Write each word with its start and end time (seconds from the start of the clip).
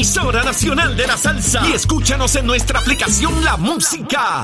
emisora 0.00 0.42
nacional 0.42 0.96
de 0.96 1.06
la 1.06 1.14
salsa. 1.14 1.60
Y 1.68 1.74
escúchanos 1.74 2.34
en 2.34 2.46
nuestra 2.46 2.78
aplicación 2.78 3.44
La 3.44 3.58
Música. 3.58 4.42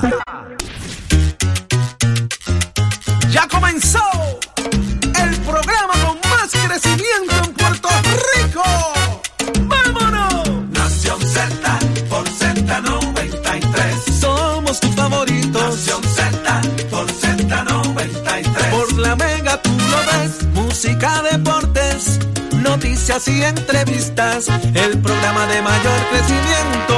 Ya 3.31 3.47
comenzó 3.47 4.03
el 4.55 5.35
programa 5.37 5.93
con 6.05 6.29
más 6.29 6.51
crecimiento 6.51 6.96
y 23.27 23.43
entrevistas. 23.43 24.47
El 24.73 24.99
programa 24.99 25.45
de 25.47 25.61
mayor 25.61 25.99
crecimiento 26.11 26.95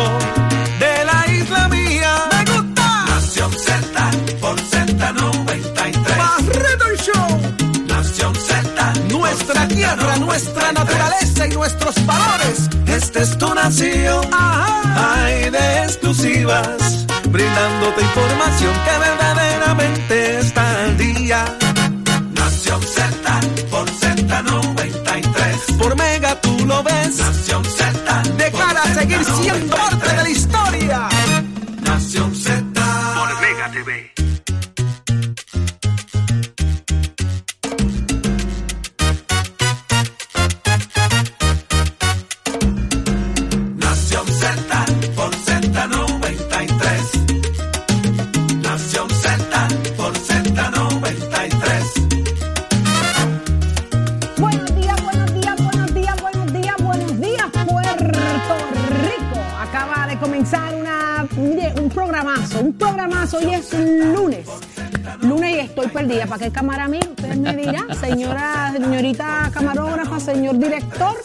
de 0.80 1.06
la 1.06 1.32
isla 1.32 1.68
mía. 1.70 2.14
¡Me 2.32 2.52
gusta! 2.52 3.06
Nación 3.08 3.52
Z 3.52 4.12
por 4.42 4.60
Z93. 4.60 6.18
Barreto 6.18 6.86
el 6.92 6.98
Show. 6.98 7.86
Nación 7.88 8.36
Z. 8.36 8.94
Nuestra 9.10 9.68
tierra, 9.68 10.16
nuestra 10.18 10.72
naturaleza 10.72 11.48
y 11.48 11.50
nuestros 11.50 11.96
valores. 12.06 12.70
Esta 12.88 13.22
es 13.22 13.38
tu 13.38 13.54
nación. 13.54 14.26
Ajá. 14.32 15.24
Hay 15.26 15.50
de 15.50 15.84
exclusivas. 15.84 17.06
Brindándote 17.30 18.02
información 18.02 18.74
que 18.74 18.92
verdaderamente 18.92 19.19
seguir 29.00 29.24
siendo 29.24 29.76
parte 29.76 30.10
de 30.10 30.16
la 30.16 30.24
Z93. 30.24 30.30
historia. 30.30 30.59
¿Para 66.30 66.46
qué 66.46 66.52
cámara 66.52 66.88
mía? 66.88 67.02
Ustedes 67.10 67.38
me 67.38 67.56
dirán, 67.56 67.96
señora, 68.00 68.72
señorita 68.72 69.50
camarógrafa, 69.52 70.20
señor 70.20 70.60
director. 70.60 71.16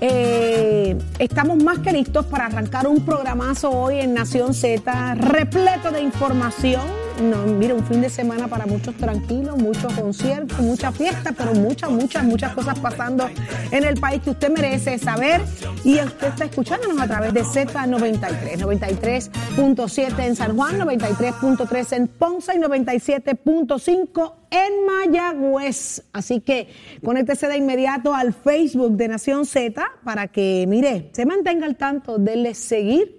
Eh, 0.00 0.96
estamos 1.18 1.60
más 1.60 1.80
que 1.80 1.90
listos 1.90 2.24
para 2.26 2.46
arrancar 2.46 2.86
un 2.86 3.04
programazo 3.04 3.70
hoy 3.70 3.98
en 3.98 4.14
Nación 4.14 4.54
Z, 4.54 5.16
repleto 5.16 5.90
de 5.90 6.02
información. 6.02 6.82
No, 7.22 7.46
mire, 7.46 7.72
un 7.72 7.84
fin 7.84 8.00
de 8.00 8.08
semana 8.08 8.46
para 8.46 8.66
muchos 8.66 8.94
tranquilos, 8.94 9.56
muchos 9.58 9.92
conciertos, 9.94 10.58
muchas 10.60 10.96
fiestas, 10.96 11.34
pero 11.36 11.52
muchas, 11.52 11.90
muchas, 11.90 12.22
muchas 12.22 12.54
cosas 12.54 12.78
pasando 12.78 13.28
en 13.72 13.84
el 13.84 13.98
país 13.98 14.22
que 14.22 14.30
usted 14.30 14.50
merece 14.50 14.98
saber. 14.98 15.40
Y 15.82 15.96
usted 15.96 16.28
está 16.28 16.44
escuchándonos 16.44 17.00
a 17.00 17.08
través 17.08 17.34
de 17.34 17.42
Z93, 17.42 18.58
93.7 18.58 20.26
en 20.26 20.36
San 20.36 20.56
Juan, 20.56 20.78
93.3 20.78 21.96
en 21.96 22.06
Ponce 22.06 22.54
y 22.54 22.58
97.5 22.58 24.32
en 24.50 24.86
Mayagüez. 24.86 26.04
Así 26.12 26.40
que 26.40 26.68
conéctese 27.04 27.48
de 27.48 27.56
inmediato 27.56 28.14
al 28.14 28.32
Facebook 28.32 28.96
de 28.96 29.08
Nación 29.08 29.44
Z 29.44 29.84
para 30.04 30.28
que, 30.28 30.66
mire, 30.68 31.10
se 31.12 31.26
mantenga 31.26 31.66
al 31.66 31.76
tanto, 31.76 32.18
denle 32.18 32.54
seguir 32.54 33.17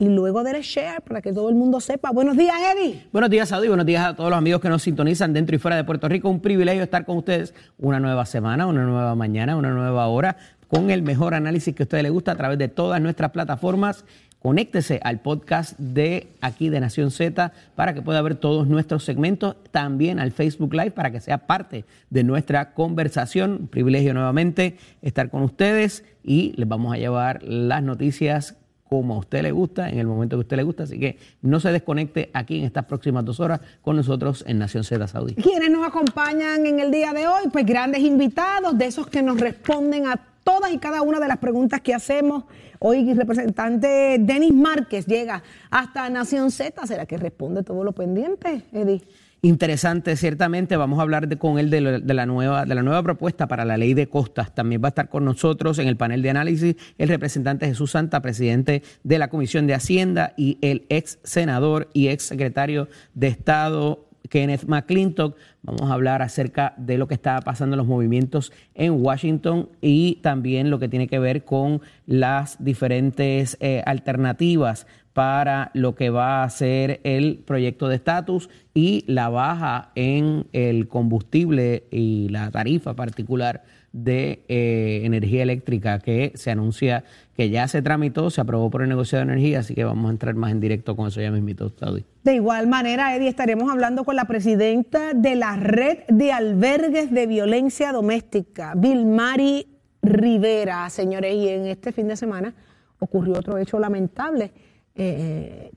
y 0.00 0.08
luego 0.08 0.42
denle 0.42 0.62
share 0.62 1.02
para 1.02 1.20
que 1.20 1.30
todo 1.30 1.50
el 1.50 1.54
mundo 1.54 1.78
sepa. 1.78 2.10
Buenos 2.10 2.34
días, 2.34 2.56
Eddie. 2.74 3.06
Buenos 3.12 3.28
días, 3.28 3.50
Saudi. 3.50 3.68
Buenos 3.68 3.84
días 3.84 4.06
a 4.06 4.16
todos 4.16 4.30
los 4.30 4.38
amigos 4.38 4.62
que 4.62 4.70
nos 4.70 4.82
sintonizan 4.82 5.34
dentro 5.34 5.54
y 5.54 5.58
fuera 5.58 5.76
de 5.76 5.84
Puerto 5.84 6.08
Rico. 6.08 6.30
Un 6.30 6.40
privilegio 6.40 6.82
estar 6.82 7.04
con 7.04 7.18
ustedes 7.18 7.54
una 7.78 8.00
nueva 8.00 8.24
semana, 8.24 8.66
una 8.66 8.84
nueva 8.84 9.14
mañana, 9.14 9.56
una 9.56 9.70
nueva 9.72 10.06
hora, 10.06 10.38
con 10.68 10.90
el 10.90 11.02
mejor 11.02 11.34
análisis 11.34 11.74
que 11.74 11.82
a 11.82 11.84
ustedes 11.84 12.02
les 12.02 12.12
gusta 12.12 12.32
a 12.32 12.36
través 12.36 12.56
de 12.58 12.68
todas 12.68 12.98
nuestras 13.02 13.30
plataformas. 13.30 14.06
Conéctese 14.38 15.00
al 15.02 15.20
podcast 15.20 15.78
de 15.78 16.28
aquí 16.40 16.70
de 16.70 16.80
Nación 16.80 17.10
Z 17.10 17.52
para 17.74 17.92
que 17.92 18.00
pueda 18.00 18.22
ver 18.22 18.36
todos 18.36 18.66
nuestros 18.68 19.04
segmentos, 19.04 19.56
también 19.70 20.18
al 20.18 20.32
Facebook 20.32 20.72
Live 20.72 20.92
para 20.92 21.10
que 21.10 21.20
sea 21.20 21.46
parte 21.46 21.84
de 22.08 22.24
nuestra 22.24 22.72
conversación. 22.72 23.52
Un 23.52 23.68
privilegio 23.68 24.14
nuevamente 24.14 24.78
estar 25.02 25.28
con 25.28 25.42
ustedes 25.42 26.04
y 26.24 26.54
les 26.56 26.66
vamos 26.66 26.94
a 26.94 26.96
llevar 26.96 27.42
las 27.42 27.82
noticias 27.82 28.56
como 28.90 29.14
a 29.14 29.18
usted 29.18 29.42
le 29.42 29.52
gusta, 29.52 29.88
en 29.88 30.00
el 30.00 30.06
momento 30.08 30.36
que 30.36 30.40
usted 30.40 30.56
le 30.56 30.64
gusta. 30.64 30.82
Así 30.82 30.98
que 30.98 31.16
no 31.42 31.60
se 31.60 31.70
desconecte 31.70 32.28
aquí 32.34 32.58
en 32.58 32.64
estas 32.64 32.86
próximas 32.86 33.24
dos 33.24 33.38
horas 33.38 33.60
con 33.82 33.94
nosotros 33.94 34.44
en 34.48 34.58
Nación 34.58 34.82
Z 34.82 35.06
Saudí. 35.06 35.36
Quienes 35.36 35.70
nos 35.70 35.86
acompañan 35.86 36.66
en 36.66 36.80
el 36.80 36.90
día 36.90 37.12
de 37.12 37.28
hoy, 37.28 37.44
pues 37.52 37.64
grandes 37.64 38.00
invitados, 38.00 38.76
de 38.76 38.86
esos 38.86 39.06
que 39.06 39.22
nos 39.22 39.38
responden 39.38 40.08
a 40.08 40.20
todas 40.42 40.72
y 40.72 40.78
cada 40.78 41.02
una 41.02 41.20
de 41.20 41.28
las 41.28 41.38
preguntas 41.38 41.80
que 41.82 41.94
hacemos. 41.94 42.44
Hoy 42.80 43.14
representante 43.14 44.16
Denis 44.18 44.52
Márquez 44.52 45.06
llega 45.06 45.44
hasta 45.70 46.10
Nación 46.10 46.50
Z. 46.50 46.84
¿Será 46.84 47.06
que 47.06 47.16
responde 47.16 47.62
todo 47.62 47.84
lo 47.84 47.92
pendiente, 47.92 48.64
Eddie? 48.72 49.02
Interesante, 49.42 50.16
ciertamente. 50.16 50.76
Vamos 50.76 50.98
a 50.98 51.02
hablar 51.02 51.38
con 51.38 51.58
él 51.58 51.70
de 51.70 51.80
la 51.80 52.26
nueva, 52.26 52.66
de 52.66 52.74
la 52.74 52.82
nueva 52.82 53.02
propuesta 53.02 53.48
para 53.48 53.64
la 53.64 53.78
ley 53.78 53.94
de 53.94 54.06
costas. 54.06 54.54
También 54.54 54.82
va 54.82 54.88
a 54.88 54.90
estar 54.90 55.08
con 55.08 55.24
nosotros 55.24 55.78
en 55.78 55.88
el 55.88 55.96
panel 55.96 56.20
de 56.20 56.28
análisis 56.28 56.76
el 56.98 57.08
representante 57.08 57.66
Jesús 57.66 57.92
Santa, 57.92 58.20
presidente 58.20 58.82
de 59.02 59.18
la 59.18 59.28
Comisión 59.28 59.66
de 59.66 59.74
Hacienda, 59.74 60.34
y 60.36 60.58
el 60.60 60.84
ex 60.90 61.18
senador 61.22 61.88
y 61.94 62.08
ex 62.08 62.24
secretario 62.24 62.88
de 63.14 63.28
Estado 63.28 64.10
Kenneth 64.28 64.64
McClintock. 64.64 65.36
Vamos 65.62 65.90
a 65.90 65.94
hablar 65.94 66.22
acerca 66.22 66.74
de 66.76 66.96
lo 66.96 67.08
que 67.08 67.14
está 67.14 67.40
pasando 67.40 67.74
en 67.74 67.78
los 67.78 67.86
movimientos 67.86 68.52
en 68.74 69.04
Washington 69.04 69.68
y 69.80 70.16
también 70.22 70.70
lo 70.70 70.78
que 70.78 70.88
tiene 70.88 71.08
que 71.08 71.18
ver 71.18 71.44
con 71.44 71.82
las 72.06 72.62
diferentes 72.62 73.56
eh, 73.60 73.82
alternativas 73.84 74.86
para 75.12 75.70
lo 75.74 75.94
que 75.94 76.10
va 76.10 76.42
a 76.42 76.50
ser 76.50 77.00
el 77.04 77.38
proyecto 77.44 77.88
de 77.88 77.96
estatus 77.96 78.48
y 78.74 79.04
la 79.06 79.28
baja 79.28 79.90
en 79.94 80.46
el 80.52 80.88
combustible 80.88 81.84
y 81.90 82.28
la 82.30 82.50
tarifa 82.50 82.94
particular 82.94 83.62
de 83.92 84.44
eh, 84.48 85.00
energía 85.02 85.42
eléctrica 85.42 85.98
que 85.98 86.32
se 86.36 86.50
anuncia 86.50 87.02
que 87.36 87.50
ya 87.50 87.66
se 87.66 87.82
tramitó, 87.82 88.30
se 88.30 88.40
aprobó 88.40 88.70
por 88.70 88.82
el 88.82 88.88
negociado 88.88 89.24
de 89.24 89.32
energía, 89.32 89.60
así 89.60 89.74
que 89.74 89.82
vamos 89.82 90.08
a 90.08 90.12
entrar 90.12 90.34
más 90.34 90.52
en 90.52 90.60
directo 90.60 90.94
con 90.94 91.08
eso 91.08 91.20
ya 91.20 91.30
mismito, 91.30 91.72
Saudi. 91.78 92.04
De 92.22 92.34
igual 92.34 92.68
manera, 92.68 93.16
Eddie, 93.16 93.28
estaremos 93.28 93.70
hablando 93.70 94.04
con 94.04 94.14
la 94.14 94.26
presidenta 94.26 95.14
de 95.14 95.34
la 95.34 95.56
Red 95.56 96.00
de 96.08 96.32
Albergues 96.32 97.10
de 97.10 97.26
Violencia 97.26 97.92
Doméstica, 97.92 98.74
Vilmari 98.76 99.66
Rivera, 100.02 100.88
señores, 100.90 101.34
y 101.34 101.48
en 101.48 101.66
este 101.66 101.92
fin 101.92 102.08
de 102.08 102.16
semana 102.16 102.54
ocurrió 102.98 103.38
otro 103.38 103.58
hecho 103.58 103.78
lamentable. 103.78 104.52
Eh, 105.02 105.70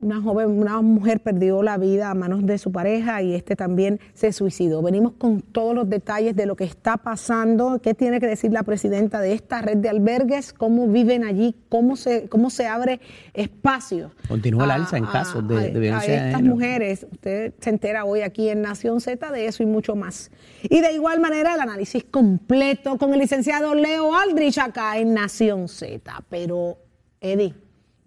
una 0.00 0.20
joven, 0.22 0.50
una 0.50 0.80
mujer 0.80 1.20
perdió 1.20 1.60
la 1.60 1.76
vida 1.76 2.10
a 2.10 2.14
manos 2.14 2.46
de 2.46 2.56
su 2.58 2.70
pareja 2.70 3.20
y 3.20 3.34
este 3.34 3.56
también 3.56 3.98
se 4.14 4.32
suicidó. 4.32 4.80
Venimos 4.80 5.14
con 5.18 5.40
todos 5.40 5.74
los 5.74 5.88
detalles 5.90 6.36
de 6.36 6.46
lo 6.46 6.54
que 6.54 6.62
está 6.62 6.98
pasando, 6.98 7.80
qué 7.82 7.94
tiene 7.94 8.20
que 8.20 8.28
decir 8.28 8.52
la 8.52 8.62
presidenta 8.62 9.20
de 9.20 9.32
esta 9.32 9.60
red 9.60 9.78
de 9.78 9.88
albergues, 9.88 10.52
cómo 10.52 10.86
viven 10.86 11.24
allí, 11.24 11.56
cómo 11.68 11.96
se, 11.96 12.28
cómo 12.28 12.48
se 12.48 12.68
abre 12.68 13.00
espacio. 13.34 14.12
Continúa 14.28 14.64
el 14.66 14.70
a- 14.70 14.74
alza 14.74 14.98
en 14.98 15.04
casos 15.06 15.48
de, 15.48 15.70
de 15.72 15.80
violencia 15.80 16.12
a 16.12 16.26
estas 16.28 16.42
mujeres. 16.42 17.06
Usted 17.10 17.54
se 17.58 17.70
entera 17.70 18.04
hoy 18.04 18.20
aquí 18.20 18.50
en 18.50 18.62
Nación 18.62 19.00
Z 19.00 19.32
de 19.32 19.46
eso 19.46 19.64
y 19.64 19.66
mucho 19.66 19.96
más. 19.96 20.30
Y 20.62 20.80
de 20.80 20.92
igual 20.92 21.18
manera 21.18 21.54
el 21.54 21.60
análisis 21.60 22.04
completo 22.04 22.98
con 22.98 23.14
el 23.14 23.18
licenciado 23.18 23.74
Leo 23.74 24.14
Aldrich 24.14 24.58
acá 24.58 24.96
en 24.98 25.12
Nación 25.14 25.66
Z. 25.66 26.22
Pero, 26.28 26.76
Eddie, 27.20 27.54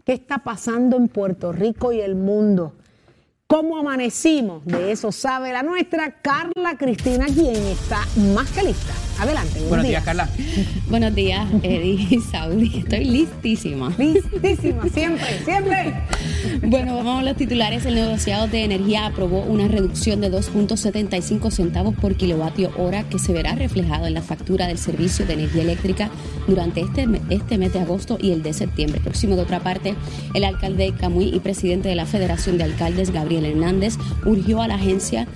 ¿qué 0.06 0.14
está 0.14 0.40
pasando 0.40 0.98
en 0.98 1.08
Puerto 1.08 1.52
Rico 1.52 1.92
y 1.92 2.02
el 2.02 2.16
mundo? 2.16 2.74
¿Cómo 3.48 3.78
amanecimos? 3.78 4.66
De 4.66 4.92
eso 4.92 5.12
sabe 5.12 5.52
la 5.52 5.62
nuestra 5.62 6.22
Carla 6.22 6.78
Cristina, 6.78 7.26
quien 7.26 7.56
está 7.56 8.00
más 8.34 8.50
que 8.52 8.64
lista. 8.64 9.11
Adelante. 9.22 9.52
buenos 9.52 9.70
Buenos 9.70 9.88
días, 9.88 10.04
Carla. 10.04 10.30
Buenos 10.90 11.14
días, 11.14 11.48
Eddie 11.62 12.08
y 12.10 12.20
Saudi. 12.22 12.80
Estoy 12.80 13.06
listísima. 13.06 13.94
Listísima, 13.96 14.90
siempre, 14.90 15.44
siempre. 15.46 15.94
Bueno, 16.64 16.96
vamos 16.96 17.20
a 17.20 17.24
los 17.24 17.38
titulares. 17.38 17.86
El 17.86 17.96
negociado 17.96 18.48
de 18.48 18.64
energía 18.64 19.06
aprobó 19.06 19.42
una 19.42 19.68
reducción 19.68 20.22
de 20.22 20.32
2.75 20.32 21.52
centavos 21.52 21.94
por 21.96 22.16
kilovatio 22.16 22.72
hora 22.78 23.04
que 23.04 23.20
se 23.20 23.32
verá 23.32 23.54
reflejado 23.54 24.08
en 24.08 24.16
la 24.16 24.24
factura 24.24 24.66
del 24.66 24.80
servicio 24.80 25.26
de 25.28 25.34
energía 25.34 25.62
eléctrica 25.62 26.10
durante 26.48 26.82
este, 26.82 27.08
este 27.30 27.60
mes 27.60 27.74
de 27.74 27.80
agosto 27.80 28.18
y 28.20 28.32
el 28.32 28.42
de 28.42 28.54
septiembre. 28.54 29.02
Próximo, 29.02 29.36
de 29.36 29.44
otra 29.44 29.60
parte, 29.60 29.96
el 30.34 30.44
alcalde 30.44 30.86
de 30.86 30.94
Camuy 30.96 31.30
y 31.34 31.40
presidente 31.40 31.90
de 31.90 31.96
la 31.96 32.08
Federación 32.08 32.58
de 32.58 32.64
Alcaldes, 32.64 33.12
Gabriel 33.12 33.46
Hernández, 33.46 33.98
urgió 34.26 34.64
a 34.64 34.68
la 34.68 34.76
agencia 34.76 35.28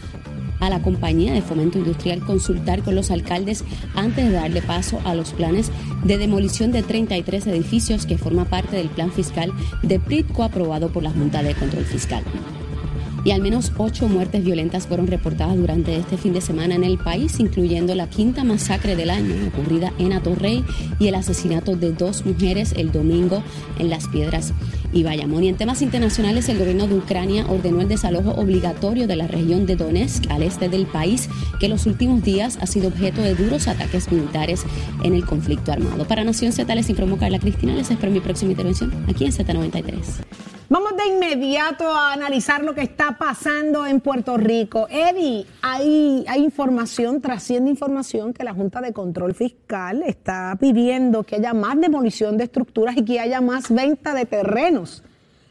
a 0.60 0.70
la 0.70 0.82
compañía 0.82 1.34
de 1.34 1.42
fomento 1.42 1.78
industrial 1.78 2.20
consultar 2.22 2.84
con 2.84 2.96
los 2.96 3.12
alcaldes 3.12 3.64
antes 3.96 4.26
de 4.26 4.32
darle 4.32 4.62
paso 4.62 5.00
a 5.04 5.16
los 5.16 5.34
planes 5.34 5.72
de 6.04 6.18
demolición 6.18 6.72
de 6.72 6.84
33 6.84 7.48
edificios 7.48 8.06
que 8.06 8.18
forma 8.18 8.46
parte 8.46 8.78
del 8.78 8.90
plan 8.90 9.12
fiscal 9.12 9.52
de 9.84 10.00
PRITCO 10.00 10.44
aprobado 10.44 10.90
por 10.90 11.04
la 11.04 11.12
Junta 11.12 11.44
de 11.44 11.56
Control 11.56 11.86
Fiscal. 11.86 12.24
Y 13.26 13.32
al 13.32 13.42
menos 13.42 13.72
ocho 13.78 14.08
muertes 14.08 14.46
violentas 14.46 14.86
fueron 14.86 15.08
reportadas 15.08 15.58
durante 15.58 15.98
este 15.98 16.16
fin 16.16 16.32
de 16.32 16.42
semana 16.42 16.76
en 16.76 16.84
el 16.84 17.00
país, 17.00 17.40
incluyendo 17.40 17.96
la 17.96 18.08
quinta 18.08 18.44
masacre 18.44 18.96
del 18.96 19.10
año 19.10 19.34
ocurrida 19.48 19.92
en 19.98 20.14
Atorrey 20.14 20.64
y 21.00 21.08
el 21.08 21.16
asesinato 21.16 21.76
de 21.76 21.92
dos 21.92 22.24
mujeres 22.24 22.74
el 22.78 22.92
domingo 22.92 23.42
en 23.80 23.90
Las 23.90 24.08
Piedras 24.10 24.54
y 24.94 25.02
Bayamón. 25.02 25.44
Y 25.44 25.50
en 25.50 25.58
temas 25.58 25.82
internacionales, 25.82 26.48
el 26.50 26.60
gobierno 26.60 26.86
de 26.88 26.94
Ucrania 26.94 27.48
ordenó 27.50 27.82
el 27.82 27.88
desalojo 27.88 28.30
obligatorio 28.34 29.08
de 29.08 29.16
la 29.16 29.28
región 29.28 29.66
de 29.66 29.76
Donetsk 29.76 30.30
al 30.30 30.44
este 30.44 30.70
del 30.70 30.86
país, 30.86 31.28
que 31.60 31.66
en 31.66 31.72
los 31.72 31.88
últimos 31.88 32.22
días 32.22 32.60
ha 32.62 32.68
sido 32.68 32.90
objeto 32.90 33.24
de 33.24 33.34
duros 33.34 33.68
ataques 33.68 34.12
militares 34.12 34.66
en 35.04 35.16
el 35.16 35.26
conflicto 35.26 35.72
armado. 35.72 36.08
Para 36.08 36.24
Nación 36.24 36.52
Z 36.52 36.76
les 36.76 36.92
informó 36.92 37.18
Carla 37.18 37.40
Cristina. 37.40 37.74
Les 37.74 37.90
espero 37.90 38.12
mi 38.12 38.20
próxima 38.20 38.52
intervención 38.52 38.94
aquí 39.10 39.26
en 39.26 39.32
Z93. 39.32 40.55
Vamos 40.68 40.94
de 40.98 41.08
inmediato 41.08 41.88
a 41.88 42.14
analizar 42.14 42.64
lo 42.64 42.74
que 42.74 42.82
está 42.82 43.20
pasando 43.20 43.86
en 43.86 44.02
Puerto 44.02 44.36
Rico. 44.36 44.88
Eddie, 44.90 45.46
hay, 45.62 46.26
hay 46.28 46.44
información, 46.44 47.22
trasciende 47.22 47.70
información 47.70 48.34
que 48.34 48.44
la 48.44 48.52
Junta 48.52 48.82
de 48.82 48.92
Control 48.92 49.36
Fiscal 49.36 50.02
está 50.02 50.58
pidiendo 50.60 51.22
que 51.22 51.36
haya 51.36 51.54
más 51.54 51.80
demolición 51.80 52.36
de 52.38 52.46
estructuras 52.46 52.98
y 52.98 53.06
que 53.06 53.20
haya 53.20 53.42
más 53.42 53.70
venta 53.70 54.16
de 54.16 54.26
terrenos. 54.26 55.04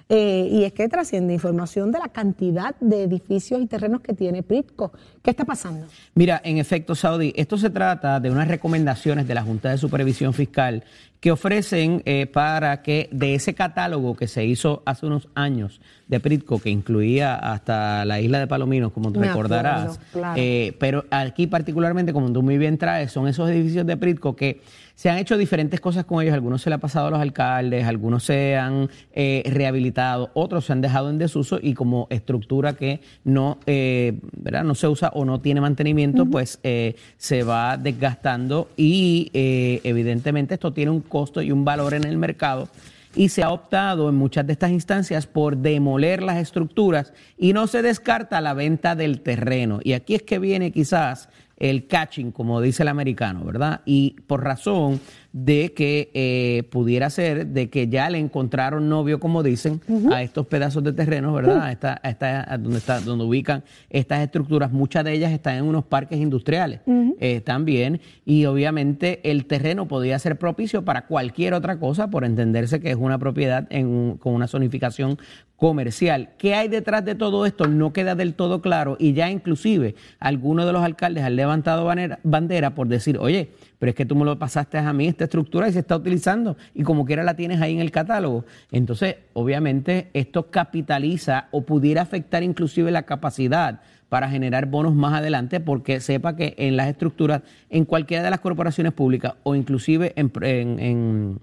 Eh, 0.09 0.49
y 0.51 0.65
es 0.65 0.73
que 0.75 0.87
trasciende 0.89 1.33
información 1.33 1.91
de 1.91 1.99
la 1.99 2.09
cantidad 2.09 2.75
de 2.81 3.05
edificios 3.05 3.61
y 3.63 3.67
terrenos 3.67 4.03
que 4.03 4.13
tiene 4.13 4.43
Pritco. 4.43 4.93
¿Qué 5.23 5.31
está 5.31 5.47
pasando? 5.47 5.87
Mira, 6.15 6.41
en 6.45 6.59
efecto, 6.59 6.95
Saudi, 6.95 7.33
esto 7.37 7.57
se 7.57 7.71
trata 7.71 8.21
de 8.21 8.31
unas 8.31 8.49
recomendaciones 8.49 9.27
de 9.27 9.35
la 9.35 9.43
Junta 9.43 9.71
de 9.71 9.79
Supervisión 9.79 10.35
Fiscal 10.35 10.85
que 11.21 11.33
ofrecen 11.33 12.03
eh, 12.05 12.27
para 12.27 12.83
que 12.83 13.09
de 13.11 13.35
ese 13.35 13.55
catálogo 13.55 14.15
que 14.15 14.29
se 14.29 14.45
hizo 14.45 14.83
hace 14.85 15.07
unos 15.07 15.29
años 15.35 15.81
de 16.07 16.21
Pritco, 16.21 16.59
que 16.59 16.69
incluía 16.69 17.35
hasta 17.37 18.05
la 18.05 18.21
isla 18.21 18.41
de 18.41 18.47
Palominos, 18.47 18.93
como 18.93 19.11
tú 19.11 19.21
Me 19.21 19.29
recordarás, 19.29 19.85
acuerdo, 19.85 20.03
claro. 20.13 20.35
eh, 20.37 20.77
pero 20.79 21.07
aquí 21.11 21.47
particularmente, 21.47 22.13
como 22.13 22.31
tú 22.31 22.43
muy 22.43 22.59
bien 22.59 22.77
traes, 22.77 23.11
son 23.11 23.27
esos 23.27 23.49
edificios 23.49 23.87
de 23.87 23.97
Pritco 23.97 24.37
que 24.37 24.61
se 24.95 25.11
han 25.11 25.19
hecho 25.19 25.37
diferentes 25.37 25.81
cosas 25.81 26.05
con 26.05 26.23
ellos, 26.23 26.35
algunos 26.35 26.63
se 26.63 26.71
le 26.71 26.77
ha 26.77 26.79
pasado 26.79 27.09
a 27.09 27.11
los 27.11 27.21
alcaldes, 27.21 27.85
algunos 27.85 28.25
se 28.25 28.57
han 28.57 28.89
eh, 29.13 29.43
rehabilitado, 29.47 30.31
otros 30.35 30.67
se 30.67 30.73
han 30.73 30.81
dejado 30.81 31.11
en 31.11 31.19
desuso 31.19 31.59
y 31.61 31.75
como 31.75 32.07
estructura 32.11 32.75
que 32.75 33.01
no, 33.25 33.59
eh, 33.67 34.19
¿verdad? 34.37 34.65
no 34.65 34.75
se 34.75 34.87
usa 34.87 35.11
o 35.15 35.25
no 35.25 35.41
tiene 35.41 35.61
mantenimiento, 35.61 36.27
pues 36.27 36.61
eh, 36.63 36.95
se 37.17 37.43
va 37.43 37.77
desgastando 37.77 38.69
y 38.77 39.31
eh, 39.35 39.81
evidentemente 39.83 40.55
esto 40.55 40.73
tiene 40.73 40.93
un 40.93 41.01
costo 41.01 41.43
y 41.43 41.51
un 41.51 41.65
valor 41.65 41.95
en 41.95 42.05
el 42.05 42.17
mercado 42.17 42.69
y 43.17 43.29
se 43.29 43.43
ha 43.43 43.51
optado 43.51 44.09
en 44.09 44.15
muchas 44.17 44.47
de 44.47 44.53
estas 44.53 44.71
instancias 44.71 45.27
por 45.27 45.57
demoler 45.57 46.23
las 46.23 46.39
estructuras 46.39 47.13
y 47.39 47.53
no 47.53 47.67
se 47.67 47.83
descarta 47.83 48.41
la 48.41 48.55
venta 48.55 48.97
del 48.97 49.21
terreno. 49.21 49.81
Y 49.83 49.93
aquí 49.93 50.15
es 50.15 50.23
que 50.23 50.39
viene 50.39 50.73
quizás 50.73 51.29
el 51.57 51.87
catching, 51.87 52.33
como 52.33 52.61
dice 52.61 52.83
el 52.83 52.89
americano, 52.89 53.45
¿verdad? 53.45 53.83
Y 53.85 54.17
por 54.27 54.43
razón 54.43 55.01
de 55.37 55.73
que 55.73 56.13
eh, 56.15 56.63
pudiera 56.71 57.11
ser 57.11 57.49
de 57.49 57.69
que 57.69 57.89
ya 57.89 58.09
le 58.09 58.19
encontraron 58.19 58.89
novio, 58.89 59.19
como 59.19 59.43
dicen, 59.43 59.81
a 60.13 60.23
estos 60.23 60.47
pedazos 60.47 60.85
de 60.85 60.93
terreno, 60.93 61.33
¿verdad? 61.35 61.61
A 61.65 61.73
esta, 61.73 62.01
a 62.05 62.09
esta- 62.09 62.55
a 62.55 62.57
donde, 62.57 62.79
está, 62.79 63.01
donde 63.01 63.25
ubican 63.25 63.65
estas 63.91 64.21
estructuras. 64.21 64.71
Muchas 64.71 65.05
de 65.05 65.13
ellas 65.13 65.33
están 65.33 65.57
en 65.57 65.65
unos 65.65 65.85
parques 65.85 66.21
industriales 66.21 66.81
eh, 67.19 67.41
también. 67.41 68.01
Y 68.25 68.45
obviamente 68.45 69.29
el 69.29 69.47
terreno 69.47 69.89
podría 69.89 70.17
ser 70.21 70.39
propicio 70.39 70.85
para 70.85 71.07
cualquier 71.07 71.53
otra 71.55 71.81
cosa, 71.81 72.11
por 72.11 72.25
entenderse 72.25 72.79
que 72.79 72.91
es 72.91 72.97
una 72.97 73.19
propiedad 73.19 73.67
en 73.71 74.17
con 74.19 74.35
una 74.35 74.47
zonificación 74.47 75.19
comercial. 75.57 76.31
¿Qué 76.39 76.55
hay 76.55 76.69
detrás 76.69 77.05
de 77.05 77.15
todo 77.15 77.47
esto? 77.47 77.67
No 77.67 77.93
queda 77.93 78.15
del 78.15 78.35
todo 78.35 78.61
claro 78.61 78.97
y 79.01 79.15
ya 79.15 79.31
inclusive 79.31 79.95
algunos 80.21 80.67
de 80.67 80.73
los 80.73 80.83
alcaldes 80.83 81.25
han 81.25 81.37
levantado 81.37 81.85
banera- 81.85 82.19
bandera 82.23 82.75
por 82.75 82.87
decir, 82.89 83.19
oye, 83.19 83.51
pero 83.85 83.91
es 83.91 83.97
que 83.97 84.07
tú 84.07 84.17
me 84.17 84.25
lo 84.25 84.39
pasaste 84.39 84.79
a 84.79 84.91
mí 84.95 85.07
esta 85.09 85.25
estructura 85.25 85.69
y 85.69 85.73
se 85.75 85.81
está 85.81 85.95
utilizando 85.95 86.57
y 86.75 86.83
como 86.85 87.05
quiera 87.05 87.23
la 87.23 87.35
tienes 87.37 87.61
ahí 87.61 87.75
en 87.75 87.81
el 87.81 87.91
catálogo. 87.91 88.47
Entonces, 88.73 89.17
obviamente, 89.35 90.09
esto 90.15 90.51
capitaliza 90.51 91.49
o 91.51 91.67
pudiera 91.67 92.01
afectar 92.01 92.43
inclusive 92.43 92.91
la 92.91 93.03
capacidad 93.03 93.83
para 94.09 94.31
generar 94.31 94.65
bonos 94.65 94.95
más 94.95 95.13
adelante, 95.13 95.61
porque 95.61 96.01
sepa 96.01 96.35
que 96.35 96.55
en 96.57 96.79
las 96.79 96.89
estructuras, 96.89 97.43
en 97.69 97.85
cualquiera 97.85 98.23
de 98.25 98.31
las 98.31 98.41
corporaciones 98.41 98.95
públicas 98.95 99.35
o 99.43 99.55
inclusive 99.55 100.15
en, 100.17 100.33
en- 100.41 100.79
en- 100.81 101.39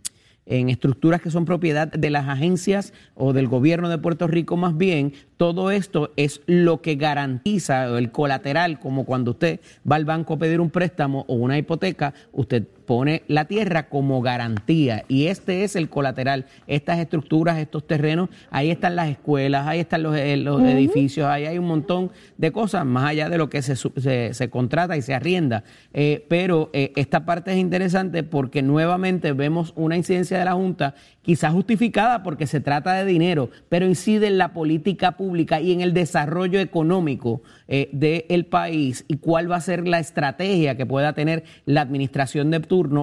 en 0.45 0.69
estructuras 0.69 1.21
que 1.21 1.31
son 1.31 1.45
propiedad 1.45 1.87
de 1.87 2.09
las 2.09 2.27
agencias 2.27 2.93
o 3.15 3.33
del 3.33 3.47
gobierno 3.47 3.89
de 3.89 3.97
Puerto 3.97 4.27
Rico 4.27 4.57
más 4.57 4.77
bien, 4.77 5.13
todo 5.37 5.71
esto 5.71 6.11
es 6.17 6.41
lo 6.45 6.81
que 6.81 6.95
garantiza 6.95 7.85
el 7.97 8.11
colateral, 8.11 8.79
como 8.79 9.05
cuando 9.05 9.31
usted 9.31 9.59
va 9.89 9.95
al 9.95 10.05
banco 10.05 10.35
a 10.35 10.39
pedir 10.39 10.59
un 10.59 10.69
préstamo 10.69 11.25
o 11.27 11.35
una 11.35 11.57
hipoteca, 11.57 12.13
usted 12.31 12.67
pone 12.91 13.23
la 13.29 13.45
tierra 13.45 13.87
como 13.87 14.21
garantía. 14.21 15.05
Y 15.07 15.27
este 15.27 15.63
es 15.63 15.77
el 15.77 15.87
colateral, 15.87 16.45
estas 16.67 16.99
estructuras, 16.99 17.57
estos 17.57 17.87
terrenos, 17.87 18.27
ahí 18.49 18.69
están 18.69 18.97
las 18.97 19.07
escuelas, 19.07 19.65
ahí 19.65 19.79
están 19.79 20.03
los, 20.03 20.13
eh, 20.17 20.33
edificios, 20.33 21.25
ahí 21.25 21.45
hay 21.45 21.57
un 21.57 21.67
montón 21.67 22.11
de 22.37 22.51
cosas 22.51 22.85
más 22.85 23.05
allá 23.05 23.29
de 23.29 23.37
lo 23.37 23.49
que 23.49 23.61
se, 23.61 23.77
se, 23.77 24.33
se 24.33 24.49
contrata 24.49 24.97
y 24.97 25.01
se 25.01 25.13
arrienda. 25.13 25.63
Eh, 25.93 26.25
pero 26.27 26.69
eh, 26.73 26.91
esta 26.97 27.25
parte 27.25 27.53
es 27.53 27.59
interesante 27.59 28.23
porque 28.23 28.61
nuevamente 28.61 29.31
vemos 29.31 29.71
una 29.77 29.95
incidencia 29.95 30.37
de 30.37 30.43
la 30.43 30.55
Junta, 30.55 30.93
quizás 31.21 31.53
justificada 31.53 32.23
porque 32.23 32.47
se 32.47 32.59
trata 32.59 32.93
de 32.93 33.05
dinero, 33.05 33.49
pero 33.69 33.85
incide 33.85 34.27
en 34.27 34.37
la 34.37 34.53
política 34.53 35.13
pública 35.13 35.61
y 35.61 35.71
en 35.71 35.81
el 35.81 35.93
desarrollo 35.93 36.59
económico 36.59 37.41
eh, 37.67 37.89
del 37.93 38.45
país 38.45 39.05
y 39.07 39.17
cuál 39.17 39.49
va 39.49 39.55
a 39.57 39.61
ser 39.61 39.87
la 39.87 39.99
estrategia 39.99 40.75
que 40.75 40.85
pueda 40.85 41.13
tener 41.13 41.43
la 41.65 41.81
administración 41.81 42.51
de 42.51 42.57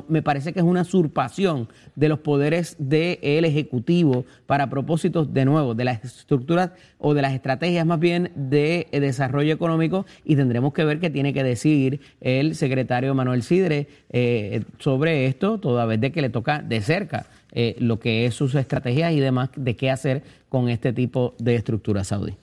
me 0.08 0.22
parece 0.22 0.52
que 0.52 0.60
es 0.60 0.64
una 0.64 0.82
usurpación 0.82 1.68
de 1.96 2.08
los 2.08 2.20
poderes 2.20 2.76
del 2.78 3.44
Ejecutivo 3.44 4.24
para 4.46 4.70
propósitos, 4.70 5.32
de 5.32 5.44
nuevo, 5.44 5.74
de 5.74 5.84
las 5.84 6.04
estructuras 6.04 6.70
o 6.98 7.14
de 7.14 7.22
las 7.22 7.32
estrategias 7.32 7.86
más 7.86 8.00
bien 8.00 8.32
de 8.34 8.88
eh, 8.92 9.00
desarrollo 9.00 9.52
económico 9.52 10.06
y 10.24 10.36
tendremos 10.36 10.72
que 10.72 10.84
ver 10.84 11.00
qué 11.00 11.10
tiene 11.10 11.32
que 11.32 11.42
decir 11.42 12.00
el 12.20 12.54
secretario 12.54 13.14
Manuel 13.14 13.42
Sidre 13.42 13.88
eh, 14.10 14.64
sobre 14.78 15.26
esto, 15.26 15.58
toda 15.58 15.86
vez 15.86 16.00
de 16.00 16.12
que 16.12 16.22
le 16.22 16.30
toca 16.30 16.62
de 16.62 16.80
cerca 16.80 17.26
eh, 17.52 17.76
lo 17.78 17.98
que 17.98 18.26
es 18.26 18.34
sus 18.34 18.54
estrategias 18.54 19.12
y 19.12 19.20
demás 19.20 19.50
de 19.56 19.76
qué 19.76 19.90
hacer 19.90 20.22
con 20.48 20.68
este 20.68 20.92
tipo 20.92 21.34
de 21.38 21.54
estructura 21.54 22.04
saudí. 22.04 22.34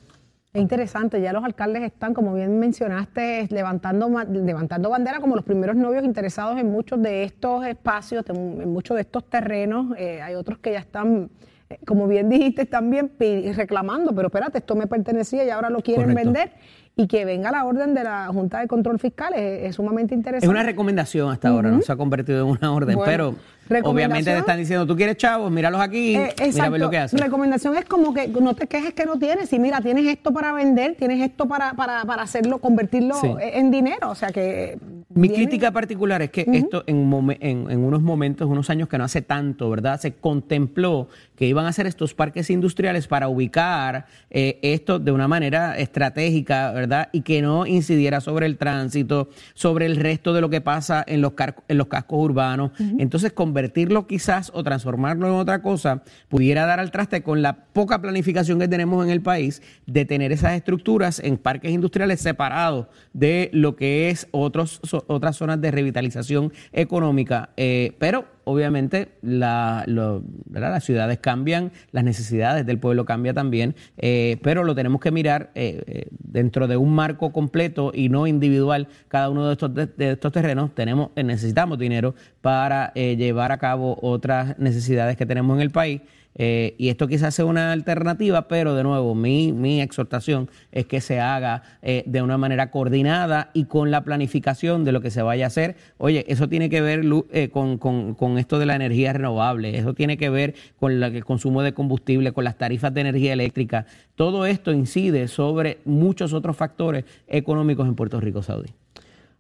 Es 0.56 0.62
interesante, 0.62 1.22
ya 1.22 1.34
los 1.34 1.44
alcaldes 1.44 1.84
están, 1.84 2.14
como 2.14 2.34
bien 2.34 2.58
mencionaste, 2.60 3.48
levantando, 3.52 4.10
levantando 4.30 4.90
bandera 4.90 5.20
como 5.20 5.36
los 5.36 5.44
primeros 5.44 5.76
novios 5.76 6.06
interesados 6.06 6.58
en 6.58 6.72
muchos 6.72 7.02
de 7.02 7.24
estos 7.24 7.66
espacios, 7.66 8.24
en 8.30 8.72
muchos 8.72 8.96
de 8.96 9.02
estos 9.02 9.30
terrenos. 9.30 9.94
Eh, 9.98 10.22
hay 10.22 10.36
otros 10.36 10.60
que 10.60 10.72
ya 10.72 10.80
están 10.80 11.30
eh, 11.70 11.80
como 11.86 12.08
bien 12.08 12.30
dijiste 12.30 12.66
también, 12.66 13.12
reclamando, 13.54 14.14
pero 14.16 14.28
espérate, 14.28 14.60
esto 14.60 14.76
me 14.76 14.88
pertenecía 14.88 15.44
y 15.44 15.50
ahora 15.50 15.70
lo 15.70 15.82
quieren 15.82 16.12
Correcto. 16.12 16.32
vender. 16.32 16.52
Y 16.98 17.08
que 17.08 17.26
venga 17.26 17.52
la 17.52 17.66
orden 17.66 17.94
de 17.94 18.06
la 18.06 18.28
Junta 18.28 18.62
de 18.62 18.68
Control 18.68 18.98
Fiscal 19.00 19.34
es, 19.34 19.64
es 19.64 19.76
sumamente 19.76 20.16
interesante. 20.16 20.46
Es 20.46 20.50
una 20.50 20.64
recomendación 20.64 21.30
hasta 21.30 21.50
ahora, 21.50 21.70
no 21.70 21.82
se 21.82 21.92
ha 21.92 21.98
convertido 21.98 22.40
en 22.46 22.58
una 22.58 22.72
orden, 22.72 22.96
Bueno, 22.96 23.12
pero. 23.12 23.36
Obviamente 23.84 24.32
te 24.32 24.38
están 24.38 24.58
diciendo, 24.58 24.86
tú 24.86 24.96
quieres 24.96 25.18
chavos, 25.18 25.52
míralos 25.52 25.82
aquí, 25.82 26.16
Eh, 26.16 26.34
mira 26.54 26.66
a 26.66 26.70
ver 26.70 26.82
lo 26.82 26.90
que 26.90 26.98
haces. 26.98 27.20
Recomendación 27.20 27.76
es 27.78 27.86
como 27.86 28.14
que 28.14 28.28
no 28.28 28.54
te 28.56 28.68
quejes 28.68 28.94
que 28.94 29.06
no 29.06 29.18
tienes. 29.18 29.52
Y 29.54 29.60
mira, 29.60 29.82
tienes 29.82 30.06
esto 30.08 30.34
para 30.34 30.52
vender, 30.54 30.96
tienes 30.98 31.22
esto 31.22 31.48
para, 31.48 31.74
para, 31.74 32.04
para 32.06 32.24
hacerlo, 32.24 32.60
convertirlo 32.60 33.16
Sí. 33.16 33.30
en 33.40 33.72
dinero. 33.72 34.10
O 34.10 34.16
sea 34.16 34.30
que. 34.30 34.78
Mi 35.14 35.30
viene- 35.30 35.36
crítica 35.46 35.72
particular 35.72 36.22
es 36.22 36.30
que 36.32 36.46
esto 36.52 36.84
en, 36.88 37.10
momen- 37.10 37.38
en, 37.40 37.72
en 37.72 37.80
unos 37.80 38.02
momentos, 38.02 38.48
unos 38.50 38.70
años 38.70 38.90
que 38.90 38.98
no 38.98 39.04
hace 39.06 39.22
tanto, 39.22 39.70
¿verdad? 39.70 40.00
Se 40.00 40.14
contempló 40.14 41.08
que 41.38 41.46
iban 41.48 41.66
a 41.66 41.70
hacer 41.70 41.86
estos 41.88 42.14
parques 42.14 42.50
industriales 42.50 43.08
para 43.08 43.28
ubicar 43.30 44.06
eh, 44.30 44.60
esto 44.62 45.00
de 45.00 45.12
una 45.12 45.28
manera 45.28 45.78
estratégica, 45.78 46.72
¿verdad? 46.72 47.10
Y 47.14 47.22
que 47.22 47.42
no 47.42 47.66
incidiera 47.66 48.20
sobre 48.22 48.46
el 48.46 48.58
tránsito, 48.58 49.30
sobre 49.54 49.86
el 49.86 49.96
resto 49.96 50.34
de 50.34 50.42
lo 50.42 50.50
que 50.50 50.62
pasa 50.62 51.04
en 51.08 51.22
los, 51.22 51.34
car- 51.34 51.56
en 51.68 51.78
los 51.78 51.88
cascos 51.88 52.20
urbanos. 52.24 52.72
Entonces, 53.00 53.32
convertirlo 53.56 54.06
quizás 54.06 54.52
o 54.54 54.64
transformarlo 54.64 55.28
en 55.28 55.36
otra 55.36 55.62
cosa 55.62 56.04
pudiera 56.28 56.66
dar 56.66 56.82
al 56.82 56.92
traste 56.92 57.24
con 57.24 57.42
la 57.42 57.68
poca 57.72 58.02
planificación 58.02 58.60
que 58.60 58.68
tenemos 58.68 59.06
en 59.06 59.10
el 59.10 59.22
país 59.22 59.62
de 59.86 60.04
tener 60.04 60.34
esas 60.34 60.58
estructuras 60.58 61.20
en 61.20 61.38
parques 61.38 61.72
industriales 61.72 62.20
separados 62.20 62.88
de 63.14 63.50
lo 63.54 63.78
que 63.78 64.10
es 64.10 64.28
otros, 64.32 64.82
otras 65.08 65.38
zonas 65.38 65.62
de 65.62 65.72
revitalización 65.72 66.52
económica. 66.74 67.52
Eh, 67.56 67.96
pero 67.98 68.26
obviamente 68.46 69.10
la- 69.22 69.84
lo- 69.88 70.24
las 70.52 70.84
ciudades 70.84 71.20
cambian, 71.20 71.72
las 71.92 72.04
necesidades 72.04 72.66
del 72.66 72.80
pueblo 72.80 73.06
cambian 73.06 73.36
también, 73.36 73.75
eh, 73.98 74.38
pero 74.42 74.64
lo 74.64 74.74
tenemos 74.75 75.02
que 75.02 75.12
mirar 75.12 75.52
eh, 75.56 75.84
eh, 75.88 76.08
dentro 76.20 76.68
de 76.68 76.78
un 76.78 76.94
marco 76.94 77.32
completo 77.32 77.92
y 77.94 78.10
no 78.10 78.28
individual. 78.28 78.88
Cada 79.08 79.30
uno 79.30 79.46
de 79.48 79.54
estos, 79.54 79.74
de 79.74 80.12
estos 80.12 80.32
terrenos 80.32 80.74
tenemos, 80.74 81.10
eh, 81.16 81.24
necesitamos 81.24 81.78
dinero 81.78 82.16
para 82.42 82.92
eh, 82.96 83.16
llevar 83.18 83.52
a 83.52 83.58
cabo 83.58 83.98
otras 84.02 84.58
necesidades 84.60 85.18
que 85.18 85.25
tenemos 85.25 85.56
en 85.58 85.62
el 85.62 85.72
país. 85.72 86.02
Eh, 86.38 86.75
y 86.77 86.89
esto 86.89 87.08
quizás 87.08 87.34
sea 87.34 87.46
una 87.46 87.72
alternativa, 87.72 88.48
pero 88.50 88.75
de 88.75 88.84
nuevo, 88.84 89.15
mi, 89.15 89.54
mi 89.54 89.80
exhortación 89.82 90.50
es 90.74 90.86
que 90.86 91.00
se 91.00 91.22
haga 91.22 91.63
eh, 91.82 92.04
de 92.06 92.22
una 92.22 92.38
manera 92.38 92.72
coordinada 92.72 93.51
y 93.54 93.65
con 93.65 93.89
la 93.89 94.04
planificación 94.04 94.84
de 94.84 94.92
lo 94.92 95.00
que 95.00 95.12
se 95.12 95.22
vaya 95.22 95.46
a 95.46 95.48
hacer. 95.48 95.77
Oye, 95.98 96.25
eso 96.27 96.50
tiene 96.50 96.70
que 96.70 96.82
ver 96.82 97.04
eh, 97.32 97.50
con, 97.50 97.77
con- 97.77 98.15
con 98.15 98.38
esto 98.38 98.60
de 98.60 98.65
la 98.65 98.75
energía 98.75 99.13
renovable, 99.13 99.77
eso 99.77 99.94
tiene 99.94 100.18
que 100.18 100.30
ver 100.30 100.56
con 100.77 101.00
la- 101.00 101.08
el 101.08 101.24
consumo 101.24 101.62
de 101.62 101.74
combustible, 101.74 102.34
con 102.34 102.44
las 102.44 102.58
tarifas 102.58 102.94
de 102.94 103.01
energía 103.01 103.32
eléctrica. 103.34 103.86
Todo 104.15 104.46
esto 104.46 104.74
incide 104.74 105.30
sobre 105.30 105.80
muchos 105.86 106.34
otros 106.34 106.58
factores 106.58 107.06
económicos 107.27 107.88
en 107.88 107.96
Puerto 107.96 108.20
Rico, 108.20 108.42
Saudí. 108.44 108.70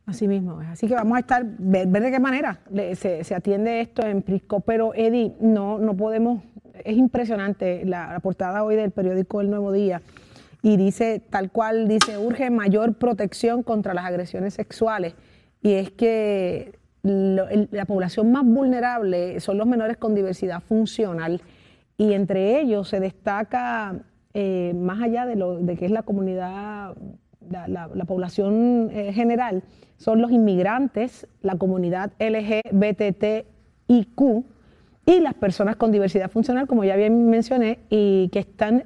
Así 0.05 0.27
mismo. 0.27 0.59
Así 0.71 0.87
que 0.87 0.93
vamos 0.93 1.15
a 1.15 1.19
estar, 1.19 1.43
ver, 1.57 1.87
de 1.87 2.11
qué 2.11 2.19
manera 2.19 2.59
se, 2.93 3.23
se 3.23 3.35
atiende 3.35 3.81
esto 3.81 4.05
en 4.05 4.21
Prisco. 4.21 4.59
Pero, 4.59 4.93
Eddie, 4.93 5.33
no, 5.39 5.79
no 5.79 5.95
podemos, 5.97 6.43
es 6.83 6.95
impresionante 6.95 7.85
la, 7.85 8.19
portada 8.19 8.63
hoy 8.63 8.75
del 8.75 8.91
periódico 8.91 9.41
El 9.41 9.49
Nuevo 9.49 9.71
Día. 9.71 10.01
Y 10.61 10.77
dice, 10.77 11.21
tal 11.29 11.51
cual, 11.51 11.87
dice, 11.87 12.17
urge 12.17 12.49
mayor 12.49 12.95
protección 12.95 13.63
contra 13.63 13.93
las 13.93 14.05
agresiones 14.05 14.53
sexuales. 14.53 15.15
Y 15.61 15.73
es 15.73 15.91
que 15.91 16.77
la 17.01 17.85
población 17.85 18.31
más 18.31 18.43
vulnerable 18.43 19.39
son 19.39 19.57
los 19.57 19.67
menores 19.67 19.97
con 19.97 20.15
diversidad 20.15 20.61
funcional. 20.61 21.41
Y 21.97 22.13
entre 22.13 22.59
ellos 22.59 22.89
se 22.89 22.99
destaca, 22.99 24.01
eh, 24.33 24.73
más 24.75 25.01
allá 25.01 25.25
de, 25.25 25.35
lo, 25.35 25.59
de 25.59 25.77
que 25.77 25.85
es 25.85 25.91
la 25.91 26.01
comunidad 26.01 26.95
la, 27.49 27.67
la- 27.67 27.89
la 27.93 28.05
población 28.05 28.89
eh, 28.91 29.13
general 29.13 29.63
son 29.97 30.21
los 30.21 30.31
inmigrantes, 30.31 31.27
la 31.41 31.55
comunidad 31.55 32.11
LGBTIQ 32.19 33.45
y 35.05 35.19
las 35.19 35.33
personas 35.35 35.75
con 35.75 35.91
diversidad 35.91 36.29
funcional, 36.31 36.67
como 36.67 36.83
ya 36.83 36.95
bien 36.95 37.29
mencioné, 37.29 37.79
y 37.89 38.29
que 38.29 38.39
están 38.39 38.85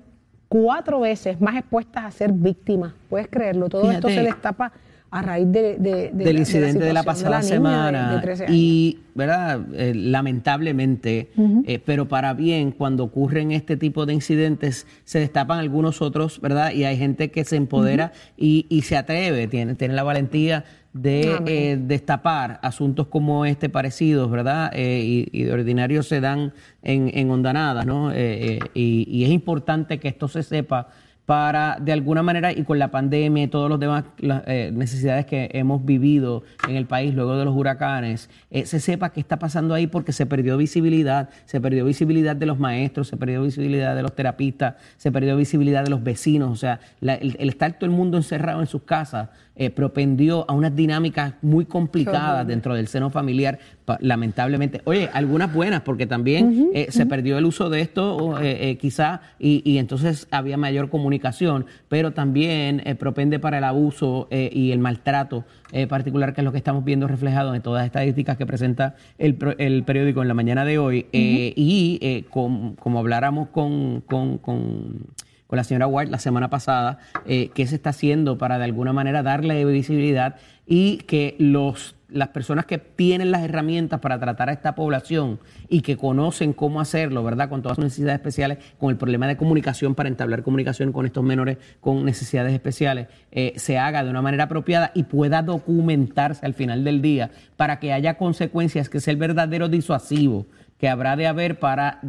cuatro 0.49 0.99
veces 0.99 1.39
más 1.39 1.55
expuestas 1.57 2.03
a 2.05 2.11
ser 2.11 2.31
víctimas. 2.33 2.93
¿Puedes 3.09 3.27
creerlo? 3.27 3.69
Todo 3.69 3.91
esto 3.91 4.09
se 4.09 4.23
destapa 4.23 4.71
a 5.11 5.21
raíz 5.23 5.47
de, 5.51 5.77
de- 5.79 6.11
de 6.13 6.23
del 6.25 6.33
la- 6.35 6.39
incidente 6.39 6.79
de 6.85 6.93
la, 6.93 7.03
pasada 7.03 7.41
semana 7.41 8.15
de 8.15 8.21
13 8.21 8.43
años. 8.45 8.55
y 8.55 8.99
verdad 9.15 9.59
Eh, 9.73 9.93
lamentablemente 9.95 11.29
eh, 11.65 11.79
pero 11.83 12.07
para 12.07 12.33
bien 12.33 12.71
cuando 12.71 13.03
ocurren 13.03 13.51
este 13.51 13.75
tipo 13.77 14.05
de 14.05 14.13
incidentes 14.13 14.87
se 15.03 15.19
destapan 15.19 15.59
algunos 15.59 16.01
otros 16.01 16.39
verdad 16.41 16.71
y 16.73 16.83
hay 16.85 16.97
gente 16.97 17.31
que 17.31 17.43
se 17.45 17.55
empodera 17.55 18.11
y, 18.37 18.65
y 18.69 18.83
se 18.83 18.97
atreve 18.97 19.47
tiene, 19.47 19.75
tiene 19.75 19.93
la 19.93 20.03
valentía 20.03 20.63
de 20.93 21.37
eh, 21.45 21.77
destapar 21.79 22.59
asuntos 22.63 23.07
como 23.07 23.45
este 23.45 23.69
parecidos 23.69 24.29
verdad 24.31 24.71
Eh, 24.73 25.01
y, 25.03 25.29
y 25.31 25.43
de 25.43 25.53
ordinario 25.53 26.01
se 26.03 26.19
dan 26.21 26.53
en, 26.81 27.11
en 27.13 27.29
ondanadas 27.29 27.85
no 27.85 28.11
eh, 28.13 28.59
y, 28.73 29.05
y 29.09 29.23
es 29.25 29.29
importante 29.31 29.99
que 29.99 30.07
esto 30.07 30.27
se 30.27 30.43
sepa 30.43 30.87
para 31.29 31.77
de 31.79 31.91
alguna 31.91 32.23
manera 32.23 32.51
y 32.51 32.63
con 32.63 32.79
la 32.79 32.89
pandemia 32.89 33.43
y 33.43 33.47
todas 33.47 33.69
las 33.69 33.79
demás 33.79 34.03
las, 34.17 34.41
eh, 34.47 34.71
necesidades 34.73 35.27
que 35.27 35.47
hemos 35.53 35.85
vivido 35.85 36.41
en 36.67 36.75
el 36.75 36.87
país 36.87 37.13
luego 37.13 37.37
de 37.37 37.45
los 37.45 37.55
huracanes, 37.55 38.31
eh, 38.49 38.65
se 38.65 38.79
sepa 38.79 39.11
qué 39.11 39.19
está 39.19 39.37
pasando 39.37 39.75
ahí 39.75 39.85
porque 39.85 40.11
se 40.11 40.25
perdió 40.25 40.57
visibilidad, 40.57 41.29
se 41.45 41.61
perdió 41.61 41.85
visibilidad 41.85 42.35
de 42.35 42.47
los 42.47 42.57
maestros, 42.57 43.09
se 43.09 43.15
perdió 43.15 43.43
visibilidad 43.43 43.95
de 43.95 44.01
los 44.01 44.15
terapistas, 44.15 44.73
se 44.97 45.11
perdió 45.11 45.37
visibilidad 45.37 45.83
de 45.83 45.91
los 45.91 46.01
vecinos, 46.03 46.49
o 46.49 46.55
sea, 46.55 46.79
la- 46.99 47.13
el, 47.13 47.35
el 47.39 47.49
estar 47.49 47.73
todo 47.73 47.85
el 47.87 47.95
mundo 47.95 48.17
encerrado 48.17 48.61
en 48.61 48.65
sus 48.65 48.81
casas 48.81 49.29
eh, 49.55 49.69
propendió 49.69 50.49
a 50.49 50.53
unas 50.53 50.75
dinámicas 50.75 51.33
muy 51.43 51.65
complicadas 51.65 52.47
dentro 52.47 52.73
del 52.73 52.87
seno 52.87 53.11
familiar, 53.11 53.59
lamentablemente. 54.01 54.81
Oye, 54.83 55.09
algunas 55.13 55.53
buenas, 55.53 55.81
porque 55.81 56.05
también 56.05 56.69
eh, 56.73 56.87
se 56.89 57.05
perdió 57.05 57.37
el 57.37 57.45
uso 57.45 57.69
de 57.69 57.81
esto, 57.81 58.39
eh, 58.39 58.69
eh, 58.71 58.77
quizá, 58.77 59.21
y, 59.39 59.61
y 59.65 59.77
entonces 59.77 60.27
había 60.31 60.57
mayor 60.57 60.89
comunicación, 60.89 61.65
pero 61.87 62.11
también 62.11 62.81
eh, 62.85 62.95
propende 62.95 63.39
para 63.39 63.57
el 63.57 63.63
abuso 63.63 64.27
y 64.31 64.71
el 64.71 64.79
maltrato 64.79 65.45
particular, 65.87 66.33
que 66.33 66.41
es 66.41 66.45
lo 66.45 66.51
que 66.51 66.57
estamos 66.57 66.83
viendo 66.83 67.07
reflejado 67.07 67.53
en 67.55 67.61
todas 67.61 67.81
las 67.81 67.85
estadísticas 67.87 68.37
que 68.37 68.45
presenta 68.45 68.95
el, 69.17 69.37
el 69.59 69.83
periódico 69.83 70.21
en 70.21 70.27
la 70.27 70.33
mañana 70.33 70.65
de 70.65 70.77
hoy. 70.79 71.05
Y 71.11 71.99
eh, 72.01 72.23
com- 72.29 72.75
como 72.75 72.99
habláramos 72.99 73.49
con- 73.49 74.01
con- 74.01 74.37
con 74.39 75.05
con 75.49 75.57
la 75.57 75.63
señora 75.63 75.87
White 75.87 76.11
la 76.11 76.19
semana 76.19 76.51
pasada, 76.51 76.99
eh, 77.25 77.49
qué 77.55 77.65
se 77.65 77.73
está 77.73 77.89
haciendo 77.89 78.37
para 78.37 78.59
de 78.59 78.65
alguna 78.65 78.93
manera 78.93 79.23
darle 79.23 79.65
visibilidad 79.65 80.35
y 80.67 80.97
que 80.97 81.35
los, 81.39 81.95
las 82.07 82.27
personas 82.27 82.67
que 82.67 82.77
tienen 82.77 83.31
las 83.31 83.41
herramientas 83.41 83.99
para 83.99 84.19
tratar 84.19 84.49
a 84.49 84.51
esta 84.51 84.75
población 84.75 85.39
y 85.67 85.81
que 85.81 85.97
conocen 85.97 86.53
cómo 86.53 86.79
hacerlo, 86.79 87.23
¿verdad? 87.23 87.49
Con 87.49 87.63
todas 87.63 87.77
sus 87.77 87.83
necesidades 87.83 88.19
especiales, 88.19 88.59
con 88.77 88.91
el 88.91 88.97
problema 88.97 89.25
de 89.25 89.37
comunicación 89.37 89.95
para 89.95 90.07
entablar 90.07 90.43
comunicación 90.43 90.91
con 90.91 91.07
estos 91.07 91.23
menores 91.23 91.57
con 91.81 92.05
necesidades 92.05 92.53
especiales, 92.53 93.07
eh, 93.31 93.53
se 93.55 93.79
haga 93.79 94.03
de 94.03 94.11
una 94.11 94.21
manera 94.21 94.43
apropiada 94.43 94.91
y 94.93 95.05
pueda 95.05 95.41
documentarse 95.41 96.45
al 96.45 96.53
final 96.53 96.83
del 96.83 97.01
día 97.01 97.31
para 97.57 97.79
que 97.79 97.91
haya 97.91 98.19
consecuencias, 98.19 98.87
que 98.87 98.99
es 98.99 99.07
el 99.07 99.17
verdadero 99.17 99.67
disuasivo 99.67 100.45
que 100.79 100.87
habrá 100.87 101.17
de 101.17 101.27
haber 101.27 101.59
para, 101.59 101.99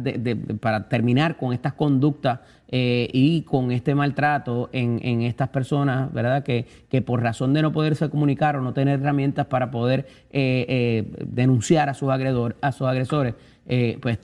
para 0.61 0.87
terminar 0.87 1.35
con 1.35 1.53
estas 1.53 1.73
conductas 1.73 2.39
eh, 2.71 3.09
y 3.11 3.41
con 3.41 3.71
este 3.71 3.95
maltrato 3.95 4.69
en, 4.71 4.99
en 5.03 5.21
estas 5.21 5.49
personas, 5.49 6.11
¿verdad? 6.13 6.43
Que, 6.43 6.65
que 6.89 7.01
por 7.01 7.21
razón 7.21 7.53
de 7.53 7.61
no 7.61 7.71
poderse 7.71 8.09
comunicar 8.09 8.55
o 8.55 8.61
no 8.61 8.73
tener 8.73 8.99
herramientas 8.99 9.45
para 9.47 9.71
poder 9.71 10.07
eh, 10.31 10.65
eh, 10.67 11.25
denunciar 11.25 11.89
a 11.89 11.93
sus, 11.93 12.09
agredor, 12.09 12.55
a 12.61 12.71
sus 12.71 12.87
agresores, 12.87 13.35
pues 14.01 14.19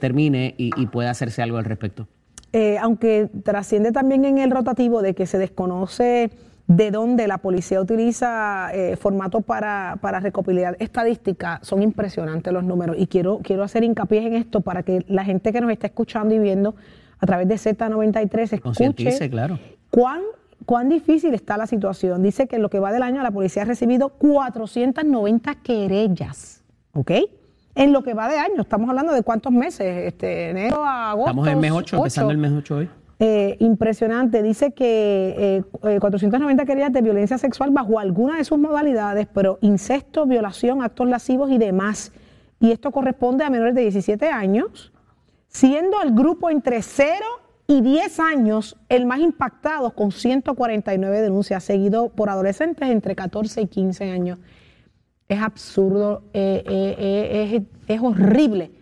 termine 0.00 0.54
y, 0.58 0.86
pueda 0.86 1.10
hacerse 1.10 1.40
algo 1.40 1.58
al 1.58 1.64
respecto. 1.64 2.08
Aunque 2.80 3.28
trasciende 3.44 3.92
también 3.92 4.24
en 4.24 4.38
el 4.38 4.50
rotativo 4.50 5.02
de 5.02 5.14
que 5.14 5.26
se 5.26 5.38
desconoce 5.38 6.30
de 6.66 6.90
dónde 6.90 7.26
la 7.26 7.38
policía 7.38 7.80
utiliza 7.80 8.70
eh, 8.72 8.96
formatos 8.96 9.44
para, 9.44 9.98
para 10.00 10.20
recopilar 10.20 10.76
estadísticas, 10.78 11.60
son 11.62 11.82
impresionantes 11.82 12.52
los 12.52 12.64
números. 12.64 12.96
Y 12.98 13.06
quiero, 13.06 13.40
quiero 13.42 13.62
hacer 13.62 13.84
hincapié 13.84 14.26
en 14.26 14.34
esto 14.34 14.60
para 14.60 14.82
que 14.82 15.04
la 15.08 15.24
gente 15.24 15.52
que 15.52 15.60
nos 15.60 15.70
está 15.70 15.88
escuchando 15.88 16.34
y 16.34 16.38
viendo 16.38 16.74
a 17.22 17.26
través 17.26 17.46
de 17.46 17.54
Z93 17.54 18.52
escuche 18.52 19.30
claro. 19.30 19.58
cuán, 19.90 20.22
cuán 20.66 20.88
difícil 20.88 21.32
está 21.34 21.56
la 21.56 21.68
situación. 21.68 22.20
Dice 22.22 22.48
que 22.48 22.56
en 22.56 22.62
lo 22.62 22.68
que 22.68 22.80
va 22.80 22.92
del 22.92 23.04
año 23.04 23.22
la 23.22 23.30
policía 23.30 23.62
ha 23.62 23.64
recibido 23.64 24.08
490 24.08 25.54
querellas, 25.62 26.64
¿ok? 26.92 27.12
En 27.76 27.92
lo 27.92 28.02
que 28.02 28.12
va 28.12 28.28
de 28.28 28.38
año, 28.38 28.60
estamos 28.60 28.90
hablando 28.90 29.12
de 29.12 29.22
cuántos 29.22 29.52
meses, 29.52 30.08
este, 30.08 30.50
enero 30.50 30.84
a 30.84 31.12
agosto. 31.12 31.30
Estamos 31.30 31.48
en 31.48 31.60
mes 31.60 31.70
8, 31.72 31.96
empezando 31.96 32.32
el 32.32 32.38
mes 32.38 32.52
8 32.52 32.76
hoy. 32.76 32.90
Eh, 33.20 33.56
impresionante. 33.60 34.42
Dice 34.42 34.72
que 34.72 35.36
eh, 35.38 35.62
eh, 35.84 35.98
490 36.00 36.64
querellas 36.64 36.92
de 36.92 37.02
violencia 37.02 37.38
sexual 37.38 37.70
bajo 37.70 38.00
alguna 38.00 38.36
de 38.36 38.44
sus 38.44 38.58
modalidades, 38.58 39.28
pero 39.32 39.58
incesto, 39.60 40.26
violación, 40.26 40.82
actos 40.82 41.08
lascivos 41.08 41.52
y 41.52 41.58
demás. 41.58 42.12
Y 42.58 42.72
esto 42.72 42.90
corresponde 42.90 43.44
a 43.44 43.50
menores 43.50 43.76
de 43.76 43.82
17 43.82 44.28
años, 44.28 44.91
siendo 45.52 46.02
el 46.02 46.12
grupo 46.12 46.50
entre 46.50 46.82
0 46.82 47.14
y 47.68 47.80
10 47.80 48.20
años 48.20 48.76
el 48.88 49.06
más 49.06 49.20
impactado 49.20 49.94
con 49.94 50.10
149 50.10 51.20
denuncias, 51.20 51.62
seguido 51.62 52.08
por 52.08 52.28
adolescentes 52.30 52.88
entre 52.88 53.14
14 53.14 53.62
y 53.62 53.66
15 53.66 54.10
años. 54.10 54.38
Es 55.28 55.40
absurdo, 55.40 56.24
eh, 56.32 56.62
eh, 56.66 56.96
eh, 56.98 57.62
es, 57.86 57.96
es 57.96 58.02
horrible 58.02 58.72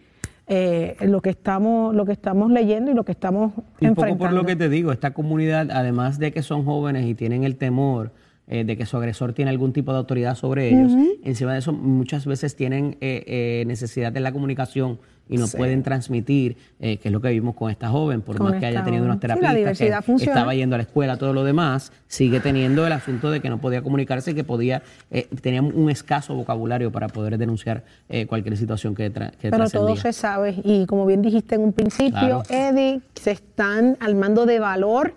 eh, 0.46 0.96
lo, 1.02 1.20
que 1.20 1.30
estamos, 1.30 1.94
lo 1.94 2.04
que 2.04 2.12
estamos 2.12 2.50
leyendo 2.50 2.90
y 2.90 2.94
lo 2.94 3.04
que 3.04 3.12
estamos 3.12 3.52
Y 3.80 3.84
un 3.84 3.90
enfrentando. 3.90 4.06
poco 4.06 4.18
por 4.18 4.32
lo 4.32 4.44
que 4.44 4.56
te 4.56 4.68
digo, 4.68 4.90
esta 4.90 5.12
comunidad, 5.12 5.70
además 5.70 6.18
de 6.18 6.32
que 6.32 6.42
son 6.42 6.64
jóvenes 6.64 7.06
y 7.06 7.14
tienen 7.14 7.44
el 7.44 7.56
temor 7.56 8.12
eh, 8.48 8.64
de 8.64 8.76
que 8.76 8.86
su 8.86 8.96
agresor 8.96 9.32
tiene 9.32 9.50
algún 9.50 9.72
tipo 9.72 9.92
de 9.92 9.98
autoridad 9.98 10.34
sobre 10.34 10.70
ellos, 10.70 10.92
encima 11.22 11.52
de 11.52 11.60
eso 11.60 11.72
muchas 11.72 12.26
veces 12.26 12.56
tienen 12.56 12.96
necesidad 13.00 14.10
de 14.10 14.20
la 14.20 14.32
comunicación 14.32 14.98
y 15.30 15.36
no 15.38 15.46
Sí. 15.46 15.56
pueden 15.56 15.82
transmitir, 15.82 16.56
eh, 16.80 16.98
que 16.98 17.08
es 17.08 17.12
lo 17.12 17.20
que 17.20 17.30
vimos 17.30 17.54
con 17.54 17.70
esta 17.70 17.88
joven, 17.88 18.20
por 18.20 18.36
Con 18.36 18.50
más 18.50 18.58
que 18.60 18.66
haya 18.66 18.84
tenido 18.84 19.04
unos. 19.04 19.16
Sí, 19.16 19.20
terapistas, 19.20 19.78
que 19.78 20.02
funciona. 20.02 20.32
estaba 20.32 20.54
yendo 20.54 20.74
a 20.74 20.78
la 20.78 20.82
escuela, 20.82 21.16
todo 21.16 21.32
lo 21.32 21.44
demás, 21.44 21.92
sigue 22.08 22.40
teniendo 22.40 22.86
el 22.86 22.92
asunto 22.92 23.30
de 23.30 23.40
que 23.40 23.48
no 23.48 23.58
podía 23.58 23.80
comunicarse 23.82 24.32
y 24.32 24.34
que 24.34 24.44
podía, 24.44 24.82
eh, 25.10 25.28
tenía 25.40 25.62
un 25.62 25.88
escaso 25.88 26.34
vocabulario 26.34 26.90
para 26.90 27.08
poder 27.08 27.38
denunciar 27.38 27.84
eh, 28.08 28.26
cualquier 28.26 28.56
situación 28.56 28.94
que, 28.94 29.12
tra- 29.12 29.30
que 29.36 29.50
Pero 29.50 29.70
todo 29.70 29.96
se 29.96 30.12
sabe 30.12 30.56
y 30.64 30.84
como 30.86 31.06
bien 31.06 31.22
dijiste 31.22 31.54
en 31.54 31.60
un 31.62 31.72
principio, 31.72 32.10
Claro. 32.10 32.42
Eddie, 32.50 33.00
se 33.14 33.30
están 33.30 33.96
armando 34.00 34.46
de 34.46 34.58
valor 34.58 35.14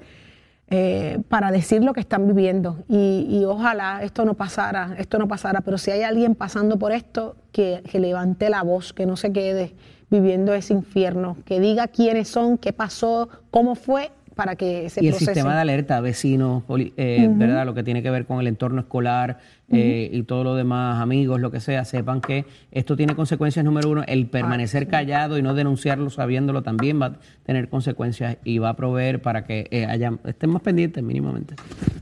eh, 0.70 1.20
para 1.30 1.52
decir 1.52 1.84
lo 1.84 1.94
que 1.94 2.00
están 2.00 2.26
viviendo 2.28 2.84
y, 2.90 3.28
y 3.30 3.44
ojalá 3.46 4.02
esto 4.02 4.26
no 4.26 4.34
pasara, 4.34 4.96
esto 4.98 5.20
no 5.20 5.28
pasara, 5.28 5.62
pero 5.62 5.78
si 5.78 5.92
hay 5.92 6.02
alguien 6.04 6.34
pasando 6.36 6.78
por 6.80 6.92
esto, 6.92 7.36
que, 7.52 7.84
que 7.92 8.00
levante 8.00 8.50
la 8.50 8.64
voz, 8.64 8.94
que 8.94 9.06
no 9.06 9.16
se 9.16 9.32
quede 9.32 9.74
viviendo 10.14 10.54
ese 10.54 10.74
infierno, 10.74 11.38
que 11.44 11.60
diga 11.60 11.88
quiénes 11.88 12.28
son, 12.28 12.60
qué 12.60 12.72
pasó, 12.72 13.30
cómo 13.50 13.74
fue, 13.74 14.12
para 14.36 14.56
que 14.56 14.90
se 14.90 15.04
y 15.04 15.08
el 15.08 15.14
sistema 15.14 15.56
de 15.56 15.62
alerta, 15.62 16.00
vecinos, 16.02 16.64
eh, 16.98 17.28
¿verdad? 17.32 17.66
Lo 17.66 17.74
que 17.74 17.84
tiene 17.84 18.02
que 18.02 18.10
ver 18.10 18.26
con 18.26 18.40
el 18.40 18.48
entorno 18.48 18.82
escolar 18.82 19.38
eh, 19.70 20.10
y 20.12 20.24
todo 20.24 20.44
lo 20.44 20.56
demás, 20.56 21.02
amigos, 21.02 21.40
lo 21.40 21.52
que 21.52 21.60
sea, 21.60 21.86
sepan 21.86 22.22
que 22.22 22.46
esto 22.72 22.96
tiene 22.96 23.16
consecuencias. 23.16 23.66
Número 23.66 23.90
uno, 23.90 24.04
el 24.08 24.28
permanecer 24.28 24.88
callado 24.88 25.38
y 25.38 25.42
no 25.42 25.54
denunciarlo 25.54 26.10
sabiéndolo 26.10 26.62
también 26.62 27.02
va 27.02 27.06
a 27.08 27.14
tener 27.46 27.70
consecuencias 27.70 28.38
y 28.44 28.60
va 28.60 28.70
a 28.70 28.76
proveer 28.76 29.22
para 29.22 29.44
que 29.46 29.68
eh, 29.72 29.86
haya, 29.86 30.14
estén 30.26 30.50
más 30.52 30.62
pendientes 30.62 31.04
mínimamente. 31.04 31.56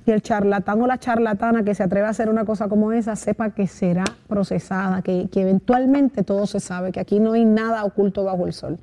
y 0.05 0.11
el 0.11 0.21
charlatán 0.21 0.81
o 0.81 0.87
la 0.87 0.97
charlatana 0.97 1.63
que 1.63 1.75
se 1.75 1.83
atreve 1.83 2.07
a 2.07 2.09
hacer 2.09 2.29
una 2.29 2.45
cosa 2.45 2.67
como 2.67 2.91
esa 2.91 3.15
sepa 3.15 3.51
que 3.51 3.67
será 3.67 4.05
procesada, 4.27 5.01
que, 5.01 5.29
que 5.31 5.41
eventualmente 5.41 6.23
todo 6.23 6.47
se 6.47 6.59
sabe, 6.59 6.91
que 6.91 6.99
aquí 6.99 7.19
no 7.19 7.33
hay 7.33 7.45
nada 7.45 7.83
oculto 7.83 8.23
bajo 8.23 8.47
el 8.47 8.53
sol. 8.53 8.77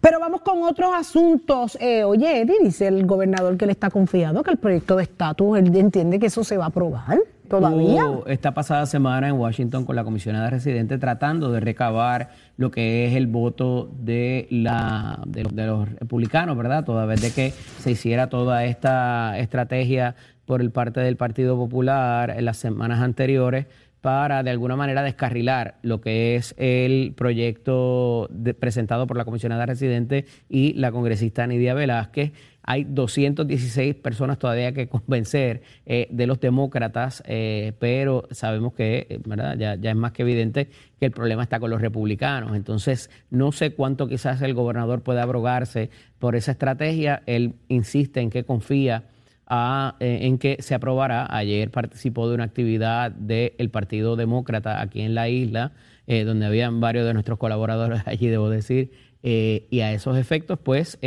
Pero 0.00 0.18
vamos 0.18 0.40
con 0.40 0.62
otros 0.62 0.90
asuntos. 0.94 1.76
Eh, 1.80 2.04
oye, 2.04 2.40
Eddie, 2.40 2.58
dice 2.62 2.86
el 2.88 3.06
gobernador 3.06 3.56
que 3.56 3.66
le 3.66 3.72
está 3.72 3.90
confiado 3.90 4.42
que 4.42 4.50
el 4.50 4.56
proyecto 4.56 4.96
de 4.96 5.02
estatus, 5.02 5.58
él 5.58 5.74
entiende 5.76 6.18
que 6.18 6.26
eso 6.26 6.42
se 6.42 6.56
va 6.56 6.64
a 6.64 6.68
aprobar 6.68 7.18
todavía. 7.48 8.02
Estuvo 8.02 8.26
esta 8.26 8.54
pasada 8.54 8.86
semana 8.86 9.28
en 9.28 9.34
Washington 9.34 9.84
con 9.84 9.96
la 9.96 10.04
comisionada 10.04 10.48
residente 10.48 10.96
tratando 10.96 11.52
de 11.52 11.60
recabar 11.60 12.30
lo 12.56 12.70
que 12.70 13.06
es 13.06 13.14
el 13.14 13.26
voto 13.26 13.90
de, 13.92 14.46
la, 14.50 15.20
de, 15.26 15.42
los, 15.42 15.54
de 15.54 15.66
los 15.66 15.88
republicanos, 15.88 16.56
¿verdad? 16.56 16.84
Toda 16.84 17.04
vez 17.04 17.20
de 17.20 17.32
que 17.32 17.50
se 17.50 17.90
hiciera 17.90 18.28
toda 18.28 18.64
esta 18.64 19.38
estrategia 19.38 20.14
por 20.46 20.62
el 20.62 20.70
parte 20.70 21.00
del 21.00 21.16
Partido 21.16 21.56
Popular 21.56 22.30
en 22.30 22.44
las 22.44 22.56
semanas 22.56 23.00
anteriores 23.00 23.66
para 24.00 24.42
de 24.42 24.50
alguna 24.50 24.76
manera 24.76 25.02
descarrilar 25.02 25.76
lo 25.82 26.00
que 26.00 26.36
es 26.36 26.54
el 26.58 27.12
proyecto 27.16 28.28
presentado 28.58 29.06
por 29.06 29.16
la 29.16 29.24
comisionada 29.24 29.66
residente 29.66 30.24
y 30.48 30.72
la 30.74 30.90
congresista 30.90 31.46
Nidia 31.46 31.74
Velázquez. 31.74 32.32
Hay 32.62 32.84
216 32.84 33.96
personas 33.96 34.38
todavía 34.38 34.72
que 34.72 34.86
convencer 34.86 35.62
eh, 35.86 36.06
de 36.10 36.26
los 36.26 36.40
demócratas, 36.40 37.22
eh, 37.26 37.72
pero 37.78 38.28
sabemos 38.30 38.74
que 38.74 39.06
eh, 39.08 39.18
¿verdad? 39.24 39.56
Ya, 39.58 39.74
ya 39.74 39.90
es 39.90 39.96
más 39.96 40.12
que 40.12 40.22
evidente 40.22 40.68
que 40.98 41.06
el 41.06 41.12
problema 41.12 41.42
está 41.42 41.58
con 41.58 41.70
los 41.70 41.80
republicanos. 41.80 42.54
Entonces, 42.54 43.10
no 43.30 43.50
sé 43.52 43.72
cuánto 43.72 44.08
quizás 44.08 44.40
el 44.42 44.54
gobernador 44.54 45.02
puede 45.02 45.20
abrogarse 45.20 45.90
por 46.18 46.36
esa 46.36 46.52
estrategia. 46.52 47.22
Él 47.26 47.54
insiste 47.68 48.20
en 48.20 48.30
que 48.30 48.44
confía 48.44 49.04
eh, 49.50 50.18
en 50.22 50.38
que 50.38 50.58
se 50.60 50.76
aprobará. 50.76 51.26
Ayer 51.28 51.72
participó 51.72 52.28
de 52.28 52.36
una 52.36 52.44
actividad 52.44 53.10
del 53.10 53.68
Partido 53.70 54.14
Demócrata 54.14 54.80
aquí 54.80 55.00
en 55.00 55.16
la 55.16 55.28
isla, 55.28 55.72
eh, 56.06 56.22
donde 56.22 56.46
habían 56.46 56.80
varios 56.80 57.04
de 57.04 57.14
nuestros 57.14 57.36
colaboradores 57.36 58.02
allí, 58.06 58.28
debo 58.28 58.48
decir, 58.48 58.92
eh, 59.24 59.66
y 59.68 59.80
a 59.80 59.92
esos 59.92 60.16
efectos, 60.16 60.60
pues, 60.62 61.00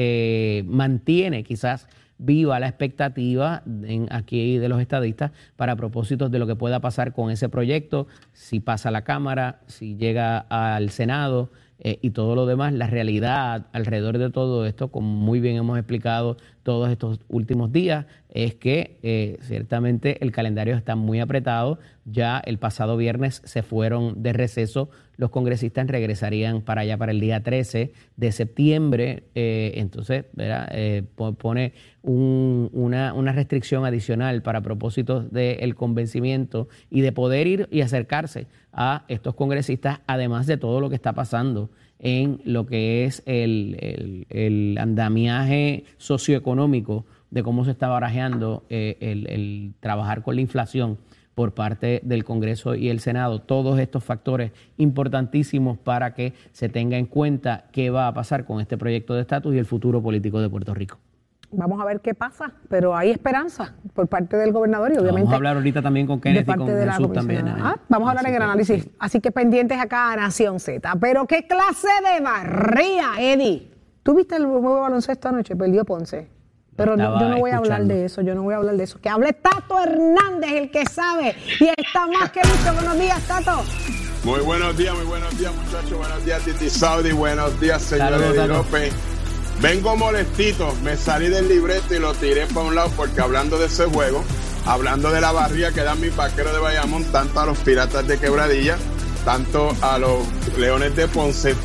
mantiene 0.66 1.44
quizás 1.46 1.88
viva 2.18 2.60
la 2.60 2.68
expectativa 2.68 3.64
en, 3.66 4.08
aquí 4.12 4.58
de 4.58 4.68
los 4.68 4.82
estadistas 4.82 5.32
para 5.56 5.78
propósitos 5.78 6.30
de 6.30 6.40
lo 6.40 6.46
que 6.46 6.58
pueda 6.58 6.82
pasar 6.82 7.14
con 7.14 7.32
ese 7.32 7.48
proyecto, 7.48 8.08
si 8.34 8.60
pasa 8.60 8.90
a 8.90 8.92
la 8.92 9.06
Cámara, 9.06 9.62
si 9.68 9.96
llega 9.96 10.38
al 10.38 10.90
Senado 10.90 11.50
y 11.80 12.12
todo 12.12 12.36
lo 12.36 12.46
demás, 12.46 12.74
la 12.74 12.88
realidad 12.88 13.68
alrededor 13.74 14.18
de 14.18 14.30
todo 14.30 14.66
esto, 14.66 14.90
como 14.90 15.08
muy 15.08 15.40
bien 15.40 15.58
hemos 15.58 15.78
explicado 15.78 16.38
todos 16.64 16.90
estos 16.90 17.20
últimos 17.28 17.72
días, 17.72 18.06
es 18.30 18.56
que 18.56 18.98
eh, 19.04 19.38
ciertamente 19.42 20.24
el 20.24 20.32
calendario 20.32 20.76
está 20.76 20.96
muy 20.96 21.20
apretado. 21.20 21.78
Ya 22.06 22.40
el 22.46 22.58
pasado 22.58 22.98
viernes 22.98 23.42
se 23.46 23.62
fueron 23.64 24.24
de 24.24 24.34
receso, 24.34 24.90
los 25.18 25.30
congresistas 25.30 25.88
regresarían 25.88 26.62
para 26.62 26.82
allá 26.82 26.98
para 26.98 27.12
el 27.12 27.20
día 27.20 27.44
13 27.44 27.94
de 28.18 28.32
septiembre. 28.32 29.24
eh, 29.36 29.74
entonces. 29.76 30.26
Eh, 30.38 31.04
po- 31.16 31.34
pone 31.34 31.74
un- 32.02 32.70
una, 32.74 33.14
una 33.14 33.32
restricción 33.32 33.86
adicional 33.86 34.42
para 34.42 34.62
propósitos 34.62 35.32
del 35.32 35.76
convencimiento 35.76 36.68
y 36.90 37.02
de 37.02 37.12
poder 37.12 37.48
ir 37.48 37.68
y 37.72 37.82
acercarse 37.82 38.48
a 38.72 39.06
estos 39.08 39.36
congresistas, 39.36 40.00
además 40.08 40.48
de 40.48 40.58
todo 40.58 40.80
lo 40.82 40.90
que 40.90 40.96
está 40.96 41.14
pasando 41.14 41.70
en 42.04 42.42
lo 42.44 42.68
que 42.68 43.06
es 43.06 43.24
el, 43.26 44.26
el- 44.30 44.78
andamiaje 44.78 45.86
socioeconómico 45.98 47.06
de 47.32 47.42
cómo 47.42 47.66
se 47.66 47.72
está 47.72 47.88
barajeando 47.88 48.64
eh, 48.70 48.98
el, 49.00 49.28
el 49.28 49.74
trabajar 49.80 50.22
con 50.22 50.36
la 50.36 50.42
inflación 50.42 51.00
por 51.34 51.54
parte 51.56 52.00
del 52.04 52.24
Congreso 52.24 52.76
y 52.76 52.90
el 52.90 53.00
Senado. 53.00 53.42
Todos 53.42 53.80
estos 53.80 54.04
factores 54.04 54.52
importantísimos 54.78 55.80
para 55.80 56.14
que 56.14 56.34
se 56.52 56.70
tenga 56.70 56.98
en 56.98 57.08
cuenta 57.08 57.66
qué 57.72 57.90
va 57.90 58.08
a 58.08 58.14
pasar 58.14 58.46
con 58.46 58.62
este 58.62 58.78
proyecto 58.78 59.16
de 59.16 59.22
estatus 59.22 59.56
y 59.56 59.58
el 59.58 59.66
futuro 59.66 60.04
político 60.04 60.40
de 60.42 60.50
Puerto 60.50 60.74
Rico. 60.76 61.00
Vamos 61.56 61.80
a 61.82 61.86
ver 61.86 62.02
qué 62.02 62.14
pasa, 62.14 62.52
pero 62.70 62.96
hay 62.96 63.12
esperanza 63.12 63.74
por 63.94 64.08
parte 64.08 64.38
del 64.38 64.52
gobernador 64.52 64.90
y 64.92 64.98
obviamente 64.98 65.22
Vamos 65.22 65.34
a 65.34 65.36
hablar 65.36 65.56
ahorita 65.58 65.82
también 65.82 66.08
con 66.08 66.18
de 66.20 66.22
Kenneth 66.22 66.50
y 66.50 66.54
con 66.56 66.66
de 66.68 66.86
la 66.86 66.94
Jesús 66.94 67.14
también. 67.14 67.48
¿eh? 67.48 67.54
Ah, 67.62 67.76
vamos 67.90 68.08
a 68.08 68.12
hablar 68.12 68.26
Así 68.26 68.30
en 68.30 68.34
el 68.36 68.40
que, 68.40 68.44
análisis. 68.44 68.84
sí. 68.84 68.92
Así 69.00 69.20
que 69.22 69.32
pendientes 69.32 69.80
acá 69.80 70.12
a 70.12 70.16
Nación 70.16 70.60
Z. 70.60 70.92
Pero 71.00 71.26
qué 71.28 71.48
clase 71.48 71.88
de 72.14 72.24
barría, 72.24 73.12
Eddie. 73.20 73.72
¿Tú 74.04 74.16
viste 74.16 74.36
el 74.36 74.46
juego 74.46 74.76
de 74.76 74.82
baloncesto 74.82 75.30
anoche? 75.30 75.56
Perdió 75.56 75.86
Ponce. 75.86 76.28
Pero 76.76 76.98
no- 76.98 77.20
yo 77.20 77.30
no 77.30 77.38
voy 77.38 77.52
a 77.52 77.58
hablar 77.58 77.84
de 77.86 78.06
eso, 78.06 78.22
yo 78.22 78.34
no 78.34 78.42
voy 78.42 78.56
a 78.56 78.58
hablar 78.58 78.76
de 78.76 78.84
eso. 78.84 79.00
Que 79.00 79.08
hable 79.08 79.32
Tato 79.34 79.80
Hernández, 79.82 80.52
el 80.54 80.72
que 80.72 80.86
sabe. 80.88 81.36
Y 81.60 81.66
está 81.78 82.08
más 82.08 82.32
que 82.32 82.42
listo. 82.42 82.74
Buenos 82.74 82.98
días, 83.00 83.22
Tato. 83.28 83.62
Muy 84.26 84.40
buenos 84.40 84.76
días, 84.76 84.96
muy 84.96 85.06
buenos 85.06 85.38
días, 85.38 85.52
muchachos. 85.56 85.98
Buenos 85.98 86.26
días, 86.26 86.42
Titi 86.44 86.70
Saudi. 86.70 87.12
Buenos 87.12 87.60
días, 87.60 87.82
señor 87.82 88.14
Eddie. 88.14 88.48
López. 88.48 88.94
Vengo 89.62 89.96
molestito. 89.96 90.76
Me 90.84 90.98
salí 90.98 91.30
del 91.30 91.48
libreto 91.48 91.94
y 91.96 92.00
lo 92.00 92.14
tiré 92.14 92.48
para 92.48 92.68
un 92.68 92.76
lado 92.76 92.92
porque 92.96 93.22
hablando 93.22 93.58
de 93.58 93.68
ese 93.68 93.86
juego, 93.86 94.24
hablando 94.66 95.12
de 95.12 95.22
la 95.22 95.32
barría 95.32 95.72
que 95.72 95.82
dan 95.82 96.02
mis 96.02 96.16
vaqueros 96.16 96.54
de 96.54 96.60
Bayamón, 96.60 97.04
tanto 97.06 97.40
a 97.40 97.46
los 97.46 97.58
piratas 97.60 98.08
de 98.08 98.18
Quebradilla, 98.20 98.78
tanto 99.26 99.76
a 99.82 99.98
los 99.98 100.20
leones 100.58 100.96
de 100.96 101.08
Ponce. 101.08 101.56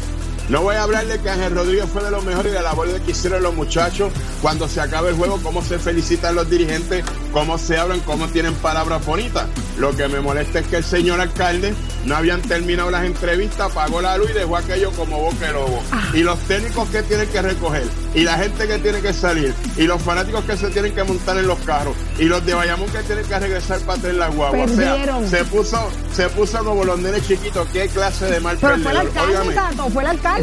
No 0.48 0.62
voy 0.62 0.76
a 0.76 0.82
hablar 0.82 1.06
de 1.06 1.18
que 1.18 1.28
Ángel 1.28 1.54
Rodríguez 1.54 1.84
fue 1.92 2.02
de 2.02 2.11
los 2.11 2.24
mejores 2.24 2.52
y 2.52 2.54
de 2.54 2.62
la 2.62 2.70
labor 2.70 2.88
que 3.02 3.11
hicieron 3.11 3.42
los 3.42 3.54
muchachos 3.54 4.11
cuando 4.40 4.66
se 4.66 4.80
acabe 4.80 5.11
el 5.11 5.16
juego, 5.16 5.38
cómo 5.42 5.62
se 5.62 5.78
felicitan 5.78 6.34
los 6.34 6.48
dirigentes, 6.48 7.04
cómo 7.32 7.58
se 7.58 7.76
hablan, 7.76 8.00
cómo 8.00 8.28
tienen 8.28 8.54
palabras 8.54 9.04
bonitas. 9.04 9.46
Lo 9.76 9.94
que 9.94 10.08
me 10.08 10.20
molesta 10.20 10.61
es 10.61 10.66
que 10.66 10.76
el 10.76 10.84
señor 10.84 11.20
alcalde 11.20 11.74
no 12.06 12.16
habían 12.16 12.40
terminado 12.40 12.90
las 12.90 13.04
entrevistas, 13.04 13.70
apagó 13.70 14.00
la 14.00 14.16
luz 14.16 14.30
y 14.30 14.32
dejó 14.32 14.56
aquello 14.56 14.90
como 14.92 15.20
boca 15.20 15.46
de 15.46 15.52
lobo. 15.52 15.82
Y 16.14 16.22
los 16.22 16.38
técnicos 16.40 16.88
que 16.88 17.02
tienen 17.02 17.28
que 17.28 17.42
recoger, 17.42 17.84
y 18.18 18.24
la 18.24 18.37
gente 18.37 18.66
que 18.66 18.78
tiene 18.78 19.00
que 19.00 19.12
salir, 19.12 19.54
y 19.76 19.83
los 19.85 20.02
fanáticos 20.02 20.44
que 20.44 20.57
se 20.57 20.68
tienen 20.70 20.92
que 20.94 21.04
montar 21.04 21.38
en 21.38 21.46
los 21.46 21.59
carros, 21.61 21.94
y 22.18 22.24
los 22.24 22.44
de 22.44 22.54
Bayamón 22.54 22.90
que 22.90 22.98
tienen 23.04 23.24
que 23.24 23.38
regresar 23.38 23.78
para 23.81 24.00
tener 24.00 24.16
la 24.16 24.28
guagua. 24.28 24.64
O 24.64 24.68
sea, 24.68 24.96
se 25.28 25.44
puso, 25.44 25.88
se 26.12 26.28
puso 26.31 26.64
como 26.64 26.85
los 26.85 26.98
nenes 26.98 27.26
chiquitos. 27.26 27.68
¿Qué 27.72 27.87
clase 27.88 28.26
de 28.26 28.40
mal 28.40 28.59
Pero 28.61 28.76
fue 28.78 28.90
el 28.90 28.96
alcalde, 28.98 29.37
Óigame. 29.37 29.54
Tato, 29.54 29.88
fue 29.90 30.02
el 30.02 30.09
alcalde. 30.09 30.42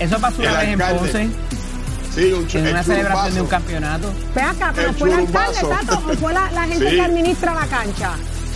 Eso, 0.00 0.14
no, 0.14 0.20
pasó 0.20 0.42
el 0.42 0.48
una 0.48 0.58
vez 0.58 0.68
en 0.68 0.82
alcalde. 0.82 0.98
Ponce, 0.98 1.28
Sí, 2.14 2.32
un 2.32 2.48
en 2.48 2.66
una 2.68 2.82
celebración 2.84 3.34
de 3.34 3.40
un 3.40 3.46
campeonato. 3.48 4.12
Ve 4.34 4.42
acá, 4.42 4.72
pero 4.74 4.88
El 4.90 4.94
fue 4.94 5.08
el 5.12 5.18
alcalde. 5.20 5.58
Tato, 5.60 6.02
o 6.08 6.14
fue 6.14 6.32
la, 6.32 6.50
la 6.52 6.62
gente 6.64 6.88
Sí. 6.90 6.96
que 6.96 7.02
administra 7.02 7.54
la 7.54 7.66
cancha. 7.66 8.12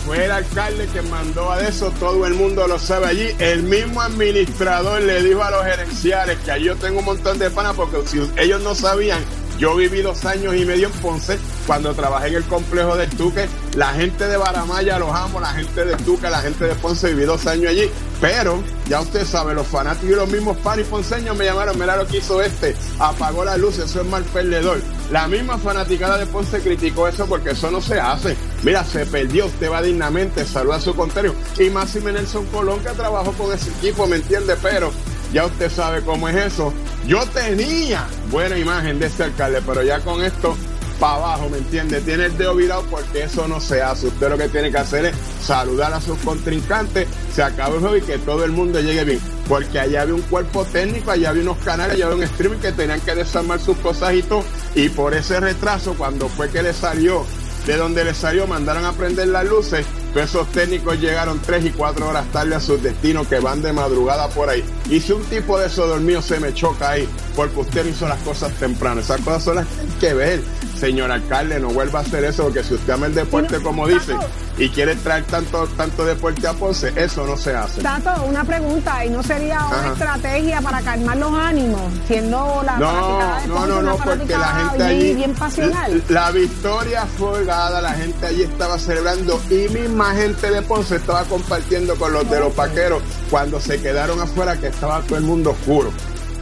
Fue 0.09 0.25
el 0.25 0.31
alcalde 0.31 0.87
que 0.87 1.03
mandó 1.03 1.51
a 1.51 1.61
eso, 1.61 1.91
todo 1.99 2.25
el 2.25 2.33
mundo 2.33 2.67
lo 2.67 2.79
sabe 2.79 3.05
allí. 3.05 3.29
El 3.37 3.61
mismo 3.61 4.01
administrador 4.01 5.03
le 5.03 5.21
dijo 5.21 5.43
a 5.43 5.51
los 5.51 5.63
gerenciales 5.63 6.39
que 6.39 6.49
allí 6.49 6.65
yo 6.65 6.75
tengo 6.77 6.97
un 6.97 7.05
montón 7.05 7.37
de 7.37 7.51
panas 7.51 7.75
porque 7.75 7.97
si 8.07 8.19
ellos 8.37 8.59
no 8.63 8.73
sabían, 8.73 9.23
yo 9.59 9.75
viví 9.75 10.01
dos 10.01 10.25
años 10.25 10.55
y 10.55 10.65
medio 10.65 10.87
en 10.87 10.93
Ponce 10.93 11.37
cuando 11.67 11.93
trabajé 11.93 12.29
en 12.29 12.35
el 12.37 12.43
complejo 12.45 12.97
del 12.97 13.07
Tuque. 13.11 13.47
La 13.75 13.89
gente 13.89 14.25
de 14.25 14.35
Baramaya 14.35 14.97
los 14.97 15.13
amo, 15.13 15.39
la 15.39 15.53
gente 15.53 15.85
de 15.85 15.95
Tuque, 15.97 16.27
la 16.27 16.41
gente 16.41 16.65
de 16.65 16.73
Ponce, 16.73 17.09
viví 17.09 17.25
dos 17.25 17.45
años 17.45 17.69
allí. 17.69 17.87
Pero, 18.19 18.63
ya 18.87 19.01
usted 19.01 19.23
sabe, 19.27 19.53
los 19.53 19.67
fanáticos 19.67 20.09
y 20.09 20.15
los 20.15 20.27
mismos 20.27 20.57
panis 20.57 20.87
ponceños 20.87 21.37
me 21.37 21.45
llamaron, 21.45 21.77
mira 21.77 21.95
lo 21.95 22.07
que 22.07 22.17
hizo 22.17 22.41
este, 22.41 22.75
apagó 22.97 23.45
la 23.45 23.57
luz, 23.57 23.77
eso 23.77 24.01
es 24.01 24.07
mal 24.07 24.23
perdedor. 24.23 24.81
La 25.11 25.27
misma 25.27 25.57
fanaticada 25.57 26.19
de 26.19 26.27
Ponce 26.27 26.61
criticó 26.61 27.07
eso 27.07 27.25
porque 27.25 27.51
eso 27.51 27.71
no 27.71 27.81
se 27.81 27.99
hace. 27.99 28.37
Mira, 28.63 28.83
se 28.83 29.07
perdió, 29.07 29.47
usted 29.47 29.71
va 29.71 29.81
dignamente, 29.81 30.45
saluda 30.45 30.75
a 30.75 30.81
su 30.81 30.95
contrario. 30.95 31.33
Y 31.57 31.71
Máximo 31.71 32.09
Nelson 32.09 32.45
Colón 32.47 32.79
que 32.81 32.89
trabajó 32.91 33.31
con 33.33 33.51
ese 33.51 33.71
equipo, 33.71 34.05
¿me 34.05 34.17
entiende? 34.17 34.55
Pero 34.61 34.91
ya 35.33 35.45
usted 35.45 35.71
sabe 35.71 36.01
cómo 36.01 36.29
es 36.29 36.35
eso. 36.35 36.73
Yo 37.07 37.25
tenía 37.27 38.05
buena 38.29 38.57
imagen 38.57 38.99
de 38.99 39.07
este 39.07 39.23
alcalde, 39.23 39.63
pero 39.65 39.81
ya 39.81 39.99
con 40.01 40.23
esto 40.23 40.55
para 40.99 41.15
abajo, 41.15 41.49
¿me 41.49 41.57
entiende? 41.57 42.01
Tiene 42.01 42.25
el 42.25 42.37
dedo 42.37 42.55
virado 42.55 42.83
porque 42.89 43.23
eso 43.23 43.47
no 43.47 43.59
se 43.59 43.81
hace. 43.81 44.07
Usted 44.07 44.29
lo 44.29 44.37
que 44.37 44.49
tiene 44.49 44.71
que 44.71 44.77
hacer 44.77 45.05
es 45.05 45.15
saludar 45.41 45.93
a 45.93 46.01
sus 46.01 46.17
contrincantes, 46.19 47.07
se 47.33 47.41
acabó 47.41 47.75
el 47.75 47.81
juego 47.81 47.97
y 47.97 48.01
que 48.01 48.17
todo 48.19 48.43
el 48.43 48.51
mundo 48.51 48.79
llegue 48.79 49.03
bien. 49.03 49.19
Porque 49.47 49.79
allá 49.79 50.01
había 50.01 50.15
un 50.15 50.21
cuerpo 50.21 50.65
técnico, 50.65 51.11
allá 51.11 51.29
había 51.29 51.43
unos 51.43 51.57
canales, 51.59 51.95
allá 51.95 52.05
había 52.05 52.17
un 52.17 52.23
streaming 52.23 52.59
que 52.59 52.71
tenían 52.71 53.01
que 53.01 53.15
desarmar 53.15 53.59
sus 53.59 53.77
cosas 53.77 54.13
y 54.13 54.23
todo. 54.23 54.43
Y 54.75 54.89
por 54.89 55.13
ese 55.13 55.39
retraso, 55.39 55.95
cuando 55.97 56.27
fue 56.29 56.49
que 56.49 56.61
le 56.61 56.73
salió, 56.73 57.25
de 57.65 57.77
donde 57.77 58.03
le 58.03 58.13
salió, 58.13 58.47
mandaron 58.47 58.85
a 58.85 58.93
prender 58.93 59.27
las 59.27 59.45
luces, 59.45 59.85
pues 60.13 60.29
esos 60.29 60.47
técnicos 60.51 60.99
llegaron 60.99 61.39
tres 61.39 61.65
y 61.65 61.69
cuatro 61.69 62.07
horas 62.07 62.25
tarde 62.31 62.55
a 62.55 62.59
sus 62.59 62.81
destinos 62.81 63.27
que 63.27 63.39
van 63.39 63.61
de 63.61 63.73
madrugada 63.73 64.27
por 64.29 64.49
ahí. 64.49 64.63
Y 64.89 64.99
si 64.99 65.11
un 65.11 65.23
tipo 65.25 65.59
de 65.59 65.67
esos 65.67 65.87
dormido 65.87 66.21
se 66.21 66.39
me 66.39 66.53
choca 66.53 66.91
ahí, 66.91 67.07
porque 67.35 67.59
usted 67.59 67.85
hizo 67.85 68.07
las 68.07 68.19
cosas 68.21 68.53
temprano, 68.53 69.01
esas 69.01 69.21
cosas 69.21 69.43
son 69.43 69.55
las 69.57 69.67
que 69.67 69.81
hay 69.81 69.87
que 69.99 70.13
ver. 70.13 70.41
Señor 70.79 71.11
alcalde, 71.11 71.59
no 71.59 71.69
vuelva 71.69 71.99
a 71.99 72.01
hacer 72.03 72.23
eso, 72.23 72.43
porque 72.43 72.63
si 72.63 72.73
usted 72.75 72.93
ama 72.93 73.07
el 73.07 73.15
deporte 73.15 73.61
como 73.61 73.87
dice, 73.87 74.13
y 74.57 74.69
quiere 74.69 74.95
traer 74.95 75.23
tanto, 75.25 75.67
tanto 75.77 76.05
deporte 76.05 76.47
a 76.47 76.53
Ponce, 76.53 76.91
eso 76.95 77.25
no 77.25 77.35
se 77.37 77.53
hace. 77.55 77.81
Tato, 77.81 78.23
una 78.23 78.43
pregunta, 78.43 79.03
¿y 79.05 79.09
no 79.09 79.21
sería 79.23 79.59
una 79.65 79.79
Ajá. 79.79 79.91
estrategia 79.93 80.61
para 80.61 80.81
calmar 80.81 81.17
los 81.17 81.33
ánimos, 81.33 81.81
siendo 82.07 82.61
la 82.65 82.73
fanaticada 82.73 83.41
de 83.41 83.47
No, 83.47 83.55
no, 83.67 83.67
no, 83.67 83.81
no, 83.81 83.97
porque 83.97 84.37
la 84.37 84.47
gente 84.69 84.83
allí. 84.83 85.13
bien 85.15 85.33
pasional? 85.33 86.03
La 86.09 86.31
victoria 86.31 87.05
fue 87.17 87.27
holgada, 87.39 87.81
la 87.81 87.93
gente 87.93 88.25
allí 88.25 88.43
estaba 88.43 88.77
celebrando 88.79 89.41
y 89.49 89.67
misma 89.69 90.13
gente 90.15 90.49
de 90.49 90.61
Ponce 90.61 90.95
estaba 90.95 91.23
compartiendo 91.25 91.95
con 91.95 92.13
los 92.13 92.29
de 92.29 92.39
los 92.39 92.55
vaqueros 92.55 93.01
cuando 93.29 93.59
se 93.59 93.81
quedaron 93.81 94.19
afuera 94.21 94.57
que 94.57 94.67
estaba 94.67 95.01
todo 95.01 95.17
el 95.17 95.23
mundo 95.23 95.51
oscuro. 95.51 95.91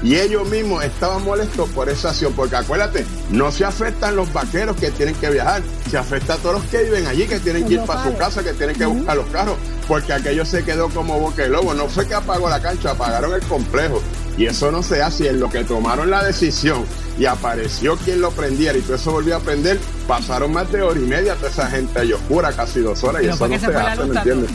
Y 0.03 0.15
ellos 0.15 0.47
mismos 0.49 0.83
estaban 0.83 1.23
molestos 1.23 1.69
por 1.69 1.89
esa 1.89 2.09
acción, 2.09 2.33
porque 2.33 2.55
acuérdate, 2.55 3.05
no 3.31 3.51
se 3.51 3.65
afectan 3.65 4.15
los 4.15 4.31
vaqueros 4.31 4.77
que 4.77 4.91
tienen 4.91 5.15
que 5.15 5.29
viajar, 5.29 5.61
se 5.89 5.97
afecta 5.97 6.35
a 6.35 6.37
todos 6.37 6.61
los 6.61 6.65
que 6.65 6.83
viven 6.83 7.07
allí, 7.07 7.25
que 7.25 7.39
tienen 7.39 7.67
que 7.67 7.75
ir 7.75 7.81
para 7.81 8.03
su 8.03 8.15
casa, 8.15 8.43
que 8.43 8.53
tienen 8.53 8.75
que 8.75 8.85
buscar 8.85 9.17
los 9.17 9.25
carros, 9.27 9.57
porque 9.87 10.13
aquello 10.13 10.45
se 10.45 10.63
quedó 10.63 10.89
como 10.89 11.19
boca 11.19 11.43
de 11.43 11.49
lobo. 11.49 11.73
No 11.73 11.87
fue 11.87 12.07
que 12.07 12.13
apagó 12.13 12.49
la 12.49 12.61
cancha, 12.61 12.91
apagaron 12.91 13.33
el 13.33 13.41
complejo. 13.41 14.01
Y 14.37 14.45
eso 14.45 14.71
no 14.71 14.83
se 14.83 15.01
hace. 15.01 15.29
En 15.29 15.39
lo 15.39 15.49
que 15.49 15.63
tomaron 15.63 16.11
la 16.11 16.23
decisión 16.23 16.85
y 17.17 17.25
apareció 17.25 17.97
quien 17.97 18.21
lo 18.21 18.29
prendiera 18.31 18.77
y 18.77 18.81
todo 18.81 18.95
eso 18.95 19.11
volvió 19.11 19.35
a 19.35 19.39
prender, 19.39 19.79
pasaron 20.07 20.53
más 20.53 20.71
de 20.71 20.83
hora 20.83 20.99
y 20.99 21.03
media 21.03 21.35
toda 21.35 21.49
esa 21.49 21.67
gente 21.67 21.99
ahí 21.99 22.13
oscura, 22.13 22.51
casi 22.53 22.81
dos 22.81 23.03
horas. 23.03 23.23
Y 23.23 23.27
eso 23.27 23.47
no 23.47 23.59
se, 23.59 23.65
se 23.65 23.75
hace, 23.75 24.05
¿me 24.05 24.15
entiendes? 24.15 24.51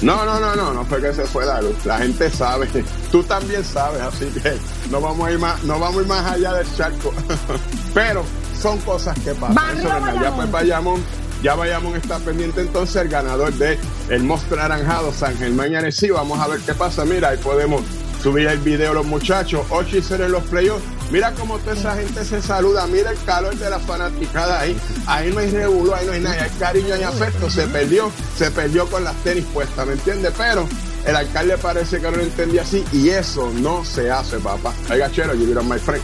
No, 0.00 0.24
no, 0.24 0.38
no, 0.38 0.54
no, 0.54 0.72
no 0.72 0.84
fue 0.84 1.00
que 1.00 1.12
se 1.12 1.24
fue 1.24 1.44
la 1.44 1.60
luz. 1.60 1.84
La 1.84 1.98
gente 1.98 2.30
sabe. 2.30 2.68
Tú 3.10 3.22
también 3.24 3.64
sabes, 3.64 4.00
así 4.00 4.26
que 4.26 4.56
no 4.90 5.00
vamos 5.00 5.26
a 5.26 5.32
ir 5.32 5.38
más, 5.38 5.62
no 5.64 5.78
vamos 5.78 5.98
a 5.98 6.02
ir 6.02 6.06
más 6.06 6.32
allá 6.32 6.54
del 6.54 6.76
charco. 6.76 7.12
Pero 7.94 8.24
son 8.60 8.78
cosas 8.80 9.18
que 9.20 9.34
pasan. 9.34 9.54
Barrio 9.54 9.88
Eso. 9.88 10.22
Ya 10.22 10.34
pues 10.34 10.50
Bayamón, 10.50 11.02
ya 11.42 11.54
Bayamón 11.54 11.96
está 11.96 12.18
pendiente 12.18 12.60
entonces 12.60 12.96
el 12.96 13.08
ganador 13.08 13.52
de 13.54 13.78
el 14.08 14.22
monstruo 14.22 14.58
naranjado 14.60 15.12
San 15.12 15.36
Germán 15.36 15.72
y 15.72 15.76
Arecibo. 15.76 16.16
Vamos 16.16 16.38
a 16.38 16.46
ver 16.46 16.60
qué 16.60 16.74
pasa. 16.74 17.04
Mira, 17.04 17.30
ahí 17.30 17.38
podemos 17.38 17.82
subir 18.22 18.46
el 18.46 18.58
video 18.58 18.94
los 18.94 19.06
muchachos. 19.06 19.66
8 19.70 19.96
y 19.96 20.02
0 20.02 20.26
en 20.26 20.32
los 20.32 20.44
playoffs. 20.44 20.84
Mira 21.10 21.32
cómo 21.32 21.58
toda 21.58 21.74
esa 21.74 21.96
gente 21.96 22.24
se 22.24 22.42
saluda. 22.42 22.86
Mira 22.86 23.10
el 23.10 23.22
calor 23.24 23.56
de 23.56 23.70
la 23.70 23.78
fanaticada 23.78 24.60
ahí. 24.60 24.76
Ahí 25.06 25.32
no 25.32 25.40
hay 25.40 25.50
revuelo, 25.50 25.94
ahí 25.94 26.06
no 26.06 26.12
hay 26.12 26.20
nada. 26.20 26.42
Hay 26.42 26.50
cariño 26.58 26.96
y 26.96 27.02
afecto. 27.02 27.48
Se 27.48 27.66
perdió, 27.66 28.10
se 28.36 28.50
perdió 28.50 28.86
con 28.90 29.04
las 29.04 29.14
tenis 29.24 29.44
puestas, 29.52 29.86
¿me 29.86 29.94
entiendes? 29.94 30.32
Pero 30.36 30.68
el 31.06 31.16
alcalde 31.16 31.56
parece 31.56 32.00
que 32.00 32.10
no 32.10 32.16
lo 32.18 32.22
entendía 32.22 32.62
así 32.62 32.84
y 32.92 33.08
eso 33.08 33.50
no 33.54 33.84
se 33.84 34.10
hace, 34.10 34.38
papá. 34.38 34.74
Oiga, 34.90 35.10
chero, 35.10 35.34
you 35.34 35.58
on 35.58 35.68
my 35.68 35.78
friend. 35.78 36.02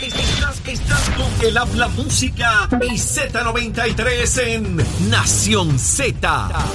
Estás, 0.00 0.60
estás 0.66 1.10
con 1.10 1.46
el 1.46 1.56
habla 1.56 1.88
música 1.88 2.68
y 2.80 2.94
Z93 2.94 4.38
en 4.46 4.76
Nación 5.10 5.78
Z. 5.78 6.72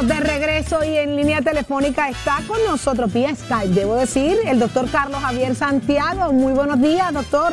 estamos 0.00 0.24
de 0.24 0.32
regreso 0.32 0.84
y 0.84 0.96
en 0.96 1.16
línea 1.16 1.42
telefónica 1.42 2.08
está 2.08 2.38
con 2.46 2.58
nosotros 2.66 3.12
vía 3.12 3.34
Skype, 3.34 3.74
debo 3.74 3.96
decir, 3.96 4.38
el 4.46 4.58
doctor 4.58 4.90
Carlos 4.90 5.20
Javier 5.20 5.54
Santiago. 5.54 6.32
Muy 6.32 6.52
buenos 6.52 6.80
días, 6.80 7.12
doctor. 7.12 7.52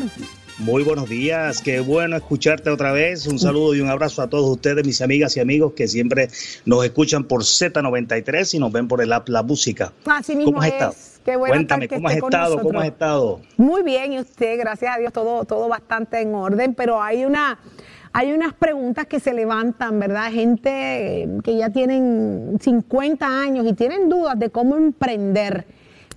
Muy 0.60 0.83
buenos 0.83 1.10
días, 1.10 1.62
qué 1.62 1.81
bueno 1.81 2.15
escucharte 2.15 2.69
otra 2.69 2.91
vez. 2.91 3.27
Un 3.27 3.38
saludo 3.38 3.75
y 3.75 3.81
un 3.81 3.89
abrazo 3.89 4.21
a 4.21 4.27
todos 4.27 4.49
ustedes, 4.49 4.86
mis 4.86 5.01
amigas 5.01 5.36
y 5.36 5.41
amigos 5.41 5.73
que 5.75 5.88
siempre 5.88 6.29
nos 6.65 6.86
escuchan 6.86 7.25
por 7.25 7.43
Z93 7.43 8.53
y 8.53 8.60
nos 8.60 8.71
ven 8.71 8.88
por 8.88 9.01
el 9.01 9.12
app 9.12 9.27
La 9.27 9.43
Música. 9.43 9.91
Así 10.05 10.36
mismo 10.36 10.53
¿Cómo 10.53 10.62
has 10.62 10.67
es. 10.67 10.73
estado? 10.73 10.93
Qué 11.25 11.36
bueno 11.36 11.53
Cuéntame, 11.53 11.88
¿cómo 11.89 12.07
has 12.07 12.15
estado? 12.15 12.62
¿Cómo 12.62 12.79
has 12.79 12.88
estado? 12.88 13.41
Muy 13.57 13.83
bien, 13.83 14.13
y 14.13 14.19
usted, 14.19 14.57
gracias 14.57 14.95
a 14.95 14.99
Dios, 14.99 15.12
todo, 15.12 15.43
todo 15.43 15.67
bastante 15.67 16.21
en 16.21 16.33
orden, 16.33 16.73
pero 16.73 17.03
hay 17.03 17.25
una, 17.25 17.60
hay 18.17 18.32
unas 18.32 18.56
preguntas 18.56 19.06
que 19.06 19.19
se 19.19 19.32
levantan, 19.32 19.99
¿verdad? 19.99 20.32
Gente 20.32 20.71
eh, 20.71 21.30
que 21.43 21.56
ya 21.56 21.69
tienen 21.69 22.58
50 22.60 23.27
años 23.27 23.67
y 23.67 23.73
tienen 23.73 24.10
dudas 24.10 24.39
de 24.39 24.49
cómo 24.49 24.75
emprender. 24.75 25.67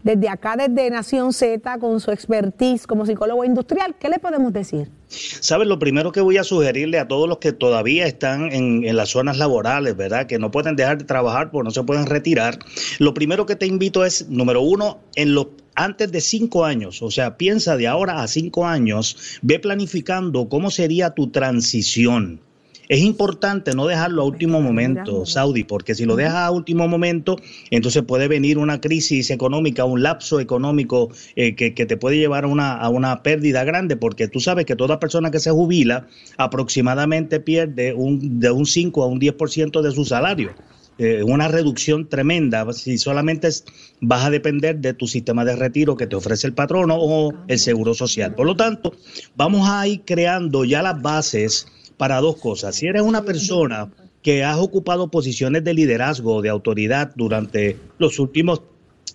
Desde 0.02 0.30
acá, 0.30 0.56
desde 0.56 0.88
Nación 0.88 1.34
Z, 1.34 1.76
con 1.78 2.00
su 2.00 2.10
expertise 2.10 2.86
como 2.86 3.04
psicólogo 3.04 3.44
industrial, 3.44 3.96
¿qué 4.00 4.08
le 4.08 4.18
podemos 4.18 4.50
decir? 4.50 4.88
¿Sabes? 5.08 5.68
Lo 5.68 5.78
primero 5.78 6.10
que 6.10 6.22
voy 6.22 6.38
a 6.38 6.42
sugerirle 6.42 6.98
a 6.98 7.06
todos 7.06 7.28
los 7.28 7.36
que 7.36 7.52
todavía 7.52 8.06
están 8.06 8.50
en, 8.50 8.82
en 8.82 8.96
las 8.96 9.10
zonas 9.10 9.36
laborales, 9.36 9.94
¿verdad? 9.94 10.26
Que 10.26 10.38
no 10.38 10.50
pueden 10.50 10.76
dejar 10.76 10.96
de 10.96 11.04
trabajar 11.04 11.50
porque 11.50 11.64
no 11.64 11.70
se 11.70 11.82
pueden 11.82 12.06
retirar. 12.06 12.60
Lo 12.98 13.12
primero 13.12 13.44
que 13.44 13.56
te 13.56 13.66
invito 13.66 14.06
es, 14.06 14.26
número 14.30 14.62
uno, 14.62 15.00
en 15.16 15.34
los 15.34 15.48
antes 15.74 16.10
de 16.12 16.20
cinco 16.20 16.64
años, 16.64 17.02
o 17.02 17.10
sea, 17.10 17.36
piensa 17.36 17.76
de 17.76 17.86
ahora 17.86 18.22
a 18.22 18.28
cinco 18.28 18.66
años, 18.66 19.38
ve 19.42 19.58
planificando 19.58 20.48
cómo 20.48 20.70
sería 20.70 21.10
tu 21.10 21.28
transición. 21.28 22.40
Es 22.90 23.02
importante 23.02 23.72
no 23.72 23.86
dejarlo 23.86 24.22
a 24.22 24.24
último 24.24 24.60
momento, 24.60 25.24
Saudi, 25.24 25.62
porque 25.62 25.94
si 25.94 26.06
lo 26.06 26.16
dejas 26.16 26.34
a 26.34 26.50
último 26.50 26.88
momento, 26.88 27.36
entonces 27.70 28.02
puede 28.02 28.26
venir 28.26 28.58
una 28.58 28.80
crisis 28.80 29.30
económica, 29.30 29.84
un 29.84 30.02
lapso 30.02 30.40
económico 30.40 31.08
eh, 31.36 31.54
que, 31.54 31.72
que 31.72 31.86
te 31.86 31.96
puede 31.96 32.18
llevar 32.18 32.42
a 32.42 32.48
una, 32.48 32.72
a 32.72 32.88
una 32.88 33.22
pérdida 33.22 33.62
grande, 33.62 33.96
porque 33.96 34.26
tú 34.26 34.40
sabes 34.40 34.66
que 34.66 34.74
toda 34.74 34.98
persona 34.98 35.30
que 35.30 35.38
se 35.38 35.52
jubila 35.52 36.08
aproximadamente 36.36 37.38
pierde 37.38 37.94
un, 37.94 38.40
de 38.40 38.50
un 38.50 38.66
5 38.66 39.04
a 39.04 39.06
un 39.06 39.20
10% 39.20 39.82
de 39.82 39.92
su 39.92 40.04
salario. 40.04 40.50
Eh, 41.02 41.22
una 41.22 41.48
reducción 41.48 42.10
tremenda 42.10 42.70
si 42.74 42.98
solamente 42.98 43.48
es- 43.48 43.64
vas 44.02 44.26
a 44.26 44.30
depender 44.30 44.76
de 44.80 44.92
tu 44.92 45.06
sistema 45.06 45.46
de 45.46 45.56
retiro 45.56 45.96
que 45.96 46.06
te 46.06 46.14
ofrece 46.14 46.46
el 46.46 46.52
patrono 46.52 46.96
o 46.98 47.32
el 47.48 47.58
seguro 47.58 47.94
social. 47.94 48.34
Por 48.34 48.44
lo 48.44 48.54
tanto, 48.54 48.92
vamos 49.34 49.66
a 49.66 49.86
ir 49.88 50.02
creando 50.04 50.66
ya 50.66 50.82
las 50.82 51.00
bases 51.00 51.66
para 51.96 52.20
dos 52.20 52.36
cosas. 52.36 52.74
Si 52.76 52.86
eres 52.86 53.00
una 53.00 53.24
persona 53.24 53.90
que 54.22 54.44
has 54.44 54.58
ocupado 54.58 55.08
posiciones 55.08 55.64
de 55.64 55.72
liderazgo 55.72 56.34
o 56.36 56.42
de 56.42 56.50
autoridad 56.50 57.12
durante 57.16 57.78
los 57.98 58.18
últimos 58.18 58.60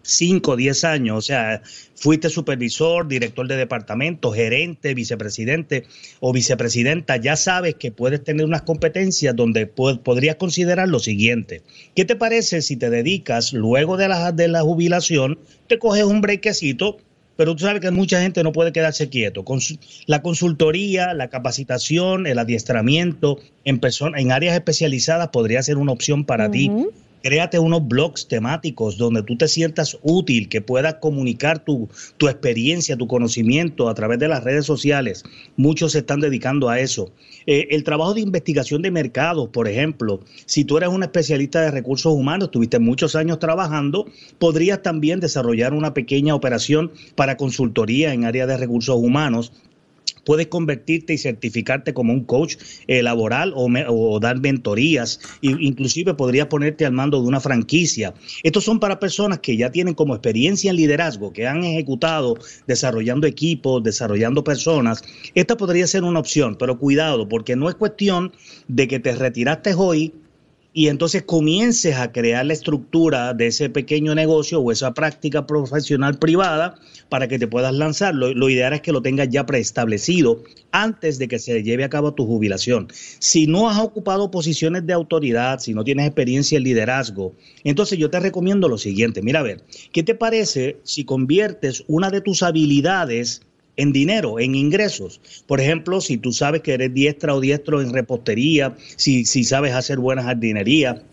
5 0.05 0.51
o 0.51 0.55
10 0.55 0.83
años, 0.83 1.17
o 1.17 1.21
sea, 1.21 1.61
fuiste 1.95 2.29
supervisor, 2.29 3.07
director 3.07 3.47
de 3.47 3.55
departamento, 3.57 4.31
gerente, 4.31 4.93
vicepresidente 4.93 5.85
o 6.19 6.31
vicepresidenta, 6.31 7.17
ya 7.17 7.35
sabes 7.35 7.75
que 7.75 7.91
puedes 7.91 8.23
tener 8.23 8.45
unas 8.45 8.61
competencias 8.61 9.35
donde 9.35 9.65
po- 9.67 9.99
podrías 10.01 10.35
considerar 10.35 10.87
lo 10.87 10.99
siguiente. 10.99 11.63
¿Qué 11.95 12.05
te 12.05 12.15
parece 12.15 12.61
si 12.61 12.77
te 12.77 12.89
dedicas 12.89 13.51
luego 13.53 13.97
de 13.97 14.07
la, 14.07 14.31
de 14.31 14.47
la 14.47 14.61
jubilación, 14.61 15.39
te 15.67 15.79
coges 15.79 16.03
un 16.03 16.21
brequecito? 16.21 16.97
Pero 17.37 17.53
tú 17.53 17.63
sabes 17.65 17.81
que 17.81 17.91
mucha 17.91 18.21
gente 18.21 18.43
no 18.43 18.53
puede 18.53 18.71
quedarse 18.71 19.09
quieto. 19.09 19.43
Consu- 19.43 19.77
La 20.05 20.21
consultoría, 20.21 21.13
la 21.13 21.29
capacitación, 21.29 22.27
el 22.27 22.39
adiestramiento 22.39 23.39
en, 23.65 23.81
en 24.15 24.31
áreas 24.31 24.55
especializadas 24.55 25.29
podría 25.29 25.61
ser 25.61 25.75
una 25.77 25.91
opción 25.91 26.23
para 26.23 26.49
ti. 26.51 26.71
Créate 27.25 27.57
unos 27.57 27.87
blogs 27.87 28.27
temáticos 28.27 28.99
donde 28.99 29.23
tú 29.23 29.35
te 29.35 29.47
sientas 29.47 29.97
útil, 30.03 30.47
que 30.47 30.61
puedas 30.61 30.97
comunicar 31.01 31.57
tu, 31.57 31.89
tu 32.17 32.27
experiencia, 32.27 32.95
tu 32.95 33.07
conocimiento 33.07 33.89
a 33.89 33.95
través 33.95 34.19
de 34.19 34.27
las 34.27 34.43
redes 34.43 34.67
sociales. 34.67 35.23
Muchos 35.57 35.93
se 35.93 35.99
están 35.99 36.19
dedicando 36.19 36.69
a 36.69 36.79
eso. 36.79 37.11
Eh, 37.47 37.69
el 37.71 37.83
trabajo 37.83 38.13
de 38.13 38.21
investigación 38.21 38.83
de 38.83 38.91
mercados, 38.91 39.49
por 39.49 39.67
ejemplo, 39.67 40.19
si 40.45 40.65
tú 40.65 40.77
eres 40.77 40.89
un 40.89 41.01
especialista 41.01 41.61
de 41.61 41.71
recursos 41.71 42.13
humanos, 42.13 42.51
tuviste 42.51 42.77
muchos 42.77 43.15
años 43.15 43.39
trabajando, 43.39 44.05
podrías 44.37 44.83
también 44.83 45.19
desarrollar 45.19 45.73
una 45.73 45.95
pequeña 45.95 46.35
operación 46.35 46.91
para 47.15 47.37
consultoría 47.37 48.13
en 48.13 48.25
área 48.25 48.45
de 48.45 48.55
recursos 48.55 48.97
humanos 48.97 49.51
puedes 50.25 50.47
convertirte 50.47 51.13
y 51.13 51.17
certificarte 51.17 51.93
como 51.93 52.13
un 52.13 52.25
coach 52.25 52.57
eh, 52.87 53.01
laboral 53.03 53.53
o, 53.55 54.19
dar 54.19 54.39
mentorías, 54.39 55.19
e 55.41 55.55
inclusive 55.59 56.13
podrías 56.13 56.47
ponerte 56.47 56.85
al 56.85 56.93
mando 56.93 57.21
de 57.21 57.27
una 57.27 57.39
franquicia. 57.39 58.13
Estos 58.43 58.63
son 58.63 58.79
para 58.79 58.99
personas 58.99 59.39
que 59.39 59.55
ya 59.55 59.71
tienen 59.71 59.93
como 59.93 60.15
experiencia 60.15 60.71
en 60.71 60.77
liderazgo, 60.77 61.31
que 61.31 61.47
han 61.47 61.63
ejecutado 61.63 62.37
desarrollando 62.67 63.27
equipos, 63.27 63.83
desarrollando 63.83 64.43
personas. 64.43 65.03
Esta 65.33 65.55
podría 65.57 65.87
ser 65.87 66.03
una 66.03 66.19
opción, 66.19 66.55
pero 66.57 66.77
cuidado, 66.79 67.29
porque 67.29 67.55
no 67.55 67.69
es 67.69 67.75
cuestión 67.75 68.31
de 68.67 68.87
que 68.87 68.99
te 68.99 69.15
retiraste 69.15 69.73
hoy 69.75 70.13
y 70.77 70.89
entonces 70.89 71.23
comiences 71.23 71.95
a 71.95 72.11
crear 72.11 72.45
la 72.45 72.51
estructura 72.51 73.33
de 73.33 73.47
ese 73.47 73.69
pequeño 73.69 74.13
negocio 74.13 74.59
o 74.59 74.73
esa 74.73 74.93
práctica 74.93 75.47
profesional 75.47 76.19
privada 76.19 76.75
para 77.07 77.29
que 77.29 77.39
te 77.39 77.47
puedas 77.47 77.73
lanzar. 77.73 78.13
Lo, 78.13 78.33
lo 78.33 78.49
ideal 78.49 78.73
es 78.73 78.81
que 78.81 78.91
lo 78.91 79.01
tengas 79.01 79.29
ya 79.29 79.45
preestablecido 79.45 80.43
antes 80.71 81.17
de 81.17 81.29
que 81.29 81.39
se 81.39 81.63
lleve 81.63 81.85
a 81.85 81.89
cabo 81.89 82.13
tu 82.13 82.25
jubilación. 82.25 82.89
Si 83.19 83.47
no 83.47 83.69
has 83.69 83.79
ocupado 83.79 84.31
posiciones 84.31 84.85
de 84.85 84.91
autoridad, 84.91 85.59
si 85.59 85.73
no 85.73 85.85
tienes 85.85 86.07
experiencia 86.07 86.57
en 86.57 86.65
liderazgo, 86.65 87.33
entonces 87.63 87.97
yo 87.97 88.09
te 88.09 88.19
recomiendo 88.19 88.67
lo 88.67 88.77
siguiente. 88.77 89.21
Mira, 89.21 89.39
a 89.39 89.43
ver, 89.43 89.63
¿qué 89.93 90.03
te 90.03 90.13
parece 90.13 90.81
si 90.83 91.05
conviertes 91.05 91.85
una 91.87 92.09
de 92.09 92.19
tus 92.19 92.43
habilidades 92.43 93.43
en 93.77 93.91
dinero, 93.91 94.39
en 94.39 94.55
ingresos. 94.55 95.21
Por 95.47 95.59
ejemplo, 95.59 96.01
si 96.01 96.17
tú 96.17 96.31
sabes 96.31 96.61
que 96.61 96.73
eres 96.73 96.93
diestra 96.93 97.35
o 97.35 97.41
diestro 97.41 97.81
en 97.81 97.93
repostería, 97.93 98.75
si, 98.95 99.25
si 99.25 99.43
sabes 99.43 99.73
hacer 99.73 99.99
buena 99.99 100.23
jardinería, 100.23 101.03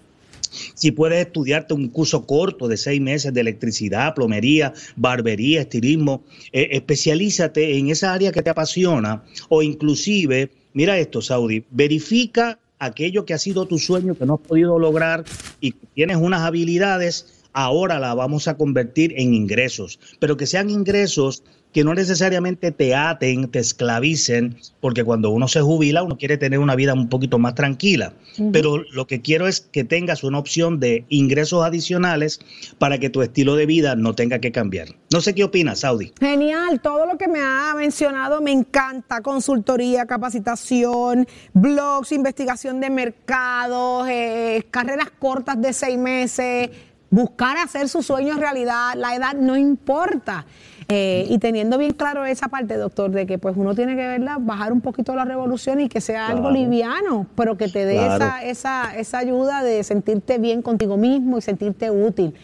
si 0.74 0.90
puedes 0.90 1.26
estudiarte 1.26 1.74
un 1.74 1.88
curso 1.88 2.26
corto 2.26 2.68
de 2.68 2.76
seis 2.76 3.00
meses 3.00 3.32
de 3.32 3.40
electricidad, 3.40 4.14
plomería, 4.14 4.74
barbería, 4.96 5.62
estilismo, 5.62 6.24
eh, 6.52 6.68
especialízate 6.72 7.78
en 7.78 7.88
esa 7.88 8.12
área 8.12 8.32
que 8.32 8.42
te 8.42 8.50
apasiona 8.50 9.24
o 9.48 9.62
inclusive, 9.62 10.50
mira 10.74 10.98
esto, 10.98 11.22
Saudi, 11.22 11.64
verifica 11.70 12.58
aquello 12.78 13.24
que 13.24 13.34
ha 13.34 13.38
sido 13.38 13.66
tu 13.66 13.78
sueño 13.78 14.14
que 14.14 14.26
no 14.26 14.34
has 14.34 14.40
podido 14.40 14.78
lograr 14.78 15.24
y 15.60 15.72
tienes 15.94 16.16
unas 16.16 16.42
habilidades, 16.42 17.44
ahora 17.52 17.98
la 17.98 18.14
vamos 18.14 18.48
a 18.48 18.56
convertir 18.56 19.14
en 19.16 19.34
ingresos, 19.34 20.00
pero 20.18 20.36
que 20.36 20.46
sean 20.46 20.68
ingresos 20.68 21.44
que 21.72 21.84
no 21.84 21.94
necesariamente 21.94 22.70
te 22.70 22.94
aten, 22.94 23.50
te 23.50 23.58
esclavicen, 23.58 24.56
porque 24.80 25.04
cuando 25.04 25.30
uno 25.30 25.48
se 25.48 25.60
jubila, 25.60 26.02
uno 26.02 26.18
quiere 26.18 26.36
tener 26.36 26.58
una 26.58 26.74
vida 26.76 26.92
un 26.92 27.08
poquito 27.08 27.38
más 27.38 27.54
tranquila. 27.54 28.12
Pero 28.52 28.82
lo 28.92 29.06
que 29.06 29.20
quiero 29.20 29.46
es 29.46 29.60
que 29.60 29.84
tengas 29.84 30.22
una 30.24 30.38
opción 30.38 30.80
de 30.80 31.04
ingresos 31.08 31.64
adicionales 31.64 32.40
para 32.78 32.98
que 32.98 33.10
tu 33.10 33.22
estilo 33.22 33.56
de 33.56 33.66
vida 33.66 33.96
no 33.96 34.14
tenga 34.14 34.38
que 34.38 34.52
cambiar. 34.52 34.88
No 35.10 35.20
sé 35.20 35.34
qué 35.34 35.44
opinas, 35.44 35.80
Saudi. 35.80 36.12
Genial, 36.20 36.80
todo 36.80 37.06
lo 37.06 37.16
que 37.18 37.28
me 37.28 37.40
ha 37.40 37.74
mencionado 37.74 38.40
me 38.40 38.52
encanta, 38.52 39.20
consultoría, 39.20 40.06
capacitación, 40.06 41.26
blogs, 41.52 42.12
investigación 42.12 42.80
de 42.80 42.90
mercados, 42.90 44.08
eh, 44.08 44.66
carreras 44.70 45.10
cortas 45.18 45.60
de 45.60 45.72
seis 45.72 45.98
meses, 45.98 46.70
buscar 47.10 47.58
hacer 47.58 47.88
sus 47.88 48.06
sueños 48.06 48.38
realidad, 48.38 48.94
la 48.96 49.14
edad 49.14 49.34
no 49.34 49.56
importa. 49.56 50.46
Eh, 50.94 51.26
y 51.30 51.38
teniendo 51.38 51.78
bien 51.78 51.92
claro 51.92 52.26
esa 52.26 52.48
parte, 52.48 52.76
doctor, 52.76 53.10
de 53.12 53.24
que 53.26 53.38
pues 53.38 53.56
uno 53.56 53.74
tiene 53.74 53.96
que 53.96 54.06
verla, 54.06 54.36
bajar 54.38 54.74
un 54.74 54.82
poquito 54.82 55.14
la 55.14 55.24
revolución 55.24 55.80
y 55.80 55.88
que 55.88 56.02
sea 56.02 56.26
algo 56.26 56.50
liviano, 56.50 57.26
pero 57.34 57.56
que 57.56 57.68
te 57.68 57.86
dé 57.86 57.94
Claro. 57.94 58.16
esa, 58.24 58.44
esa, 58.44 58.96
esa 58.98 59.18
ayuda 59.18 59.62
de 59.62 59.82
sentirte 59.84 60.36
bien 60.36 60.60
contigo 60.60 60.98
mismo 60.98 61.38
y 61.38 61.40
sentirte 61.40 61.90
útil. 61.90 62.34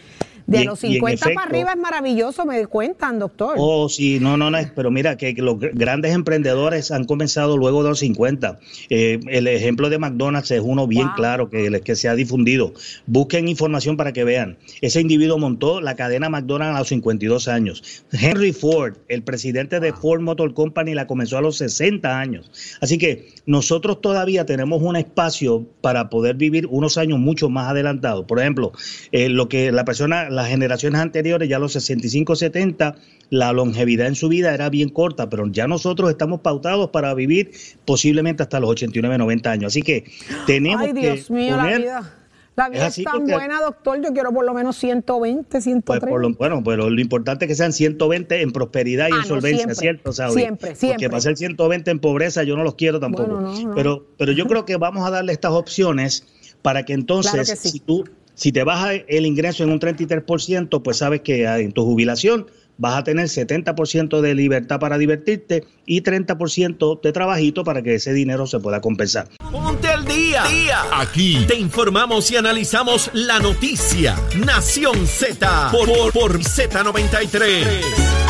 De 0.49 0.63
Y 0.63 0.65
los 0.65 0.83
y 0.83 0.87
en 0.87 0.93
50 0.95 1.27
para 1.35 1.47
arriba 1.47 1.73
es 1.73 1.79
maravilloso, 1.79 2.45
me 2.47 2.67
cuentan, 2.67 3.19
doctor. 3.19 3.55
Oh, 3.59 3.89
sí, 3.89 4.19
no, 4.19 4.37
no, 4.39 4.51
no, 4.51 4.59
pero 4.75 4.91
mira 4.91 5.17
que 5.19 5.33
los 5.35 5.57
gr- 5.57 5.73
grandes 5.75 6.15
emprendedores 6.15 6.91
han 6.91 7.05
comenzado 7.05 7.59
luego 7.59 7.83
de 7.83 7.91
los 7.91 7.99
50. 7.99 8.59
Eh, 8.89 9.21
el 9.29 9.47
ejemplo 9.47 9.91
de 9.91 9.99
McDonald's 9.99 10.51
es 10.51 10.63
uno 10.65 10.87
bien 10.87 11.07
Wow. 11.09 11.17
claro 11.17 11.51
que, 11.51 11.81
que 11.85 11.95
se 11.95 12.09
ha 12.09 12.15
difundido. 12.15 12.73
Busquen 13.07 13.47
información 13.47 13.97
para 13.99 14.13
que 14.15 14.25
vean. 14.25 14.57
Ese 14.81 15.01
individuo 15.03 15.37
montó 15.39 15.81
la 15.83 15.95
cadena 15.97 16.29
McDonald's 16.31 16.77
a 16.77 16.79
los 16.79 16.89
52 16.89 17.47
años. 17.49 18.05
Henry 18.11 18.53
Ford, 18.53 18.95
el 19.09 19.23
presidente 19.23 19.81
de 19.81 19.93
Ford 19.93 20.23
Motor 20.23 20.55
Company, 20.55 20.95
la 20.95 21.07
comenzó 21.07 21.37
a 21.37 21.43
los 21.43 21.59
60 21.59 22.19
años. 22.19 22.51
Así 22.81 22.97
que 22.97 23.29
nosotros 23.45 24.01
todavía 24.01 24.47
tenemos 24.47 24.81
un 24.83 24.97
espacio 24.97 25.67
para 25.83 26.09
poder 26.09 26.37
vivir 26.37 26.67
unos 26.71 26.97
años 26.97 27.19
mucho 27.19 27.51
más 27.51 27.69
adelantados. 27.71 28.25
Por 28.25 28.39
ejemplo, 28.41 28.73
eh, 29.13 29.29
lo 29.29 29.49
que 29.51 29.73
la 29.73 29.85
persona, 29.85 30.31
las 30.39 30.49
generaciones 30.49 31.01
anteriores, 31.01 31.49
ya 31.49 31.57
a 31.57 31.59
los 31.59 31.73
65, 31.73 32.37
70, 32.37 32.95
la 33.31 33.53
longevidad 33.53 34.07
en 34.07 34.15
su 34.15 34.29
vida 34.29 34.55
era 34.55 34.71
bien 34.71 34.89
corta, 34.89 35.29
pero 35.29 35.47
ya 35.49 35.67
nosotros 35.67 36.11
estamos 36.11 36.41
pautados 36.41 36.91
para 36.91 37.13
vivir 37.15 37.51
posiblemente 37.85 38.43
hasta 38.43 38.61
los 38.61 38.71
89, 38.71 39.19
90 39.19 39.51
años. 39.51 39.73
Así 39.73 39.83
que 39.83 40.05
tenemos 40.47 40.81
Ay, 40.83 40.93
Dios 40.93 41.27
que 41.27 41.33
mío, 41.33 41.57
la 41.57 41.67
vida. 41.67 42.15
La 42.57 42.69
vida 42.69 42.87
Es 42.89 43.01
tan 43.05 43.25
buena, 43.25 43.61
doctor. 43.61 44.01
Yo 44.05 44.13
quiero 44.13 44.33
por 44.33 44.45
lo 44.45 44.53
menos 44.53 44.77
120, 44.77 45.61
130. 45.61 45.83
Pues 45.87 46.01
por 46.11 46.21
lo, 46.21 46.33
bueno, 46.35 46.63
pero 46.65 46.91
lo 46.91 47.01
importante 47.01 47.45
es 47.45 47.49
que 47.49 47.55
sean 47.55 47.73
120 47.73 48.43
en 48.43 48.51
prosperidad 48.51 49.09
y 49.09 49.13
Ah, 49.13 49.17
en 49.17 49.21
no, 49.23 49.27
solvencia, 49.29 49.59
siempre, 49.59 49.75
¿cierto, 49.77 50.13
Saudi? 50.13 50.41
siempre, 50.41 50.75
siempre. 50.75 50.95
Porque 50.95 51.11
para 51.11 51.21
ser 51.21 51.37
120 51.37 51.91
en 51.91 51.99
pobreza 52.01 52.43
yo 52.43 52.57
no 52.57 52.65
los 52.65 52.75
quiero 52.75 52.99
tampoco. 52.99 53.29
Bueno, 53.29 53.41
no, 53.53 53.63
no. 53.69 53.75
Pero, 53.77 54.07
pero 54.19 54.33
yo 54.33 54.47
creo 54.47 54.65
que 54.65 54.77
vamos 54.77 55.07
a 55.07 55.11
darle 55.11 55.33
estas 55.33 55.53
opciones 55.53 56.25
para 56.63 56.85
que 56.85 56.95
entonces, 56.95 57.31
Claro 57.33 57.47
que 57.47 57.55
sí. 57.57 57.71
si 57.71 57.79
tú, 57.81 58.05
si 58.39 58.53
te 58.53 58.63
baja 58.63 58.95
el 58.95 59.27
ingreso 59.27 59.65
en 59.65 59.73
un 59.73 59.81
33%, 59.81 60.81
pues 60.81 60.99
sabes 60.99 61.23
que 61.23 61.49
ah, 61.49 61.59
en 61.59 61.73
tu 61.73 61.85
jubilación 61.85 62.47
vas 62.77 62.95
a 62.95 63.03
tener 63.03 63.27
70% 63.27 64.21
de 64.21 64.35
libertad 64.37 64.79
para 64.79 64.97
divertirte 64.97 65.65
y 65.85 66.03
30% 66.03 67.01
de 67.03 67.13
trabajito 67.13 67.65
para 67.65 67.83
que 67.83 67.97
ese 67.97 68.13
dinero 68.13 68.47
se 68.47 68.61
pueda 68.61 68.81
compensar. 68.81 69.29
Ponte 69.51 69.89
al 69.89 70.05
día. 70.05 70.45
día. 70.45 70.85
Aquí 70.93 71.45
te 71.49 71.57
informamos 71.57 72.31
y 72.31 72.37
analizamos 72.37 73.11
la 73.13 73.41
noticia. 73.41 74.15
Nación 74.47 75.05
Z 75.09 75.71
por, 75.73 75.89
por, 75.89 76.13
por 76.13 76.39
Z93. 76.39 78.28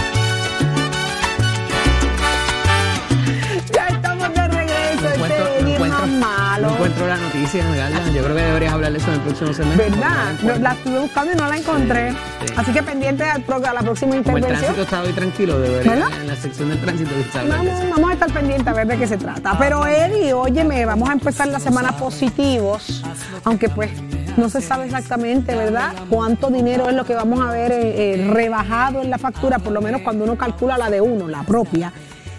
No 6.69 6.75
encuentro 6.75 7.07
la 7.07 7.17
noticia, 7.17 7.65
Esmeralda. 7.65 7.99
Yo 8.13 8.23
creo 8.23 8.37
que 8.37 8.43
deberías 8.43 8.73
hablar 8.73 8.93
de 8.93 8.99
eso 8.99 9.09
en 9.09 9.15
el 9.15 9.21
próximo 9.21 9.53
semestre. 9.53 9.91
¿Verdad? 9.91 10.33
no 10.43 10.57
la 10.57 10.73
estuve 10.73 10.99
buscando 10.99 11.33
y 11.33 11.37
no 11.37 11.49
la 11.49 11.57
encontré. 11.57 12.11
Sí. 12.13 12.53
Así 12.57 12.73
que 12.73 12.83
pendiente 12.83 13.25
a 13.25 13.39
la 13.39 13.81
próxima 13.81 14.11
Como 14.11 14.15
el 14.15 14.19
intervención. 14.19 14.59
tránsito 14.59 14.83
está 14.83 15.03
hoy 15.03 15.13
tranquilo, 15.13 15.59
debería 15.61 15.93
¿Verdad? 15.93 16.21
en 16.21 16.27
la 16.29 16.37
sección 16.37 16.69
del 16.69 16.81
tránsito 16.81 17.11
de 17.11 17.49
Vamos, 17.49 17.91
vamos 17.91 18.11
a 18.11 18.13
estar 18.13 18.31
pendientes 18.33 18.67
a 18.67 18.73
ver 18.73 18.87
de 18.87 18.99
qué 18.99 19.07
se 19.07 19.17
trata. 19.17 19.57
Pero 19.59 19.87
Eddie, 19.87 20.33
óyeme, 20.33 20.85
vamos 20.85 21.09
a 21.09 21.13
empezar 21.13 21.49
la 21.49 21.61
semana 21.61 21.93
positivos, 21.97 23.03
aunque 23.45 23.69
pues 23.69 23.91
no 24.37 24.49
se 24.49 24.61
sabe 24.61 24.87
exactamente, 24.87 25.55
¿verdad? 25.55 25.93
Cuánto 26.09 26.49
dinero 26.49 26.89
es 26.89 26.95
lo 26.95 27.05
que 27.05 27.15
vamos 27.15 27.41
a 27.41 27.51
ver 27.51 27.73
eh, 27.73 28.15
eh, 28.15 28.31
rebajado 28.31 29.03
en 29.03 29.11
la 29.11 29.19
factura, 29.19 29.59
por 29.59 29.73
lo 29.73 29.81
menos 29.81 30.03
cuando 30.03 30.25
uno 30.25 30.37
calcula 30.37 30.79
la 30.79 30.91
de 30.91 31.01
uno, 31.01 31.29
la 31.29 31.43
propia. 31.43 31.93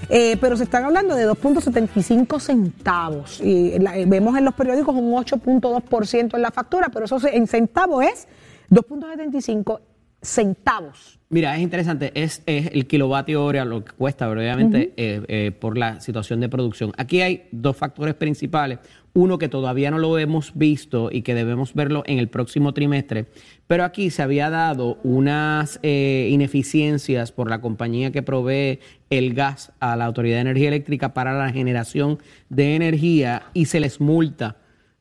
Eh, 0.10 0.38
pero 0.42 0.58
se 0.58 0.64
están 0.64 0.86
hablando 0.86 1.16
de 1.16 1.26
2.75 1.28 2.40
centavos. 2.40 3.40
Y 3.42 3.78
la- 3.80 3.98
eh, 3.98 4.06
vemos 4.08 4.36
en 4.38 4.46
los 4.46 4.56
periódicos 4.56 4.96
un 4.96 5.14
8.2% 5.14 6.36
en 6.36 6.42
la 6.42 6.52
factura, 6.52 6.90
pero 6.92 7.06
eso 7.06 7.20
se- 7.20 7.36
en 7.38 7.46
centavos 7.48 8.04
es 8.04 8.28
2.75 8.70 9.82
centavos. 10.22 11.20
Mira, 11.30 11.56
es 11.56 11.62
interesante, 11.62 12.12
es, 12.16 12.42
es 12.48 12.72
el 12.74 12.88
kilovatio 12.88 13.46
hora 13.46 13.64
lo 13.64 13.86
que 13.86 13.92
cuesta, 13.94 14.28
obviamente 14.30 14.94
eh, 14.98 15.22
eh, 15.28 15.52
por 15.52 15.78
la 15.78 16.02
situación 16.02 16.40
de 16.40 16.50
producción. 16.50 16.92
Aquí 16.98 17.22
hay 17.22 17.48
dos 17.52 17.78
factores 17.78 18.16
principales. 18.16 18.80
Uno 19.14 19.38
que 19.38 19.50
todavía 19.50 19.92
no 19.92 19.98
lo 19.98 20.18
hemos 20.18 20.54
visto 20.56 21.10
y 21.12 21.24
que 21.24 21.34
debemos 21.34 21.74
verlo 21.74 22.04
en 22.06 22.20
el 22.20 22.30
próximo 22.30 22.74
trimestre, 22.74 23.26
pero 23.68 23.84
aquí 23.84 24.10
se 24.12 24.22
había 24.22 24.50
dado 24.50 25.00
unas 25.04 25.80
eh, 25.84 26.30
ineficiencias 26.32 27.32
por 27.32 27.50
la 27.50 27.62
compañía 27.62 28.12
que 28.12 28.22
provee 28.22 28.80
el 29.10 29.34
gas 29.34 29.72
a 29.80 29.96
la 29.96 30.06
Autoridad 30.06 30.38
de 30.38 30.42
Energía 30.42 30.68
Eléctrica 30.68 31.14
para 31.14 31.38
la 31.38 31.52
generación 31.52 32.20
de 32.50 32.76
energía 32.76 33.44
y 33.54 33.66
se 33.66 33.80
les 33.80 34.00
multa 34.00 34.58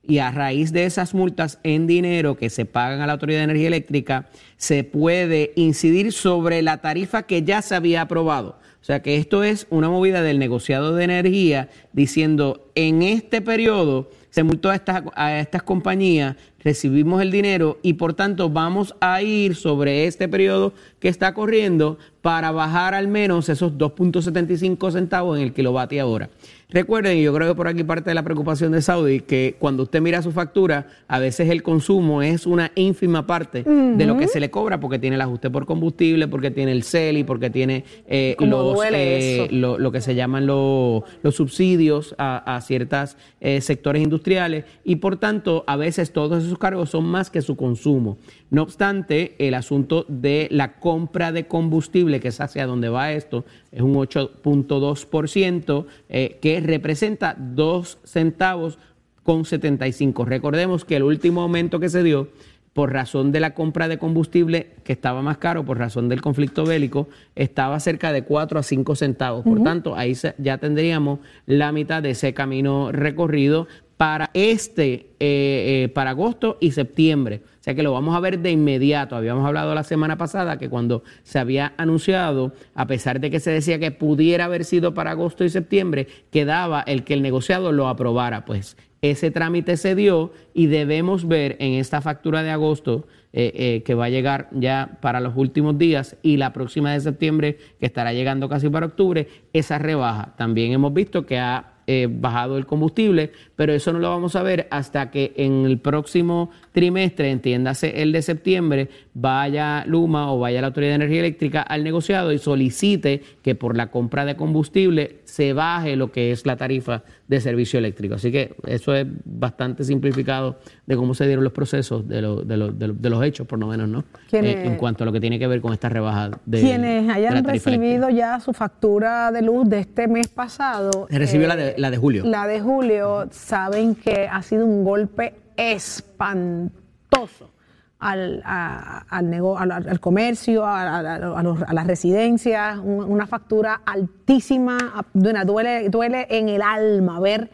y 0.09 0.19
a 0.19 0.31
raíz 0.31 0.73
de 0.73 0.87
esas 0.87 1.13
multas 1.13 1.61
en 1.63 1.87
dinero 1.87 2.37
que 2.37 2.49
se 2.49 2.65
pagan 2.65 3.03
a 3.03 3.07
la 3.07 3.13
Autoridad 3.13 3.41
de 3.41 3.45
Energía 3.45 3.67
Eléctrica, 3.69 4.27
se 4.57 4.83
puede 4.83 5.53
incidir 5.55 6.13
sobre 6.13 6.63
la 6.63 6.79
tarifa 6.79 7.25
que 7.25 7.43
ya 7.43 7.61
se 7.61 7.75
había 7.75 8.01
aprobado. 8.01 8.59
O 8.81 8.85
sea 8.85 9.03
que 9.03 9.17
esto 9.17 9.45
es 9.45 9.67
una 9.71 9.89
movida 9.89 10.23
del 10.23 10.39
negociado 10.39 10.95
de 10.95 11.05
energía 11.05 11.69
diciendo 11.93 12.71
en 12.75 13.03
este 13.03 13.43
periodo 13.43 14.11
se 14.31 14.43
multó 14.45 14.71
a 14.71 14.77
estas, 14.77 15.03
a 15.15 15.39
estas 15.41 15.63
compañías, 15.63 16.37
recibimos 16.69 17.23
el 17.23 17.31
dinero 17.31 17.79
y 17.83 17.95
por 17.95 18.13
tanto 18.13 18.51
vamos 18.51 18.95
a 19.01 19.23
ir 19.23 19.55
sobre 19.57 20.05
este 20.07 20.29
periodo 20.29 20.75
que 21.01 21.09
está 21.09 21.33
corriendo 21.33 21.97
para 22.21 22.51
bajar 22.51 22.93
al 22.93 23.09
menos 23.09 23.49
esos 23.49 23.73
2.75 23.79 24.93
centavos 24.93 25.39
en 25.39 25.45
el 25.45 25.53
kilovatio 25.55 26.07
hora. 26.11 26.29
Recuerden, 26.71 27.17
y 27.17 27.23
yo 27.23 27.33
creo 27.33 27.49
que 27.49 27.55
por 27.55 27.67
aquí 27.67 27.83
parte 27.83 28.11
de 28.11 28.15
la 28.15 28.23
preocupación 28.23 28.73
de 28.73 28.83
Saudi, 28.83 29.21
que 29.21 29.57
cuando 29.59 29.85
usted 29.85 30.03
mira 30.03 30.21
su 30.21 30.33
factura, 30.33 30.89
a 31.07 31.19
veces 31.19 31.49
el 31.49 31.63
consumo 31.63 32.21
es 32.21 32.45
una 32.47 32.71
ínfima 32.75 33.27
parte 33.27 33.63
de 33.63 34.05
lo 34.05 34.19
que 34.19 34.29
se 34.29 34.39
le 34.39 34.51
cobra 34.51 34.79
porque 34.79 34.99
tiene 34.99 35.17
el 35.17 35.23
ajuste 35.23 35.49
por 35.49 35.65
combustible, 35.65 36.29
porque 36.29 36.51
tiene 36.51 36.73
el 36.73 36.83
CELI, 36.83 37.25
porque 37.25 37.49
tiene 37.49 37.85
eh, 38.07 38.35
¿Cómo 38.39 38.51
los, 38.51 38.75
duele 38.75 39.45
eh, 39.45 39.49
lo, 39.51 39.79
lo 39.79 39.91
que 39.91 40.03
se 40.03 40.15
llaman 40.15 40.45
lo- 40.47 41.05
los 41.23 41.37
subsidios 41.37 42.15
a, 42.19 42.57
a 42.57 42.61
ciertos 42.61 43.17
sectores 43.61 44.03
industriales. 44.03 44.65
Y 44.85 44.97
por 44.97 45.17
tanto 45.17 45.65
a 45.67 45.77
veces 45.77 46.13
todos 46.13 46.45
esos 46.45 46.58
cargos 46.59 46.91
son 46.91 47.07
más 47.07 47.31
que 47.31 47.43
su 47.43 47.57
consumo. 47.57 48.19
No 48.51 48.63
obstante, 48.63 49.35
el 49.39 49.55
asunto 49.55 50.05
de 50.09 50.49
la 50.51 50.75
compra 50.75 51.33
de 51.33 51.47
combustible, 51.47 52.21
que 52.21 52.29
es 52.29 52.41
hacia 52.41 52.67
donde 52.67 52.89
va 52.89 53.13
esto, 53.13 53.45
es 53.73 53.83
un 53.83 53.95
8.2%, 53.95 55.87
eh, 56.09 56.39
que 56.41 56.61
representa 56.61 57.37
2 57.39 57.99
centavos 58.05 58.79
con 59.23 59.45
75. 59.45 60.25
Recordemos 60.25 60.85
que 60.85 60.97
el 60.97 61.03
último 61.03 61.43
aumento 61.43 61.81
que 61.81 61.89
se 61.89 62.03
dio 62.03 62.29
por 62.73 62.93
razón 62.93 63.33
de 63.33 63.41
la 63.41 63.55
compra 63.55 63.89
de 63.89 63.99
combustible, 63.99 64.77
que 64.85 64.93
estaba 64.93 65.21
más 65.21 65.39
caro 65.39 65.65
por 65.65 65.79
razón 65.79 66.09
del 66.09 66.21
conflicto 66.21 66.65
bélico, 66.65 67.09
estaba 67.35 67.81
cerca 67.81 68.13
de 68.13 68.23
4 68.23 68.61
a 68.61 68.63
5 68.63 68.95
centavos. 68.95 69.45
Por 69.45 69.65
tanto, 69.65 69.97
ahí 69.97 70.17
ya 70.39 70.59
tendríamos 70.59 71.19
la 71.45 71.73
mitad 71.73 72.05
de 72.05 72.11
ese 72.11 72.35
camino 72.35 72.93
recorrido 72.93 73.67
para 73.99 74.31
este, 74.33 75.11
eh, 75.19 75.85
eh, 75.85 75.91
para 75.93 76.11
agosto 76.11 76.57
y 76.61 76.71
septiembre. 76.71 77.43
O 77.61 77.63
sea 77.65 77.75
que 77.75 77.83
lo 77.83 77.93
vamos 77.93 78.17
a 78.17 78.21
ver 78.21 78.39
de 78.39 78.53
inmediato. 78.53 79.17
Habíamos 79.17 79.45
hablado 79.45 79.75
la 79.75 79.83
semana 79.83 80.17
pasada 80.17 80.57
que 80.57 80.71
cuando 80.71 81.03
se 81.25 81.41
había 81.41 81.75
anunciado, 81.77 82.53
a 82.75 82.87
pesar 82.87 83.19
de 83.19 83.29
que 83.29 83.41
se 83.41 83.51
decía 83.51 83.81
que 83.81 83.91
pudiera 83.91 84.45
haber 84.45 84.65
sido 84.65 84.95
para 84.95 85.11
agosto 85.11 85.45
y 85.45 85.51
septiembre, 85.51 86.07
quedaba 86.31 86.81
el 86.83 87.03
que 87.03 87.13
el 87.15 87.23
negociado 87.23 87.73
lo 87.73 87.89
aprobara. 87.89 88.45
Pues 88.45 88.77
ese 89.03 89.33
trámite 89.33 89.77
se 89.77 89.97
dio 89.97 90.33
y 90.55 90.69
debemos 90.69 91.27
ver 91.27 91.57
en 91.59 91.75
esta 91.75 92.01
factura 92.01 92.45
de 92.45 92.51
agosto 92.51 93.09
eh, 93.33 93.83
que 93.85 93.95
va 93.95 94.05
a 94.05 94.11
llegar 94.11 94.49
ya 94.53 94.97
para 95.03 95.21
los 95.21 95.37
últimos 95.37 95.77
días 95.77 96.17
y 96.23 96.37
la 96.37 96.53
próxima 96.53 96.93
de 96.93 97.01
septiembre 97.01 97.59
que 97.81 97.87
estará 97.87 98.13
llegando 98.13 98.49
casi 98.49 98.69
para 98.69 98.87
octubre, 98.87 99.27
esa 99.53 99.79
rebaja. 99.79 100.37
También 100.37 100.71
hemos 100.71 100.95
visto 100.95 101.27
que 101.27 101.39
ha 101.39 101.73
bajado 102.11 102.59
el 102.59 102.67
combustible, 102.67 103.33
pero 103.59 103.73
eso 103.73 103.93
no 103.93 103.99
lo 103.99 104.09
vamos 104.09 104.37
a 104.37 104.45
ver 104.45 104.69
hasta 104.71 105.11
que 105.11 105.33
en 105.37 105.65
el 105.67 105.79
próximo 105.81 106.49
trimestre, 106.71 107.29
entiéndase 107.33 108.03
el 108.03 108.13
de 108.13 108.23
septiembre, 108.23 108.89
vaya 109.15 109.83
Luma 109.85 110.33
o 110.33 110.39
vaya 110.39 110.61
la 110.61 110.69
Autoridad 110.69 110.93
de 110.93 110.95
Energía 110.95 111.19
Eléctrica 111.19 111.63
al 111.63 111.83
negociado 111.83 112.33
y 112.33 112.39
solicite 112.39 113.21
que 113.43 113.57
por 113.57 113.77
la 113.77 113.91
compra 113.91 114.25
de 114.25 114.37
combustible 114.37 115.19
se 115.25 115.55
baje 115.55 115.97
lo 115.97 116.13
que 116.13 116.31
es 116.31 116.47
la 116.47 116.57
tarifa 116.57 117.03
de 117.27 117.41
servicio 117.41 117.81
eléctrico. 117.81 118.15
Así 118.15 118.31
que 118.31 118.55
eso 118.65 118.95
es 118.95 119.07
bastante 119.25 119.83
simplificado 119.83 120.61
de 120.87 120.97
cómo 120.97 121.15
se 121.15 121.27
dieron 121.27 121.43
los 121.43 121.53
procesos, 121.53 122.07
de, 122.09 122.23
lo- 122.23 122.43
de, 122.43 122.57
lo- 122.57 122.71
de 122.73 122.87
lo- 122.89 122.95
de 122.95 123.11
los 123.11 123.25
hechos 123.25 123.45
por 123.47 123.59
lo 123.59 123.67
menos, 123.67 123.89
¿no? 123.89 124.05
¿Quiénes- 124.31 124.55
Eh, 124.55 124.67
en 124.67 124.77
cuanto 124.77 125.03
a 125.03 125.07
lo 125.07 125.13
que 125.13 125.21
tiene 125.21 125.39
que 125.41 125.49
ver 125.49 125.61
con 125.61 125.73
esta 125.73 125.89
rebaja 125.89 126.31
de 126.47 126.61
Quienes 126.61 127.03
de 127.03 127.09
la 127.09 127.15
hayan 127.15 127.43
tarifa 127.43 127.71
recibido 127.71 128.07
eléctrica. 128.07 128.11
ya 128.37 128.41
su 128.41 128.53
factura 128.53 129.33
de 129.33 129.43
luz 129.43 129.69
de 129.69 129.81
este 129.81 130.07
mes 130.07 130.29
pasado. 130.29 131.09
Se 131.11 131.19
recibió 131.19 131.47
eh, 131.47 131.49
la, 131.49 131.57
de, 131.57 131.75
la 131.77 131.91
de 131.91 131.97
julio. 131.97 132.23
La 132.25 132.47
de 132.47 132.61
julio, 132.61 133.27
saben 133.49 133.95
que 133.95 134.29
ha 134.31 134.43
sido 134.43 134.67
un 134.67 134.85
golpe 134.85 135.35
espantoso 135.57 137.51
al, 137.99 138.43
al, 138.45 139.31
nego- 139.31 139.59
al, 139.59 139.99
comercio, 140.01 140.65
a, 140.65 140.99
a- 140.99 141.43
los- 141.43 141.63
a 141.63 141.73
las 141.73 141.87
residencias, 141.87 142.79
un- 142.79 143.05
una 143.05 143.27
factura 143.27 143.81
altísima, 143.87 145.05
duele, 145.15 145.45
duele, 145.45 145.89
duele 145.89 146.27
en 146.31 146.49
el 146.49 146.63
alma 146.63 147.19
ver 147.21 147.51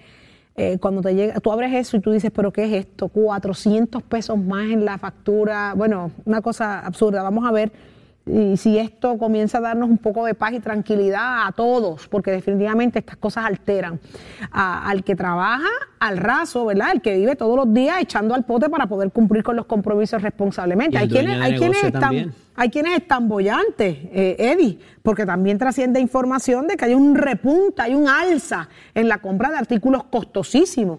eh, 0.56 0.78
cuando 0.80 1.00
te 1.02 1.14
llega, 1.14 1.40
tú 1.40 1.50
abres 1.50 1.72
eso 1.74 1.96
y 1.96 2.00
tú 2.00 2.12
dices, 2.12 2.30
pero 2.34 2.52
¿qué 2.52 2.64
es 2.64 2.72
esto? 2.86 3.08
400 3.08 4.02
pesos 4.04 4.38
más 4.38 4.66
en 4.70 4.84
la 4.84 4.98
factura, 4.98 5.74
bueno, 5.76 6.12
una 6.24 6.42
cosa 6.42 6.78
absurda, 6.80 7.22
vamos 7.24 7.44
a 7.48 7.50
ver 7.52 7.72
y 8.26 8.56
si 8.56 8.78
esto 8.78 9.18
comienza 9.18 9.58
a 9.58 9.60
darnos 9.60 9.90
un 9.90 9.98
poco 9.98 10.24
de 10.24 10.32
paz 10.34 10.54
y 10.54 10.60
tranquilidad 10.60 11.46
a 11.46 11.52
todos, 11.52 12.08
porque 12.08 12.30
definitivamente 12.30 12.98
estas 13.00 13.16
cosas 13.18 13.44
alteran 13.44 14.00
a- 14.50 14.88
al 14.88 15.04
que 15.04 15.14
trabaja 15.14 15.68
al 16.00 16.16
raso, 16.16 16.64
¿verdad? 16.64 16.88
El 16.94 17.02
que 17.02 17.16
vive 17.16 17.36
todos 17.36 17.54
los 17.56 17.72
días 17.74 17.96
echando 18.00 18.34
al 18.34 18.44
pote 18.44 18.70
para 18.70 18.86
poder 18.86 19.10
cumplir 19.10 19.42
con 19.42 19.56
los 19.56 19.66
compromisos 19.66 20.22
responsablemente. 20.22 20.96
Hay 20.96 21.08
quienes, 21.08 21.38
hay 21.40 21.56
quienes 21.56 21.84
están, 21.84 22.34
hay 22.56 22.70
quienes 22.70 22.96
están 22.98 23.28
bollantes, 23.28 23.98
eh, 24.12 24.36
Eddie, 24.38 24.78
porque 25.02 25.26
también 25.26 25.58
trasciende 25.58 26.00
información 26.00 26.66
de 26.66 26.76
que 26.76 26.86
hay 26.86 26.94
un 26.94 27.14
repunte, 27.14 27.82
hay 27.82 27.94
un 27.94 28.08
alza 28.08 28.68
en 28.94 29.08
la 29.08 29.18
compra 29.18 29.50
de 29.50 29.58
artículos 29.58 30.04
costosísimos. 30.04 30.98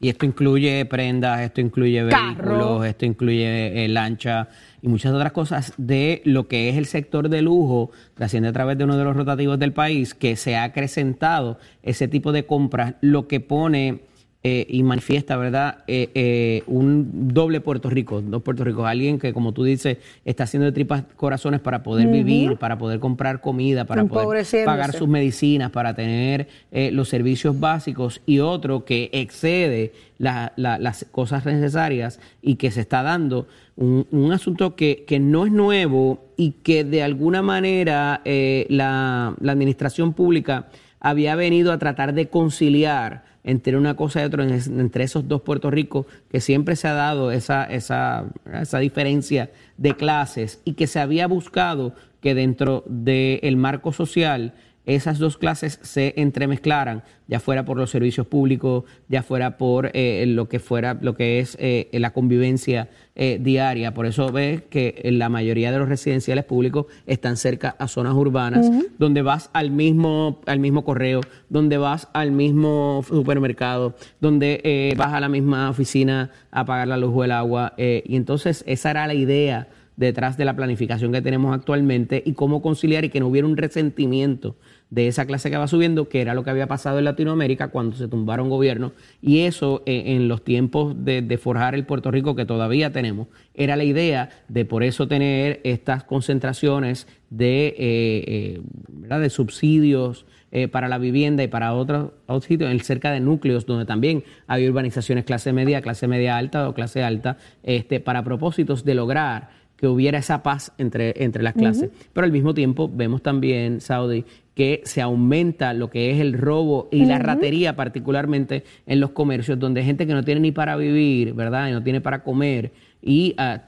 Y 0.00 0.08
esto 0.08 0.26
incluye 0.26 0.84
prendas, 0.86 1.40
esto 1.42 1.60
incluye 1.60 2.08
Carro. 2.08 2.34
vehículos, 2.34 2.86
esto 2.86 3.04
incluye 3.06 3.84
eh, 3.84 3.88
lancha 3.88 4.48
y 4.82 4.88
muchas 4.88 5.12
otras 5.14 5.32
cosas 5.32 5.72
de 5.78 6.20
lo 6.24 6.48
que 6.48 6.68
es 6.68 6.76
el 6.76 6.86
sector 6.86 7.28
de 7.28 7.40
lujo, 7.40 7.90
trasciende 8.14 8.48
a 8.48 8.52
través 8.52 8.76
de 8.76 8.84
uno 8.84 8.96
de 8.96 9.04
los 9.04 9.14
rotativos 9.16 9.58
del 9.58 9.72
país, 9.72 10.12
que 10.14 10.34
se 10.36 10.56
ha 10.56 10.64
acrecentado 10.64 11.58
ese 11.82 12.08
tipo 12.08 12.32
de 12.32 12.44
compras, 12.46 12.94
lo 13.00 13.28
que 13.28 13.38
pone 13.40 14.00
eh, 14.44 14.66
y 14.68 14.82
manifiesta, 14.82 15.36
¿verdad?, 15.36 15.84
Eh, 15.86 16.10
eh, 16.16 16.62
un 16.66 17.28
doble 17.32 17.60
Puerto 17.60 17.88
Rico, 17.88 18.20
dos 18.20 18.42
Puerto 18.42 18.64
Ricos, 18.64 18.84
alguien 18.84 19.20
que, 19.20 19.32
como 19.32 19.52
tú 19.52 19.62
dices, 19.62 19.98
está 20.24 20.42
haciendo 20.42 20.64
de 20.66 20.72
tripas 20.72 21.04
corazones 21.14 21.60
para 21.60 21.84
poder 21.84 22.08
vivir, 22.08 22.56
para 22.56 22.76
poder 22.76 22.98
comprar 22.98 23.40
comida, 23.40 23.84
para 23.84 24.02
poder 24.08 24.26
pagar 24.66 24.90
sus 24.98 25.06
medicinas, 25.08 25.70
para 25.70 25.94
tener 25.94 26.48
eh, 26.72 26.90
los 26.90 27.08
servicios 27.08 27.60
básicos. 27.60 28.20
Y 28.26 28.40
otro 28.40 28.84
que 28.84 29.10
excede 29.12 29.92
la- 30.18 30.52
la- 30.56 30.78
las 30.80 31.06
cosas 31.12 31.46
necesarias 31.46 32.18
y 32.42 32.56
que 32.56 32.72
se 32.72 32.80
está 32.80 33.04
dando 33.04 33.46
un, 33.76 34.06
un 34.10 34.32
asunto 34.32 34.76
que, 34.76 35.04
que 35.06 35.18
no 35.18 35.46
es 35.46 35.52
nuevo 35.52 36.24
y 36.36 36.52
que 36.62 36.84
de 36.84 37.02
alguna 37.02 37.42
manera 37.42 38.20
eh, 38.24 38.66
la, 38.68 39.34
la 39.40 39.52
administración 39.52 40.12
pública 40.12 40.68
había 41.00 41.34
venido 41.34 41.72
a 41.72 41.78
tratar 41.78 42.14
de 42.14 42.28
conciliar 42.28 43.24
entre 43.44 43.76
una 43.76 43.96
cosa 43.96 44.22
y 44.22 44.24
otra, 44.24 44.44
entre 44.44 45.04
esos 45.04 45.26
dos 45.26 45.42
Puerto 45.42 45.70
Ricos, 45.70 46.06
que 46.30 46.40
siempre 46.40 46.76
se 46.76 46.88
ha 46.88 46.92
dado 46.92 47.32
esa, 47.32 47.64
esa, 47.64 48.26
esa 48.52 48.78
diferencia 48.78 49.50
de 49.76 49.96
clases 49.96 50.60
y 50.64 50.74
que 50.74 50.86
se 50.86 51.00
había 51.00 51.26
buscado 51.26 51.94
que 52.20 52.34
dentro 52.34 52.84
del 52.86 53.56
marco 53.56 53.92
social 53.92 54.54
esas 54.84 55.18
dos 55.18 55.38
clases 55.38 55.78
se 55.82 56.14
entremezclaran, 56.16 57.02
ya 57.28 57.38
fuera 57.40 57.64
por 57.64 57.76
los 57.76 57.90
servicios 57.90 58.26
públicos, 58.26 58.84
ya 59.08 59.22
fuera 59.22 59.56
por 59.56 59.90
eh, 59.94 60.24
lo 60.26 60.48
que 60.48 60.58
fuera, 60.58 60.98
lo 61.00 61.14
que 61.14 61.38
es 61.38 61.56
eh, 61.60 61.88
la 61.92 62.12
convivencia 62.12 62.88
eh, 63.14 63.38
diaria. 63.40 63.94
Por 63.94 64.06
eso 64.06 64.32
ves 64.32 64.62
que 64.62 65.00
la 65.04 65.28
mayoría 65.28 65.70
de 65.70 65.78
los 65.78 65.88
residenciales 65.88 66.44
públicos 66.44 66.86
están 67.06 67.36
cerca 67.36 67.76
a 67.78 67.86
zonas 67.86 68.14
urbanas, 68.14 68.70
donde 68.98 69.22
vas 69.22 69.50
al 69.52 69.70
mismo, 69.70 70.40
al 70.46 70.58
mismo 70.58 70.84
correo, 70.84 71.20
donde 71.48 71.76
vas 71.76 72.08
al 72.12 72.32
mismo 72.32 73.04
supermercado, 73.06 73.94
donde 74.20 74.60
eh, 74.64 74.94
vas 74.96 75.12
a 75.12 75.20
la 75.20 75.28
misma 75.28 75.70
oficina 75.70 76.30
a 76.50 76.64
pagar 76.64 76.88
la 76.88 76.96
luz 76.96 77.12
o 77.14 77.24
el 77.24 77.32
agua. 77.32 77.74
eh, 77.76 78.02
y 78.06 78.16
entonces 78.16 78.64
esa 78.66 78.90
era 78.90 79.06
la 79.06 79.14
idea 79.14 79.68
detrás 80.02 80.36
de 80.36 80.44
la 80.44 80.56
planificación 80.56 81.12
que 81.12 81.22
tenemos 81.22 81.54
actualmente 81.54 82.22
y 82.26 82.32
cómo 82.32 82.60
conciliar 82.60 83.04
y 83.04 83.08
que 83.08 83.20
no 83.20 83.28
hubiera 83.28 83.46
un 83.46 83.56
resentimiento 83.56 84.56
de 84.90 85.08
esa 85.08 85.24
clase 85.24 85.50
que 85.50 85.56
va 85.56 85.68
subiendo, 85.68 86.08
que 86.08 86.20
era 86.20 86.34
lo 86.34 86.44
que 86.44 86.50
había 86.50 86.66
pasado 86.66 86.98
en 86.98 87.06
Latinoamérica 87.06 87.68
cuando 87.68 87.96
se 87.96 88.08
tumbaron 88.08 88.50
gobiernos. 88.50 88.92
Y 89.22 89.40
eso 89.40 89.82
eh, 89.86 90.02
en 90.06 90.28
los 90.28 90.44
tiempos 90.44 90.94
de, 91.04 91.38
forjar 91.38 91.74
el 91.74 91.86
Puerto 91.86 92.10
Rico 92.10 92.36
que 92.36 92.44
todavía 92.44 92.92
tenemos, 92.92 93.28
era 93.54 93.76
la 93.76 93.84
idea 93.84 94.28
de 94.48 94.64
por 94.64 94.82
eso 94.82 95.08
tener 95.08 95.60
estas 95.64 96.04
concentraciones 96.04 97.06
de, 97.30 97.68
eh, 97.68 97.74
eh, 97.78 98.60
¿verdad? 98.88 99.20
de 99.20 99.30
subsidios 99.30 100.26
para 100.70 100.86
la 100.86 100.98
vivienda 100.98 101.42
y 101.42 101.48
para 101.48 101.72
otros, 101.72 102.10
otros 102.26 102.44
sitios, 102.44 102.70
cerca 102.82 103.10
de 103.10 103.20
núcleos 103.20 103.64
donde 103.64 103.86
también 103.86 104.22
hay 104.46 104.68
urbanizaciones 104.68 105.24
clase 105.24 105.50
media, 105.54 105.80
clase 105.80 106.06
media 106.06 106.36
alta 106.36 106.68
o 106.68 106.74
clase 106.74 107.02
alta, 107.02 107.38
este, 107.62 108.00
para 108.00 108.22
propósitos 108.22 108.84
de 108.84 108.94
lograr 108.94 109.61
que 109.82 109.88
hubiera 109.88 110.18
esa 110.18 110.44
paz 110.44 110.70
entre, 110.78 111.12
entre 111.24 111.42
las 111.42 111.54
clases. 111.54 111.90
Pero 112.12 112.24
al 112.24 112.30
mismo 112.30 112.54
tiempo 112.54 112.88
vemos 112.88 113.20
también, 113.20 113.80
Saudi, 113.80 114.24
que 114.54 114.80
se 114.84 115.02
aumenta 115.02 115.74
lo 115.74 115.90
que 115.90 116.12
es 116.12 116.20
el 116.20 116.34
robo 116.34 116.88
y 116.92 117.04
la 117.04 117.18
ratería, 117.18 117.74
particularmente 117.74 118.62
en 118.86 119.00
los 119.00 119.10
comercios, 119.10 119.58
donde 119.58 119.80
hay 119.80 119.86
gente 119.86 120.06
que 120.06 120.12
no 120.14 120.22
tiene 120.22 120.40
ni 120.40 120.52
para 120.52 120.76
vivir, 120.76 121.34
¿verdad? 121.34 121.68
Y 121.68 121.72
no 121.72 121.82
tiene 121.82 122.00
para 122.00 122.22
comer 122.22 122.70
y 123.02 123.34
ah, 123.38 123.60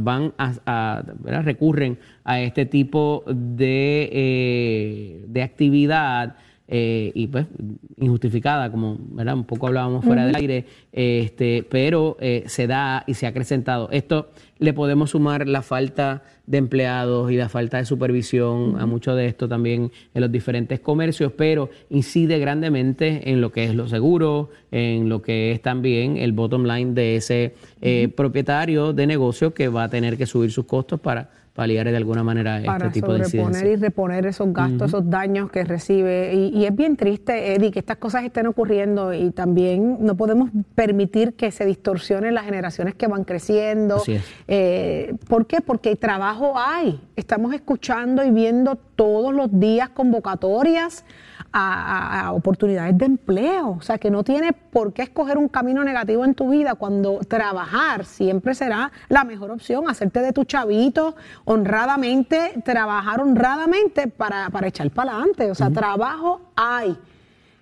van 0.00 0.32
a, 0.38 0.52
a- 0.66 1.02
recurren 1.42 1.98
a 2.22 2.40
este 2.40 2.64
tipo 2.66 3.24
de, 3.26 4.08
eh, 4.12 5.24
de 5.26 5.42
actividad 5.42 6.36
eh, 6.76 7.12
y 7.14 7.28
pues 7.28 7.46
injustificada, 7.98 8.68
como 8.68 8.98
¿verdad? 8.98 9.34
un 9.34 9.44
poco 9.44 9.68
hablábamos 9.68 10.04
fuera 10.04 10.26
del 10.26 10.34
aire, 10.34 10.64
este, 10.90 11.64
pero 11.70 12.16
eh, 12.18 12.42
se 12.48 12.66
da 12.66 13.04
y 13.06 13.14
se 13.14 13.26
ha 13.26 13.28
acrecentado. 13.28 13.88
Esto 13.92 14.30
le 14.58 14.72
podemos 14.72 15.10
sumar 15.10 15.46
la 15.46 15.62
falta 15.62 16.24
de 16.48 16.58
empleados 16.58 17.30
y 17.30 17.36
la 17.36 17.48
falta 17.48 17.76
de 17.76 17.84
supervisión 17.84 18.80
a 18.80 18.86
mucho 18.86 19.14
de 19.14 19.26
esto 19.26 19.48
también 19.48 19.92
en 20.14 20.20
los 20.20 20.32
diferentes 20.32 20.80
comercios, 20.80 21.30
pero 21.30 21.70
incide 21.90 22.40
grandemente 22.40 23.30
en 23.30 23.40
lo 23.40 23.52
que 23.52 23.62
es 23.62 23.74
lo 23.76 23.86
seguro, 23.86 24.50
en 24.72 25.08
lo 25.08 25.22
que 25.22 25.52
es 25.52 25.62
también 25.62 26.16
el 26.16 26.32
bottom 26.32 26.64
line 26.64 26.92
de 26.92 27.14
ese 27.14 27.54
eh, 27.82 28.08
propietario 28.08 28.92
de 28.92 29.06
negocio 29.06 29.54
que 29.54 29.68
va 29.68 29.84
a 29.84 29.88
tener 29.88 30.16
que 30.16 30.26
subir 30.26 30.50
sus 30.50 30.64
costos 30.64 30.98
para 30.98 31.43
paliar 31.54 31.88
de 31.88 31.96
alguna 31.96 32.24
manera 32.24 32.60
para 32.66 32.86
este 32.86 33.00
tipo 33.00 33.12
de 33.12 33.20
incidencias. 33.20 33.64
y 33.64 33.76
reponer 33.76 34.26
esos 34.26 34.52
gastos, 34.52 34.88
esos 34.88 35.08
daños 35.08 35.50
que 35.52 35.62
recibe. 35.62 36.34
Y, 36.34 36.48
y 36.48 36.64
es 36.66 36.74
bien 36.74 36.96
triste, 36.96 37.54
Eddie, 37.54 37.70
que 37.70 37.78
estas 37.78 37.96
cosas 37.98 38.24
estén 38.24 38.48
ocurriendo 38.48 39.14
y 39.14 39.30
también 39.30 39.98
no 40.00 40.16
podemos 40.16 40.50
permitir 40.74 41.34
que 41.34 41.52
se 41.52 41.64
distorsionen 41.64 42.34
las 42.34 42.44
generaciones 42.44 42.96
que 42.96 43.06
van 43.06 43.22
creciendo. 43.22 44.02
Eh, 44.48 45.14
¿Por 45.28 45.46
qué? 45.46 45.60
Porque 45.60 45.94
trabajo 45.94 46.54
hay. 46.56 47.00
Estamos 47.14 47.54
escuchando 47.54 48.24
y 48.24 48.30
viendo 48.30 48.74
todos 48.96 49.32
los 49.32 49.48
días 49.60 49.90
convocatorias 49.90 51.04
a, 51.56 52.32
oportunidades 52.32 52.98
de 52.98 53.04
empleo. 53.06 53.70
O 53.78 53.80
sea, 53.82 53.98
que 53.98 54.10
no 54.10 54.24
tienes 54.24 54.52
por 54.72 54.92
qué 54.92 55.02
escoger 55.02 55.38
un 55.38 55.48
camino 55.48 55.84
negativo 55.84 56.24
en 56.24 56.34
tu 56.34 56.50
vida 56.50 56.74
cuando 56.74 57.20
trabajar 57.28 58.04
siempre 58.04 58.54
será 58.54 58.90
la 59.08 59.22
mejor 59.24 59.50
opción. 59.52 59.88
Hacerte 59.88 60.20
de 60.20 60.32
tu 60.32 60.44
chavito 60.44 61.14
honradamente, 61.44 62.60
trabajar 62.64 63.20
honradamente 63.20 64.08
para, 64.08 64.50
para 64.50 64.66
echar 64.66 64.90
para 64.90 65.12
adelante. 65.12 65.50
O 65.50 65.54
sea, 65.54 65.70
trabajo 65.70 66.40
hay. 66.56 66.98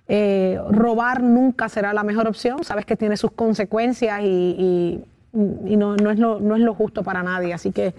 Eh, 0.07 0.59
robar 0.69 1.21
nunca 1.23 1.69
será 1.69 1.93
la 1.93 2.03
mejor 2.03 2.27
opción. 2.27 2.63
Sabes 2.63 2.85
que 2.85 2.95
tiene 2.97 3.15
sus 3.15 3.31
consecuencias 3.31 4.21
y, 4.21 4.25
y- 4.25 5.05
y 5.65 5.77
no, 5.77 5.95
no 5.95 6.11
es 6.11 6.19
lo, 6.19 6.39
no 6.39 6.55
es 6.55 6.61
lo 6.61 6.73
justo 6.75 7.03
para 7.03 7.23
nadie. 7.23 7.53
Así 7.53 7.71
que 7.71 7.93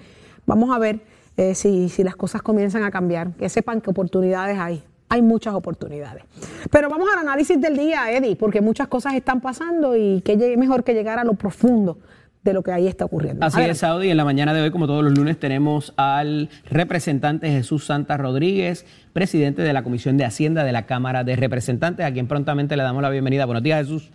vamos 0.47 0.75
a 0.75 0.79
ver 0.79 1.01
eh, 1.37 1.55
si, 1.55 1.89
si 1.89 2.05
las 2.05 2.15
cosas 2.15 2.43
comienzan 2.43 2.85
a 2.85 2.91
cambiar. 2.91 3.31
Que 3.33 3.49
sepan 3.49 3.81
que 3.81 3.91
oportunidades 3.91 4.59
hay. 4.59 4.85
Hay 5.09 5.23
muchas 5.23 5.55
oportunidades. 5.55 6.25
Pero 6.71 6.89
vamos 6.89 7.09
al 7.13 7.21
análisis 7.21 7.61
del 7.61 7.77
día, 7.77 8.11
Eddie, 8.11 8.37
porque 8.37 8.61
muchas 8.61 8.89
cosas 8.89 9.15
están 9.15 9.41
pasando 9.41 9.97
y 9.97 10.21
que 10.23 10.37
llegue 10.37 10.57
mejor 10.57 10.83
que 10.85 10.95
llegar 10.95 11.19
a 11.19 11.25
lo 11.25 11.35
profundo 11.35 11.99
de 12.43 12.53
lo 12.53 12.63
que 12.63 12.73
ahí 12.73 12.87
está 12.87 13.07
ocurriendo. 13.07 13.45
Así 13.45 13.61
es, 13.63 13.79
Saudi. 13.79 14.11
En 14.11 14.19
la 14.19 14.25
mañana 14.25 14.53
de 14.53 14.61
hoy, 14.61 14.71
como 14.71 14.87
todos 14.87 15.03
los 15.03 15.17
lunes, 15.17 15.39
tenemos 15.39 15.95
al 15.97 16.51
representante 16.67 17.49
Jesús 17.49 17.87
Santa 17.87 18.19
Rodríguez, 18.19 18.85
presidente 19.13 19.63
de 19.63 19.73
la 19.73 19.83
Comisión 19.83 20.19
de 20.19 20.27
Hacienda 20.27 20.63
de 20.63 20.73
la 20.73 20.85
Cámara 20.85 21.25
de 21.25 21.37
Representantes, 21.37 22.05
a 22.05 22.13
quien 22.13 22.27
prontamente 22.27 22.77
le 22.77 22.83
damos 22.83 23.03
la 23.03 23.09
bienvenida. 23.09 23.47
Buenos 23.47 23.63
días, 23.63 23.87
Jesús. 23.87 24.11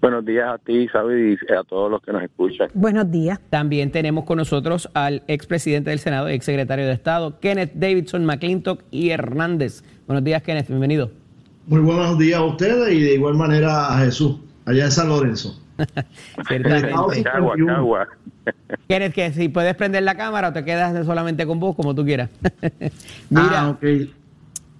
Buenos 0.00 0.24
días 0.24 0.48
a 0.48 0.58
ti, 0.58 0.86
Sabi, 0.88 1.32
y 1.32 1.52
a 1.52 1.64
todos 1.64 1.90
los 1.90 2.00
que 2.02 2.12
nos 2.12 2.22
escuchan. 2.22 2.68
Buenos 2.74 3.10
días. 3.10 3.40
También 3.50 3.90
tenemos 3.90 4.24
con 4.24 4.38
nosotros 4.38 4.88
al 4.94 5.22
expresidente 5.26 5.90
del 5.90 5.98
Senado, 5.98 6.28
exsecretario 6.28 6.86
de 6.86 6.92
Estado, 6.92 7.40
Kenneth 7.40 7.72
Davidson 7.74 8.24
McClintock 8.24 8.82
y 8.92 9.10
Hernández. 9.10 9.82
Buenos 10.06 10.22
días, 10.22 10.42
Kenneth. 10.42 10.68
Bienvenido. 10.68 11.10
Muy 11.66 11.80
buenos 11.80 12.16
días 12.16 12.38
a 12.38 12.44
ustedes 12.44 12.94
y 12.94 13.00
de 13.02 13.14
igual 13.14 13.34
manera 13.34 13.92
a 13.92 13.98
Jesús, 13.98 14.36
allá 14.66 14.84
en 14.84 14.90
San 14.92 15.08
Lorenzo. 15.08 15.60
Ciertamente. 16.48 16.88
Estado 16.88 17.08
Cagua, 17.08 17.14
51. 17.56 17.66
Cagua. 17.74 18.08
Kenneth, 18.88 19.12
que 19.14 19.32
si 19.32 19.48
puedes 19.48 19.74
prender 19.74 20.04
la 20.04 20.14
cámara 20.14 20.48
o 20.48 20.52
te 20.52 20.64
quedas 20.64 21.04
solamente 21.06 21.44
con 21.44 21.58
vos, 21.58 21.74
como 21.74 21.92
tú 21.94 22.04
quieras. 22.04 22.30
Mira, 23.30 23.60
Ah, 23.62 23.70
ok. 23.70 23.84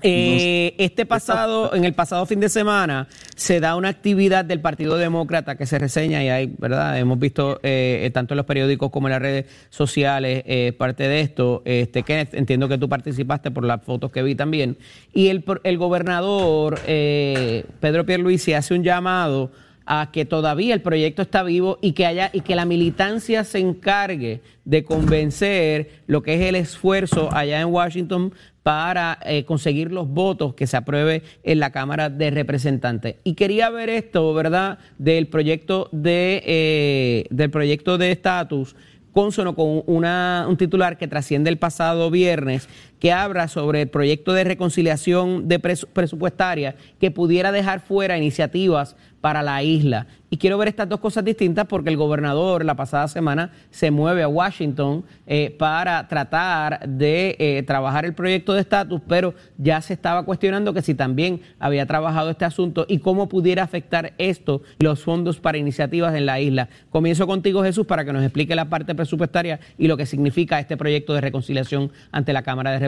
Eh, 0.03 0.75
este 0.79 1.07
pasado, 1.07 1.75
en 1.75 1.85
el 1.85 1.93
pasado 1.93 2.25
fin 2.27 2.41
de 2.41 2.49
semana, 2.49 3.09
se 3.35 3.61
da 3.61 3.77
una 3.77 3.89
actividad 3.89 4.45
del 4.45 4.61
Partido 4.61 4.97
Demócrata 4.97 5.57
que 5.57 5.67
se 5.67 5.79
reseña 5.79 6.23
y 6.23 6.29
hay, 6.29 6.55
¿verdad? 6.59 6.99
Hemos 6.99 7.19
visto 7.19 7.59
eh, 7.63 8.03
eh, 8.05 8.11
tanto 8.11 8.35
en 8.35 8.37
los 8.37 8.47
periódicos 8.47 8.91
como 8.91 9.09
en 9.09 9.13
las 9.13 9.23
redes 9.23 9.47
sociales 9.71 10.43
eh, 10.47 10.73
parte 10.77 11.09
de 11.09 11.21
esto. 11.21 11.63
Este, 11.65 12.03
Kenneth, 12.03 12.35
entiendo 12.35 12.69
que 12.69 12.79
tú 12.79 12.89
participaste 12.89 13.51
por 13.51 13.65
las 13.65 13.83
fotos 13.83 14.13
que 14.13 14.23
vi 14.23 14.35
también. 14.35 14.79
Y 15.13 15.29
el, 15.29 15.45
el 15.65 15.79
gobernador 15.79 16.79
eh, 16.87 17.65
Pedro 17.81 18.07
Pierluisi 18.07 18.53
hace 18.53 18.75
un 18.75 18.85
llamado 18.85 19.51
a 19.91 20.11
que 20.13 20.27
todavía 20.27 20.75
el 20.75 20.83
proyecto 20.83 21.23
está 21.23 21.43
vivo 21.43 21.79
y 21.81 21.93
que 21.93 22.05
haya 22.05 22.31
y 22.33 22.43
que 22.43 22.55
la 22.55 22.67
militancia 22.67 23.43
se 23.43 23.59
encargue 23.59 24.43
de 24.67 24.85
convencer 24.85 26.03
lo 26.07 26.23
que 26.23 26.35
es 26.35 26.43
el 26.43 26.57
esfuerzo 26.57 27.31
allá 27.33 27.61
en 27.61 27.69
Washington 27.69 28.35
para 28.63 29.19
eh, 29.25 29.47
conseguir 29.47 29.91
los 29.91 30.07
votos 30.07 30.53
que 30.53 30.67
se 30.67 30.77
apruebe 30.77 31.23
en 31.43 31.59
la 31.59 31.73
Cámara 31.73 32.11
de 32.11 32.31
Representantes. 32.31 33.17
Y 33.25 33.33
quería 33.33 33.71
ver 33.71 33.89
esto, 33.89 34.35
¿verdad?, 34.35 34.79
del 34.99 35.27
proyecto 35.27 35.89
de 35.91 36.43
eh, 36.45 37.25
del 37.31 37.51
proyecto 37.51 37.97
de 37.97 38.11
estatus 38.11 38.77
consono 39.13 39.57
con 39.57 39.83
una, 39.87 40.47
un 40.49 40.57
titular 40.57 40.99
que 40.99 41.09
trasciende 41.09 41.51
el 41.51 41.59
pasado 41.59 42.11
viernes 42.11 42.69
que 42.99 43.13
habla 43.13 43.49
sobre 43.49 43.83
el 43.83 43.89
proyecto 43.89 44.33
de 44.33 44.45
reconciliación 44.45 45.49
presupuestaria 45.93 46.77
que 47.01 47.11
pudiera 47.11 47.53
dejar 47.53 47.81
fuera 47.81 48.17
iniciativas 48.17 48.97
para 49.21 49.43
la 49.43 49.63
isla. 49.63 50.07
Y 50.31 50.37
quiero 50.37 50.59
ver 50.59 50.69
estas 50.69 50.89
dos 50.89 51.01
cosas 51.01 51.25
distintas 51.25 51.67
porque 51.67 51.89
el 51.89 51.97
gobernador 51.97 52.65
la 52.65 52.75
pasada 52.75 53.09
semana 53.09 53.51
se 53.71 53.91
mueve 53.91 54.23
a 54.23 54.29
Washington 54.29 55.05
eh, 55.27 55.57
para 55.59 56.07
tratar 56.07 56.87
de 56.87 57.35
eh, 57.39 57.63
trabajar 57.63 58.05
el 58.05 58.13
proyecto 58.13 58.53
de 58.53 58.61
estatus, 58.61 59.01
pero 59.09 59.35
ya 59.57 59.81
se 59.81 59.95
estaba 59.95 60.25
cuestionando 60.25 60.75
que 60.75 60.83
si 60.83 60.95
también 60.95 61.41
había 61.59 61.87
trabajado 61.87 62.31
este 62.31 62.45
asunto 62.45 62.85
y 62.89 62.99
cómo 62.99 63.29
pudiera 63.29 63.63
afectar 63.63 64.13
esto 64.19 64.63
los 64.81 65.03
fondos 65.03 65.41
para 65.41 65.57
iniciativas 65.57 66.15
en 66.15 66.27
la 66.27 66.41
isla. 66.41 66.69
Comienzo 66.91 67.27
contigo, 67.27 67.63
Jesús, 67.63 67.87
para 67.87 68.05
que 68.05 68.13
nos 68.13 68.23
explique 68.23 68.55
la 68.55 68.69
parte 68.69 68.95
presupuestaria 68.95 69.61
y 69.79 69.89
lo 69.89 69.97
que 69.97 70.05
significa 70.05 70.61
este 70.61 70.77
proyecto 70.77 71.15
de 71.15 71.23
reconciliación 71.23 71.91
ante 72.13 72.35
la 72.35 72.43
Cámara 72.43 72.71
de 72.71 72.81
Representantes. 72.81 72.88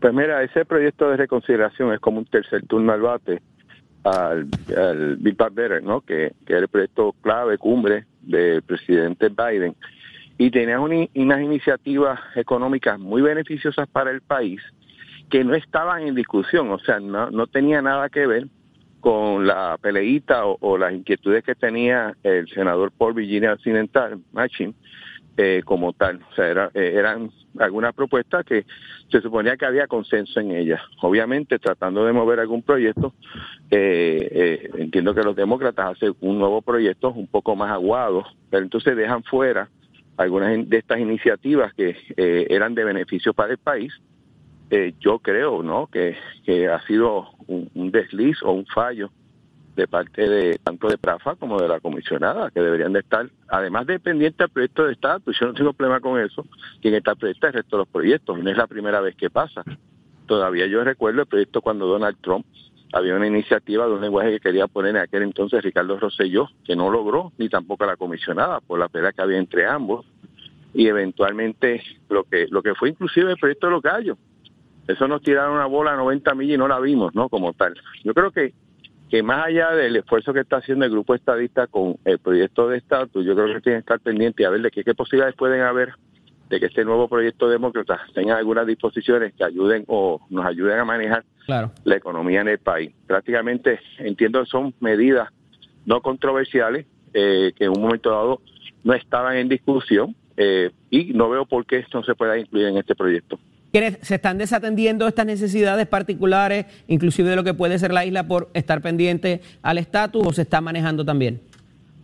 Pues 0.00 0.12
mira, 0.12 0.42
ese 0.42 0.64
proyecto 0.64 1.10
de 1.10 1.16
reconciliación 1.16 1.92
es 1.92 2.00
como 2.00 2.18
un 2.18 2.24
tercer 2.26 2.66
turno 2.66 2.92
al 2.92 3.00
bate 3.00 3.40
al, 4.04 4.48
al 4.76 5.16
Build 5.16 5.36
Back 5.36 5.54
Better, 5.54 5.82
¿no? 5.82 6.02
Que, 6.02 6.32
que 6.44 6.52
es 6.54 6.60
el 6.62 6.68
proyecto 6.68 7.14
clave, 7.22 7.56
cumbre 7.56 8.04
del 8.20 8.60
presidente 8.62 9.28
Biden. 9.30 9.74
Y 10.36 10.50
tenía 10.50 10.78
una- 10.80 11.06
unas 11.14 11.40
iniciativas 11.40 12.20
económicas 12.34 12.98
muy 12.98 13.22
beneficiosas 13.22 13.88
para 13.88 14.10
el 14.10 14.20
país 14.20 14.60
que 15.30 15.42
no 15.42 15.54
estaban 15.54 16.02
en 16.02 16.14
discusión, 16.14 16.70
o 16.70 16.78
sea, 16.80 17.00
no, 17.00 17.30
no 17.30 17.46
tenía 17.46 17.80
nada 17.80 18.08
que 18.10 18.26
ver 18.26 18.46
con 19.00 19.46
la 19.46 19.78
peleita 19.80 20.44
o, 20.46 20.58
o 20.60 20.76
las 20.76 20.92
inquietudes 20.92 21.42
que 21.44 21.54
tenía 21.54 22.14
el 22.22 22.46
senador 22.48 22.90
por 22.92 23.14
Virginia 23.14 23.52
Occidental, 23.54 24.18
Machin, 24.32 24.74
eh, 25.36 25.62
como 25.64 25.92
tal. 25.92 26.20
O 26.30 26.34
sea, 26.34 26.48
era- 26.48 26.70
eh, 26.74 26.92
eran 26.96 27.30
algunas 27.58 27.94
propuestas 27.94 28.44
que 28.44 28.64
se 29.10 29.20
suponía 29.20 29.56
que 29.56 29.66
había 29.66 29.86
consenso 29.86 30.40
en 30.40 30.52
ellas. 30.52 30.80
Obviamente, 31.02 31.58
tratando 31.58 32.04
de 32.04 32.12
mover 32.12 32.40
algún 32.40 32.62
proyecto, 32.62 33.14
eh, 33.70 34.28
eh, 34.30 34.70
entiendo 34.78 35.14
que 35.14 35.22
los 35.22 35.36
demócratas 35.36 35.92
hacen 35.96 36.14
un 36.20 36.38
nuevo 36.38 36.62
proyecto 36.62 37.10
un 37.10 37.26
poco 37.26 37.56
más 37.56 37.70
aguado, 37.70 38.24
pero 38.50 38.62
entonces 38.62 38.96
dejan 38.96 39.22
fuera 39.24 39.68
algunas 40.16 40.68
de 40.68 40.76
estas 40.78 41.00
iniciativas 41.00 41.74
que 41.74 41.96
eh, 42.16 42.46
eran 42.50 42.74
de 42.74 42.84
beneficio 42.84 43.34
para 43.34 43.52
el 43.52 43.58
país. 43.58 43.92
Yo 44.98 45.20
creo, 45.20 45.62
¿no? 45.62 45.86
Que, 45.86 46.16
que 46.44 46.66
ha 46.66 46.80
sido 46.86 47.28
un 47.46 47.90
desliz 47.92 48.42
o 48.42 48.50
un 48.50 48.66
fallo 48.66 49.10
de 49.76 49.88
parte 49.88 50.28
de 50.28 50.58
tanto 50.58 50.88
de 50.88 50.98
Prafa 50.98 51.34
como 51.34 51.60
de 51.60 51.68
la 51.68 51.80
comisionada, 51.80 52.50
que 52.50 52.60
deberían 52.60 52.92
de 52.92 53.00
estar, 53.00 53.28
además 53.48 53.86
de 53.86 53.98
pendiente 53.98 54.44
al 54.44 54.50
proyecto 54.50 54.84
de 54.84 54.92
estatus, 54.92 55.36
yo 55.38 55.46
no 55.48 55.54
tengo 55.54 55.72
problema 55.72 56.00
con 56.00 56.20
eso, 56.20 56.44
quien 56.80 56.94
está 56.94 57.14
pendiente 57.14 57.48
el 57.48 57.52
resto 57.54 57.76
de 57.76 57.80
los 57.80 57.88
proyectos, 57.88 58.38
no 58.38 58.50
es 58.50 58.56
la 58.56 58.66
primera 58.66 59.00
vez 59.00 59.16
que 59.16 59.30
pasa. 59.30 59.64
Todavía 60.26 60.66
yo 60.66 60.84
recuerdo 60.84 61.22
el 61.22 61.26
proyecto 61.26 61.60
cuando 61.60 61.86
Donald 61.86 62.16
Trump 62.20 62.46
había 62.92 63.16
una 63.16 63.26
iniciativa 63.26 63.86
de 63.86 63.92
un 63.92 64.00
lenguaje 64.00 64.30
que 64.30 64.40
quería 64.40 64.68
poner 64.68 64.90
en 64.90 65.02
aquel 65.02 65.22
entonces 65.24 65.62
Ricardo 65.62 65.98
Rosselló, 65.98 66.48
que 66.64 66.76
no 66.76 66.90
logró, 66.90 67.32
ni 67.38 67.48
tampoco 67.48 67.84
la 67.84 67.96
comisionada, 67.96 68.60
por 68.60 68.78
la 68.78 68.88
pelea 68.88 69.12
que 69.12 69.22
había 69.22 69.38
entre 69.38 69.66
ambos, 69.66 70.06
y 70.72 70.86
eventualmente 70.86 71.82
lo 72.08 72.24
que 72.24 72.46
lo 72.50 72.62
que 72.62 72.74
fue 72.74 72.90
inclusive 72.90 73.32
el 73.32 73.38
proyecto 73.38 73.66
de 73.66 73.72
los 73.72 73.82
gallos. 73.82 74.18
Eso 74.86 75.08
nos 75.08 75.22
tiraron 75.22 75.54
una 75.56 75.66
bola 75.66 75.94
a 75.94 75.96
90 75.96 76.34
millas 76.34 76.54
y 76.54 76.58
no 76.58 76.68
la 76.68 76.78
vimos, 76.78 77.14
¿no? 77.14 77.28
Como 77.28 77.52
tal. 77.54 77.74
Yo 78.04 78.12
creo 78.12 78.30
que 78.30 78.52
que 79.10 79.22
más 79.22 79.46
allá 79.46 79.70
del 79.72 79.96
esfuerzo 79.96 80.32
que 80.32 80.40
está 80.40 80.56
haciendo 80.56 80.84
el 80.84 80.90
grupo 80.90 81.14
estadista 81.14 81.66
con 81.66 81.96
el 82.04 82.18
proyecto 82.18 82.68
de 82.68 82.78
estatus, 82.78 83.24
yo 83.24 83.34
creo 83.34 83.54
que 83.54 83.60
tienen 83.60 83.80
que 83.80 83.84
estar 83.84 84.00
pendientes 84.00 84.44
a 84.46 84.50
ver 84.50 84.62
de 84.62 84.70
qué, 84.70 84.82
qué 84.82 84.94
posibilidades 84.94 85.36
pueden 85.36 85.60
haber 85.60 85.94
de 86.48 86.60
que 86.60 86.66
este 86.66 86.84
nuevo 86.84 87.08
proyecto 87.08 87.48
demócrata 87.48 88.00
tenga 88.14 88.36
algunas 88.36 88.66
disposiciones 88.66 89.32
que 89.34 89.44
ayuden 89.44 89.84
o 89.88 90.20
nos 90.30 90.44
ayuden 90.44 90.78
a 90.78 90.84
manejar 90.84 91.24
Claro. 91.46 91.72
la 91.84 91.96
economía 91.96 92.40
en 92.40 92.48
el 92.48 92.58
país. 92.58 92.92
Prácticamente 93.06 93.80
entiendo 93.98 94.40
que 94.42 94.46
son 94.50 94.74
medidas 94.80 95.28
no 95.86 96.00
controversiales 96.00 96.86
eh, 97.12 97.52
que 97.56 97.64
en 97.64 97.70
un 97.70 97.82
momento 97.82 98.10
dado 98.10 98.40
no 98.82 98.94
estaban 98.94 99.36
en 99.36 99.48
discusión 99.48 100.14
eh, 100.36 100.70
y 100.90 101.12
no 101.12 101.28
veo 101.30 101.46
por 101.46 101.64
qué 101.66 101.78
esto 101.78 101.98
no 101.98 102.04
se 102.04 102.14
pueda 102.14 102.38
incluir 102.38 102.66
en 102.66 102.76
este 102.78 102.94
proyecto. 102.94 103.38
¿Quiénes 103.74 103.98
se 104.02 104.14
están 104.14 104.38
desatendiendo 104.38 105.08
estas 105.08 105.26
necesidades 105.26 105.88
particulares, 105.88 106.66
inclusive 106.86 107.30
de 107.30 107.34
lo 107.34 107.42
que 107.42 107.54
puede 107.54 107.76
ser 107.80 107.92
la 107.92 108.06
isla 108.06 108.24
por 108.28 108.48
estar 108.54 108.80
pendiente 108.80 109.40
al 109.62 109.78
estatus 109.78 110.24
o 110.24 110.32
se 110.32 110.42
está 110.42 110.60
manejando 110.60 111.04
también? 111.04 111.40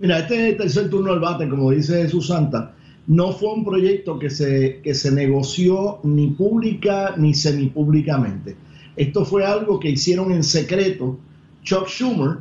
Mira, 0.01 0.19
este 0.19 0.55
tercer 0.55 0.91
turno 0.91 1.13
al 1.13 1.21
bate, 1.21 1.49
como 1.49 1.71
dice 1.71 2.03
Jesús 2.03 2.27
Santa, 2.27 2.75
no 3.07 3.31
fue 3.31 3.53
un 3.53 3.65
proyecto 3.65 4.19
que 4.19 4.31
se, 4.31 4.81
que 4.83 4.95
se 4.95 5.13
negoció 5.13 6.01
ni 6.03 6.31
pública 6.31 7.15
ni 7.17 7.35
semipúblicamente. 7.35 8.57
Esto 8.97 9.25
fue 9.25 9.47
algo 9.47 9.79
que 9.79 9.91
hicieron 9.91 10.33
en 10.33 10.43
secreto 10.43 11.21
Chuck 11.63 11.87
Schumer 11.87 12.39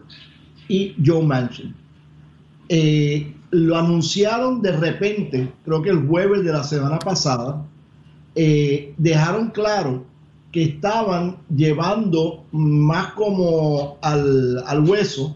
y 0.67 0.95
Joe 1.05 1.21
Manchin. 1.21 1.75
Eh, 2.67 3.31
lo 3.51 3.77
anunciaron 3.77 4.63
de 4.63 4.71
repente, 4.71 5.51
creo 5.65 5.83
que 5.83 5.91
el 5.91 6.07
jueves 6.07 6.43
de 6.43 6.51
la 6.51 6.63
semana 6.63 6.97
pasada, 6.97 7.63
eh, 8.35 8.93
dejaron 8.97 9.49
claro 9.49 10.05
que 10.51 10.63
estaban 10.63 11.37
llevando 11.55 12.45
más 12.51 13.13
como 13.13 13.97
al, 14.01 14.63
al 14.65 14.87
hueso 14.87 15.35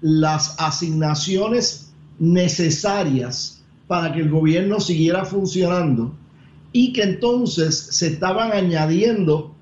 las 0.00 0.56
asignaciones 0.58 1.92
necesarias 2.18 3.62
para 3.86 4.12
que 4.12 4.20
el 4.20 4.30
gobierno 4.30 4.80
siguiera 4.80 5.24
funcionando 5.24 6.14
y 6.72 6.92
que 6.92 7.02
entonces 7.02 7.76
se 7.76 8.08
estaban 8.08 8.52
añadiendo 8.52 9.54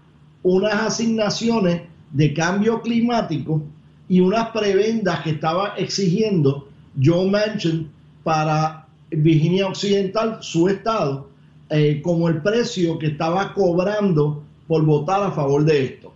unas 0.43 0.74
asignaciones 0.74 1.83
de 2.12 2.35
cambio 2.35 2.81
climático 2.81 3.62
y 4.09 4.20
unas 4.20 4.51
prebendas 4.51 5.20
que 5.22 5.31
estaba 5.31 5.74
exigiendo 5.77 6.68
Joe 7.03 7.31
Manchin 7.31 7.91
para 8.22 8.87
Virginia 9.11 9.66
Occidental, 9.66 10.39
su 10.41 10.68
estado, 10.68 11.29
eh, 11.71 12.01
como 12.03 12.29
el 12.29 12.43
precio 12.43 12.99
que 12.99 13.09
estaba 13.09 13.53
cobrando 13.53 14.43
por 14.67 14.85
votar 14.85 15.23
a 15.23 15.33
favor 15.33 15.64
de 15.64 15.85
esto. 15.85 16.12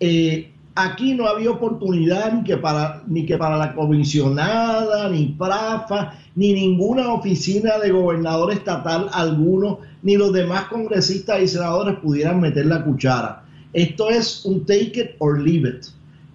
Eh, 0.00 0.50
aquí 0.74 1.14
no 1.14 1.26
había 1.26 1.50
oportunidad 1.50 2.32
ni 2.32 2.44
que 2.44 2.56
para, 2.56 3.02
ni 3.06 3.26
que 3.26 3.36
para 3.36 3.56
la 3.56 3.74
comisionada, 3.74 5.08
ni 5.08 5.26
PRAFA, 5.26 6.14
ni 6.34 6.52
ninguna 6.52 7.12
oficina 7.12 7.78
de 7.78 7.90
gobernador 7.90 8.52
estatal 8.52 9.08
alguno, 9.12 9.80
ni 10.02 10.16
los 10.16 10.32
demás 10.32 10.64
congresistas 10.64 11.42
y 11.42 11.48
senadores 11.48 11.96
pudieran 11.98 12.40
meter 12.40 12.66
la 12.66 12.84
cuchara. 12.84 13.44
Esto 13.72 14.10
es 14.10 14.44
un 14.44 14.64
take 14.64 15.00
it 15.00 15.10
or 15.18 15.40
leave 15.40 15.68
it. 15.68 15.86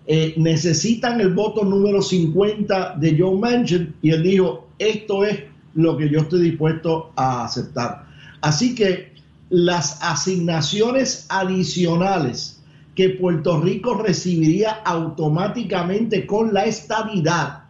Eh, 0.08 0.36
necesitan 0.38 1.20
el 1.20 1.34
voto 1.34 1.64
número 1.64 2.02
50 2.02 2.96
de 2.98 3.18
Joe 3.18 3.38
Manchin 3.38 3.96
y 4.02 4.12
él 4.12 4.22
dijo, 4.22 4.68
esto 4.78 5.26
es 5.26 5.40
lo 5.74 5.98
que 5.98 6.10
yo 6.10 6.20
estoy 6.20 6.42
dispuesto 6.42 7.12
a 7.16 7.46
aceptar. 7.46 8.06
Así 8.46 8.76
que 8.76 9.12
las 9.50 9.98
asignaciones 10.04 11.26
adicionales 11.30 12.62
que 12.94 13.10
Puerto 13.10 13.60
Rico 13.60 13.96
recibiría 13.96 14.70
automáticamente 14.86 16.28
con 16.28 16.54
la 16.54 16.66
estabilidad, 16.66 17.64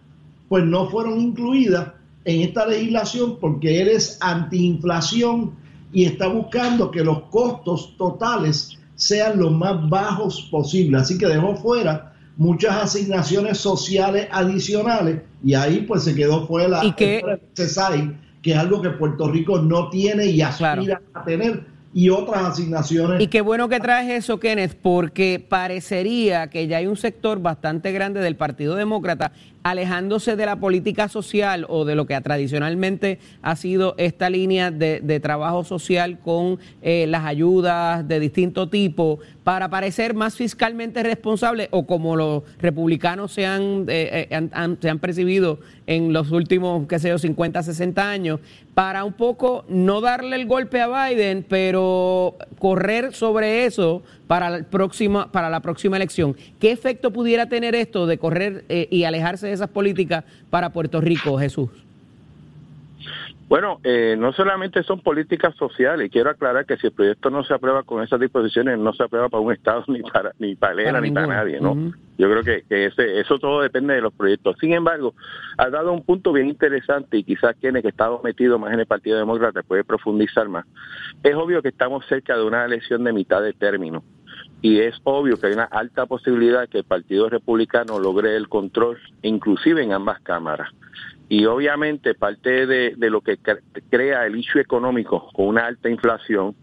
pues 0.49 0.65
no 0.65 0.89
fueron 0.89 1.21
incluidas 1.21 1.93
en 2.26 2.41
esta 2.41 2.65
legislación 2.65 3.38
porque 3.39 3.84
él 3.84 3.88
es 3.88 4.17
antiinflación 4.19 5.55
y 5.93 6.03
está 6.03 6.28
buscando 6.28 6.91
que 6.91 7.05
los 7.05 7.21
costos 7.30 7.95
totales 7.97 8.78
sean 8.95 9.39
los 9.39 9.53
más 9.53 9.89
bajos 9.89 10.41
posibles. 10.51 11.03
Así 11.03 11.17
que 11.17 11.28
dejó 11.28 11.55
fuera 11.55 12.15
muchas 12.36 12.84
asignaciones 12.84 13.59
sociales 13.59 14.28
adicionales 14.30 15.21
y 15.41 15.53
ahí 15.53 15.86
pues 15.88 16.03
se 16.03 16.13
quedó 16.13 16.45
fuera 16.45 16.82
¿Y 16.84 16.93
el 17.01 17.39
CESAI, 17.55 18.24
que 18.45 18.51
es 18.51 18.57
algo 18.59 18.79
que 18.79 18.91
Puerto 18.91 19.27
Rico 19.27 19.59
no 19.59 19.89
tiene 19.89 20.27
y 20.27 20.39
aspira 20.43 20.75
Claro. 20.75 20.99
a 21.15 21.23
tener 21.25 21.65
y 21.95 22.11
otras 22.11 22.43
asignaciones. 22.43 23.19
Y 23.19 23.25
qué 23.25 23.41
bueno 23.41 23.67
que 23.69 23.79
traes 23.79 24.07
eso, 24.11 24.39
Kenneth, 24.39 24.77
porque 24.79 25.43
parecería 25.49 26.47
que 26.51 26.67
ya 26.67 26.77
hay 26.77 26.85
un 26.85 26.95
sector 26.95 27.39
bastante 27.41 27.91
grande 27.91 28.19
del 28.19 28.35
Partido 28.35 28.75
Demócrata 28.75 29.31
alejándose 29.66 30.36
de 30.36 30.45
la 30.45 30.57
política 30.57 31.09
social 31.09 31.66
o 31.68 31.86
de 31.86 31.95
lo 31.95 32.05
que 32.05 32.22
tradicionalmente 32.22 33.18
ha 33.41 33.55
sido 33.55 33.95
esta 33.97 34.30
línea 34.30 34.70
de, 34.70 35.20
trabajo 35.20 35.63
social 35.63 36.20
con 36.20 36.59
eh, 36.84 37.07
las 37.07 37.26
ayudas 37.26 38.07
de 38.07 38.20
distinto 38.20 38.70
tipo 38.70 39.18
para 39.43 39.70
parecer 39.70 40.13
más 40.13 40.36
fiscalmente 40.36 41.01
responsable 41.01 41.68
o 41.72 41.88
como 41.88 42.16
los 42.16 42.43
republicanos 42.59 43.32
se 43.32 43.47
han, 43.47 43.86
eh, 43.88 44.28
eh, 44.30 44.76
se 44.80 44.89
han 44.89 44.99
percibido 44.99 45.59
en 45.88 46.13
los 46.13 46.32
últimos, 46.32 46.88
qué 46.88 46.99
sé 46.99 47.09
yo, 47.09 47.18
50, 47.18 47.63
60 47.63 48.09
años, 48.09 48.39
para 48.74 49.03
un 49.03 49.13
poco 49.13 49.63
no 49.70 50.01
darle 50.01 50.36
el 50.36 50.47
golpe 50.47 50.82
a 50.82 51.09
Biden, 51.09 51.45
pero 51.47 52.36
correr 52.59 53.13
sobre 53.13 53.66
eso 53.66 54.03
para, 54.28 54.47
el 54.47 54.66
próximo, 54.66 55.32
para 55.32 55.49
la 55.49 55.61
próxima 55.61 55.95
elección. 55.95 56.36
¿Qué 56.59 56.72
efecto 56.72 57.11
pudiera 57.11 57.47
tener 57.47 57.76
esto 57.76 58.07
de 58.07 58.18
correr 58.18 58.66
eh, 58.70 58.88
y 58.91 59.03
alejarse 59.03 59.47
de 59.47 59.54
esas 59.55 59.69
políticas 59.69 60.23
para 60.49 60.69
Puerto 60.71 61.01
Rico, 61.01 61.37
Jesús? 61.37 61.69
Bueno, 63.47 63.79
eh, 63.83 64.15
no 64.17 64.33
solamente 64.33 64.81
son 64.81 65.01
políticas 65.01 65.55
sociales, 65.55 66.09
quiero 66.11 66.31
aclarar 66.31 66.65
que 66.65 66.77
si 66.77 66.87
el 66.87 66.93
proyecto 66.93 67.29
no 67.29 67.43
se 67.43 67.53
aprueba 67.53 67.83
con 67.83 68.01
esas 68.01 68.19
disposiciones, 68.19 68.79
no 68.79 68.91
se 68.93 69.03
aprueba 69.03 69.29
para 69.29 69.41
un 69.41 69.53
Estado 69.53 69.83
ni 69.87 70.01
para 70.01 70.31
ni 70.39 70.55
para 70.55 70.83
Para 70.83 71.01
ni 71.01 71.11
para 71.11 71.27
nadie, 71.27 71.61
¿no? 71.61 71.93
Yo 72.17 72.29
creo 72.29 72.43
que, 72.43 72.63
que 72.67 72.85
ese, 72.85 73.19
eso 73.19 73.37
todo 73.37 73.61
depende 73.61 73.93
de 73.93 74.01
los 74.01 74.13
proyectos. 74.13 74.55
Sin 74.59 74.73
embargo, 74.73 75.13
ha 75.57 75.69
dado 75.69 75.93
un 75.93 76.03
punto 76.03 76.33
bien 76.33 76.47
interesante 76.47 77.17
y 77.17 77.23
quizás 77.23 77.55
quienes 77.61 77.83
que 77.83 77.89
estado 77.89 78.19
metido 78.23 78.57
más 78.57 78.73
en 78.73 78.79
el 78.79 78.87
Partido 78.87 79.19
Demócrata 79.19 79.61
puede 79.61 79.83
profundizar 79.83 80.49
más. 80.49 80.65
Es 81.21 81.35
obvio 81.35 81.61
que 81.61 81.69
estamos 81.69 82.03
cerca 82.07 82.35
de 82.35 82.43
una 82.43 82.65
elección 82.65 83.03
de 83.03 83.13
mitad 83.13 83.43
de 83.43 83.53
término 83.53 84.03
y 84.66 84.80
es 84.80 84.95
obvio 85.03 85.39
que 85.39 85.45
hay 85.45 85.53
una 85.53 85.66
alta 85.66 86.07
posibilidad 86.07 86.68
que 86.68 86.80
el 86.80 86.86
Partido 86.86 87.30
Republicano 87.30 87.99
logre 87.99 88.36
el 88.36 88.49
control, 88.49 88.97
inclusive 89.22 89.84
en 89.84 89.93
ambas 89.93 90.20
cámaras. 90.22 90.72
Y 91.30 91.45
obviamente 91.45 92.16
parte 92.16 92.66
de, 92.66 92.95
lo 93.11 93.22
que 93.22 93.38
cre- 93.38 93.61
crea 93.91 94.26
el 94.26 94.36
issue 94.36 94.59
económico 94.59 95.30
con 95.34 95.49
una 95.49 95.68
alta 95.68 95.88
inflación, 95.88 96.55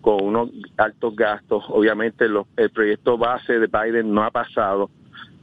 con 0.00 0.24
unos 0.24 0.48
altos 0.78 1.14
gastos, 1.14 1.62
obviamente 1.68 2.24
el 2.56 2.70
proyecto 2.70 3.18
base 3.18 3.58
de 3.58 3.66
Biden 3.66 4.10
no 4.14 4.24
ha 4.24 4.30
pasado. 4.30 4.88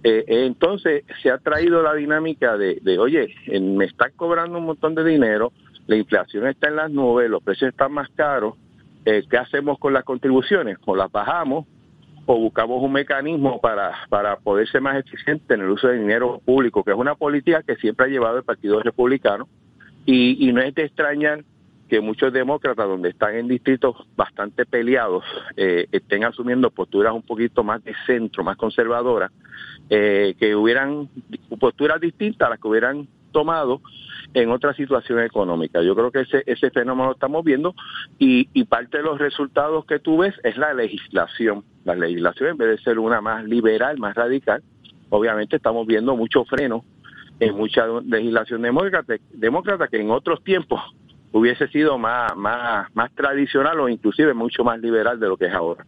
Eh, 0.03 0.26
eh, 0.28 0.45
entonces 0.47 1.03
se 1.22 1.30
ha 1.30 1.38
traído 1.38 1.84
la 1.84 1.93
dinámica 1.93 2.57
de, 2.57 2.97
oye, 2.97 3.32
me 3.61 3.86
están 3.86 4.09
cobrando 4.15 4.57
un 4.57 4.65
montón 4.65 4.95
de 4.95 5.03
dinero, 5.03 5.51
la 5.86 5.95
inflación 5.95 6.47
está 6.47 6.68
en 6.70 6.78
las 6.78 6.89
nubes, 6.89 7.30
los 7.30 7.43
precios 7.43 7.70
están 7.70 7.91
más 7.91 8.09
caros, 8.15 8.55
eh, 9.05 9.24
¿qué 9.30 9.38
hacemos 9.38 9.78
con 9.78 9.93
las 9.93 10.03
contribuciones? 10.03 10.80
O 10.84 10.95
las 10.95 11.11
bajamos 11.11 11.68
o 12.28 12.38
buscamos 12.38 12.84
un 12.84 12.91
mecanismo 12.91 13.59
para, 13.61 14.05
para 14.09 14.36
poder 14.36 14.67
ser 14.69 14.82
más 14.82 14.97
eficiente 14.97 15.53
en 15.53 15.61
el 15.61 15.69
uso 15.69 15.88
de 15.88 15.97
dinero 15.97 16.41
público, 16.45 16.84
que 16.84 16.91
es 16.91 16.97
una 16.97 17.15
política 17.15 17.63
que 17.63 17.78
siempre 17.78 18.05
ha 18.05 18.09
llevado 18.09 18.38
el 18.38 18.43
Partido 18.43 18.82
Republicano. 18.84 19.47
Y, 20.05 20.47
y 20.47 20.51
no 20.51 20.61
es 20.61 20.75
de 20.75 20.84
extrañar 20.84 21.43
que 21.88 22.01
muchos 22.01 22.34
demócratas, 22.34 22.86
donde 22.86 23.09
están 23.09 23.36
en 23.36 23.47
distritos 23.47 23.95
bastante 24.17 24.65
peleados, 24.65 25.23
eh, 25.55 25.88
estén 25.91 26.25
asumiendo 26.25 26.69
posturas 26.69 27.13
un 27.13 27.23
poquito 27.23 27.63
más 27.63 27.82
de 27.86 27.95
centro, 28.05 28.43
más 28.43 28.57
conservadoras, 28.57 29.32
eh, 29.89 30.36
que 30.38 30.53
hubieran 30.53 31.07
posturas 31.59 32.01
distintas 32.01 32.45
a 32.45 32.49
las 32.51 32.59
que 32.59 32.67
hubieran 32.67 33.07
tomado 33.32 33.82
en 34.34 34.51
otra 34.51 34.73
situación 34.73 35.19
económica. 35.19 35.82
Yo 35.82 35.95
creo 35.95 36.11
que 36.11 36.21
ese, 36.21 36.43
ese 36.45 36.69
fenómeno 36.69 37.07
lo 37.07 37.13
estamos 37.13 37.43
viendo 37.43 37.73
y, 38.19 38.49
y 38.53 38.65
parte 38.65 38.97
de 38.97 39.03
los 39.03 39.17
resultados 39.17 39.86
que 39.86 39.99
tú 39.99 40.17
ves 40.17 40.36
es 40.43 40.57
la 40.57 40.73
legislación. 40.73 41.63
La 41.86 41.95
legislación, 41.95 42.51
en 42.51 42.57
vez 42.57 42.69
de 42.69 42.84
ser 42.84 42.99
una 42.99 43.21
más 43.21 43.45
liberal, 43.45 43.97
más 43.97 44.15
radical, 44.15 44.61
obviamente 45.09 45.55
estamos 45.55 45.88
viendo 45.88 46.15
mucho 46.15 46.45
freno 46.45 46.84
en 47.39 47.55
mucha 47.55 47.86
legislación 48.05 48.61
demócrata, 48.61 49.15
demócrata 49.32 49.88
que 49.88 50.01
en 50.01 50.11
otros 50.11 50.43
tiempos 50.43 50.82
hubiese 51.32 51.67
sido 51.67 51.97
más, 51.97 52.36
más, 52.36 52.93
más 52.95 53.13
tradicional 53.13 53.80
o 53.80 53.89
inclusive 53.89 54.34
mucho 54.34 54.63
más 54.63 54.80
liberal 54.80 55.19
de 55.19 55.28
lo 55.28 55.38
que 55.38 55.45
es 55.45 55.53
ahora. 55.53 55.86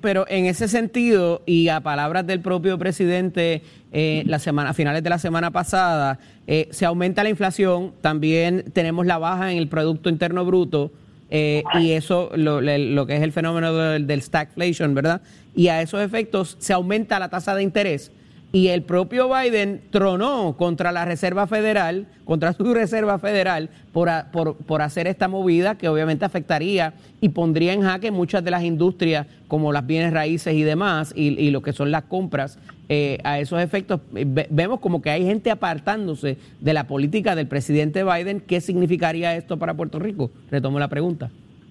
Pero 0.00 0.26
en 0.28 0.46
ese 0.46 0.68
sentido, 0.68 1.42
y 1.44 1.68
a 1.68 1.80
palabras 1.80 2.24
del 2.24 2.40
propio 2.40 2.78
presidente 2.78 3.62
eh, 3.90 4.22
la 4.26 4.38
semana, 4.38 4.70
a 4.70 4.74
finales 4.74 5.02
de 5.02 5.10
la 5.10 5.18
semana 5.18 5.50
pasada, 5.50 6.20
eh, 6.46 6.68
se 6.70 6.86
aumenta 6.86 7.24
la 7.24 7.30
inflación, 7.30 7.92
también 8.00 8.64
tenemos 8.72 9.06
la 9.06 9.18
baja 9.18 9.50
en 9.50 9.58
el 9.58 9.66
Producto 9.66 10.08
Interno 10.08 10.44
Bruto, 10.44 10.92
eh, 11.30 11.64
y 11.80 11.90
eso, 11.90 12.30
lo 12.36 13.06
que 13.06 13.16
es 13.16 13.22
el 13.22 13.32
fenómeno 13.32 13.74
del, 13.74 14.06
del 14.06 14.22
stagflation, 14.22 14.94
¿verdad? 14.94 15.20
Y 15.56 15.66
a 15.66 15.82
esos 15.82 16.00
efectos 16.00 16.56
se 16.60 16.72
aumenta 16.72 17.18
la 17.18 17.28
tasa 17.28 17.56
de 17.56 17.64
interés. 17.64 18.12
Y 18.52 18.68
el 18.68 18.82
propio 18.82 19.28
Biden 19.28 19.82
tronó 19.90 20.56
contra 20.56 20.90
la 20.92 21.04
Reserva 21.04 21.46
Federal, 21.46 22.06
contra 22.24 22.52
su 22.54 22.72
Reserva 22.72 23.18
Federal, 23.18 23.68
por, 23.92 24.08
por, 24.32 24.56
por 24.56 24.80
hacer 24.82 25.06
esta 25.08 25.28
movida 25.28 25.76
que 25.76 25.88
obviamente 25.88 26.24
afectaría 26.24 26.94
y 27.20 27.28
pondría 27.30 27.72
en 27.74 27.82
jaque 27.82 28.10
muchas 28.10 28.42
de 28.44 28.50
las 28.52 28.62
industrias 28.62 29.26
como 29.48 29.72
las 29.72 29.86
bienes 29.86 30.12
raíces 30.12 30.54
y 30.54 30.62
demás, 30.62 31.12
y, 31.14 31.50
lo 31.50 31.60
que 31.60 31.72
son 31.72 31.90
las 31.90 32.04
compras. 32.04 32.58
eh, 32.88 33.18
a 33.24 33.40
esos 33.40 33.60
efectos, 33.60 34.00
eh, 34.14 34.24
ve- 34.26 34.46
vemos 34.48 34.78
como 34.78 35.02
que 35.02 35.10
hay 35.10 35.24
gente 35.24 35.50
apartándose 35.50 36.38
de 36.60 36.72
la 36.72 36.86
política 36.86 37.34
del 37.34 37.48
presidente 37.48 38.04
Biden. 38.04 38.40
¿Qué 38.40 38.60
significaría 38.60 39.34
esto 39.36 39.56
para 39.58 39.74
Puerto 39.74 39.98
Rico? 39.98 40.30
Retomo 40.52 40.78
la 40.78 40.86
pregunta. 40.86 41.28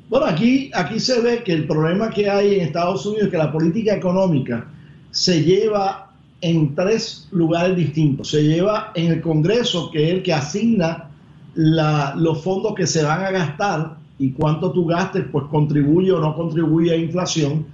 Bueno, 0.09 0.25
aquí, 0.25 0.69
aquí 0.73 0.99
se 0.99 1.21
ve 1.21 1.41
que 1.41 1.53
el 1.53 1.65
problema 1.67 2.09
que 2.09 2.29
hay 2.29 2.55
en 2.55 2.61
Estados 2.61 3.05
Unidos 3.05 3.25
es 3.27 3.31
que 3.31 3.37
la 3.37 3.49
política 3.51 3.95
económica 3.95 4.67
se 5.09 5.41
lleva 5.41 6.11
en 6.41 6.75
tres 6.75 7.27
lugares 7.31 7.75
distintos. 7.75 8.29
Se 8.29 8.43
lleva 8.43 8.91
en 8.95 9.11
el 9.11 9.21
Congreso, 9.21 9.89
que 9.91 10.03
es 10.05 10.13
el 10.15 10.23
que 10.23 10.33
asigna 10.33 11.09
los 11.55 12.43
fondos 12.43 12.75
que 12.75 12.85
se 12.85 13.03
van 13.03 13.23
a 13.23 13.31
gastar 13.31 13.97
y 14.17 14.31
cuánto 14.31 14.71
tú 14.71 14.85
gastes, 14.85 15.25
pues 15.31 15.45
contribuye 15.49 16.11
o 16.11 16.19
no 16.19 16.35
contribuye 16.35 16.93
a 16.93 16.97
inflación. 16.97 17.65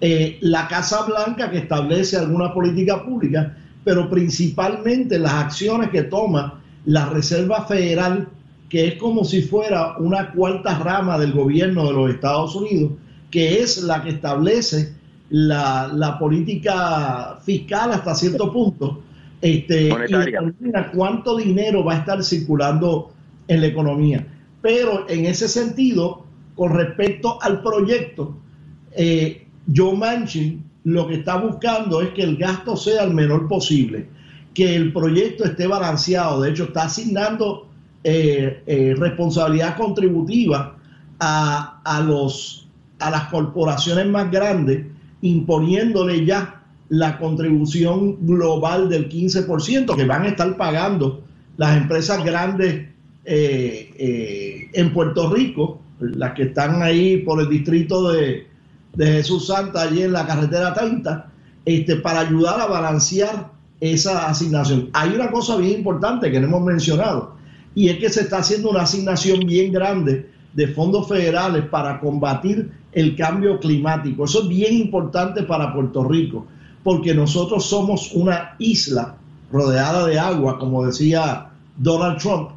Eh, 0.00 0.38
la 0.40 0.68
Casa 0.68 1.04
Blanca, 1.04 1.50
que 1.50 1.58
establece 1.58 2.16
alguna 2.16 2.52
política 2.52 3.04
pública, 3.04 3.56
pero 3.84 4.08
principalmente 4.08 5.18
las 5.18 5.34
acciones 5.34 5.90
que 5.90 6.02
toma 6.04 6.60
la 6.86 7.06
Reserva 7.06 7.64
Federal, 7.66 8.28
que 8.68 8.88
es 8.88 8.94
como 8.96 9.24
si 9.24 9.42
fuera 9.42 9.96
una 9.98 10.32
cuarta 10.32 10.78
rama 10.78 11.18
del 11.18 11.32
gobierno 11.32 11.86
de 11.86 11.92
los 11.92 12.10
Estados 12.10 12.54
Unidos, 12.56 12.92
que 13.30 13.60
es 13.60 13.82
la 13.82 14.02
que 14.02 14.10
establece 14.10 14.94
la, 15.30 15.90
la 15.92 16.18
política 16.18 17.38
fiscal 17.44 17.92
hasta 17.92 18.14
cierto 18.14 18.52
punto, 18.52 19.02
este, 19.40 19.88
y 19.88 20.12
determina 20.12 20.90
cuánto 20.90 21.36
dinero 21.36 21.84
va 21.84 21.94
a 21.94 21.98
estar 21.98 22.22
circulando 22.22 23.12
en 23.48 23.60
la 23.60 23.66
economía. 23.66 24.26
Pero 24.62 25.06
en 25.08 25.26
ese 25.26 25.48
sentido, 25.48 26.24
con 26.54 26.72
respecto 26.72 27.38
al 27.42 27.62
proyecto, 27.62 28.36
eh, 28.92 29.46
Joe 29.74 29.96
Manchin 29.96 30.64
lo 30.84 31.08
que 31.08 31.16
está 31.16 31.36
buscando 31.36 32.00
es 32.02 32.10
que 32.10 32.22
el 32.22 32.36
gasto 32.36 32.76
sea 32.76 33.04
el 33.04 33.14
menor 33.14 33.48
posible, 33.48 34.06
que 34.52 34.76
el 34.76 34.92
proyecto 34.92 35.44
esté 35.44 35.66
balanceado. 35.66 36.42
De 36.42 36.50
hecho, 36.50 36.64
está 36.64 36.84
asignando 36.84 37.68
eh, 38.02 38.62
eh, 38.66 38.94
responsabilidad 38.96 39.76
contributiva 39.76 40.76
a, 41.18 41.80
a 41.84 42.00
los, 42.00 42.68
a 42.98 43.10
las 43.10 43.24
corporaciones 43.24 44.06
más 44.06 44.30
grandes, 44.30 44.86
imponiéndole 45.24 46.26
ya 46.26 46.62
la 46.90 47.18
contribución 47.18 48.26
global 48.26 48.90
del 48.90 49.08
15% 49.08 49.96
que 49.96 50.04
van 50.04 50.24
a 50.24 50.28
estar 50.28 50.54
pagando 50.58 51.22
las 51.56 51.78
empresas 51.78 52.22
grandes 52.22 52.88
eh, 53.24 53.90
eh, 53.96 54.70
en 54.74 54.92
Puerto 54.92 55.32
Rico, 55.32 55.80
las 55.98 56.34
que 56.34 56.42
están 56.44 56.82
ahí 56.82 57.18
por 57.18 57.40
el 57.40 57.48
distrito 57.48 58.12
de, 58.12 58.46
de 58.94 59.06
Jesús 59.06 59.46
Santa, 59.46 59.82
allí 59.82 60.02
en 60.02 60.12
la 60.12 60.26
carretera 60.26 60.74
30, 60.74 61.30
este, 61.64 61.96
para 61.96 62.20
ayudar 62.20 62.60
a 62.60 62.66
balancear 62.66 63.50
esa 63.80 64.28
asignación. 64.28 64.90
Hay 64.92 65.14
una 65.14 65.30
cosa 65.30 65.56
bien 65.56 65.78
importante 65.78 66.30
que 66.30 66.38
no 66.38 66.48
hemos 66.48 66.64
mencionado, 66.64 67.34
y 67.74 67.88
es 67.88 67.96
que 67.96 68.10
se 68.10 68.20
está 68.22 68.38
haciendo 68.38 68.68
una 68.68 68.82
asignación 68.82 69.40
bien 69.40 69.72
grande 69.72 70.28
de 70.52 70.68
fondos 70.68 71.08
federales 71.08 71.64
para 71.64 71.98
combatir 71.98 72.70
el 72.94 73.16
cambio 73.16 73.58
climático. 73.58 74.24
Eso 74.24 74.42
es 74.42 74.48
bien 74.48 74.74
importante 74.74 75.42
para 75.42 75.72
Puerto 75.72 76.04
Rico, 76.04 76.46
porque 76.82 77.14
nosotros 77.14 77.66
somos 77.66 78.12
una 78.12 78.54
isla 78.58 79.16
rodeada 79.50 80.06
de 80.06 80.18
agua, 80.18 80.58
como 80.58 80.86
decía 80.86 81.50
Donald 81.76 82.18
Trump, 82.18 82.50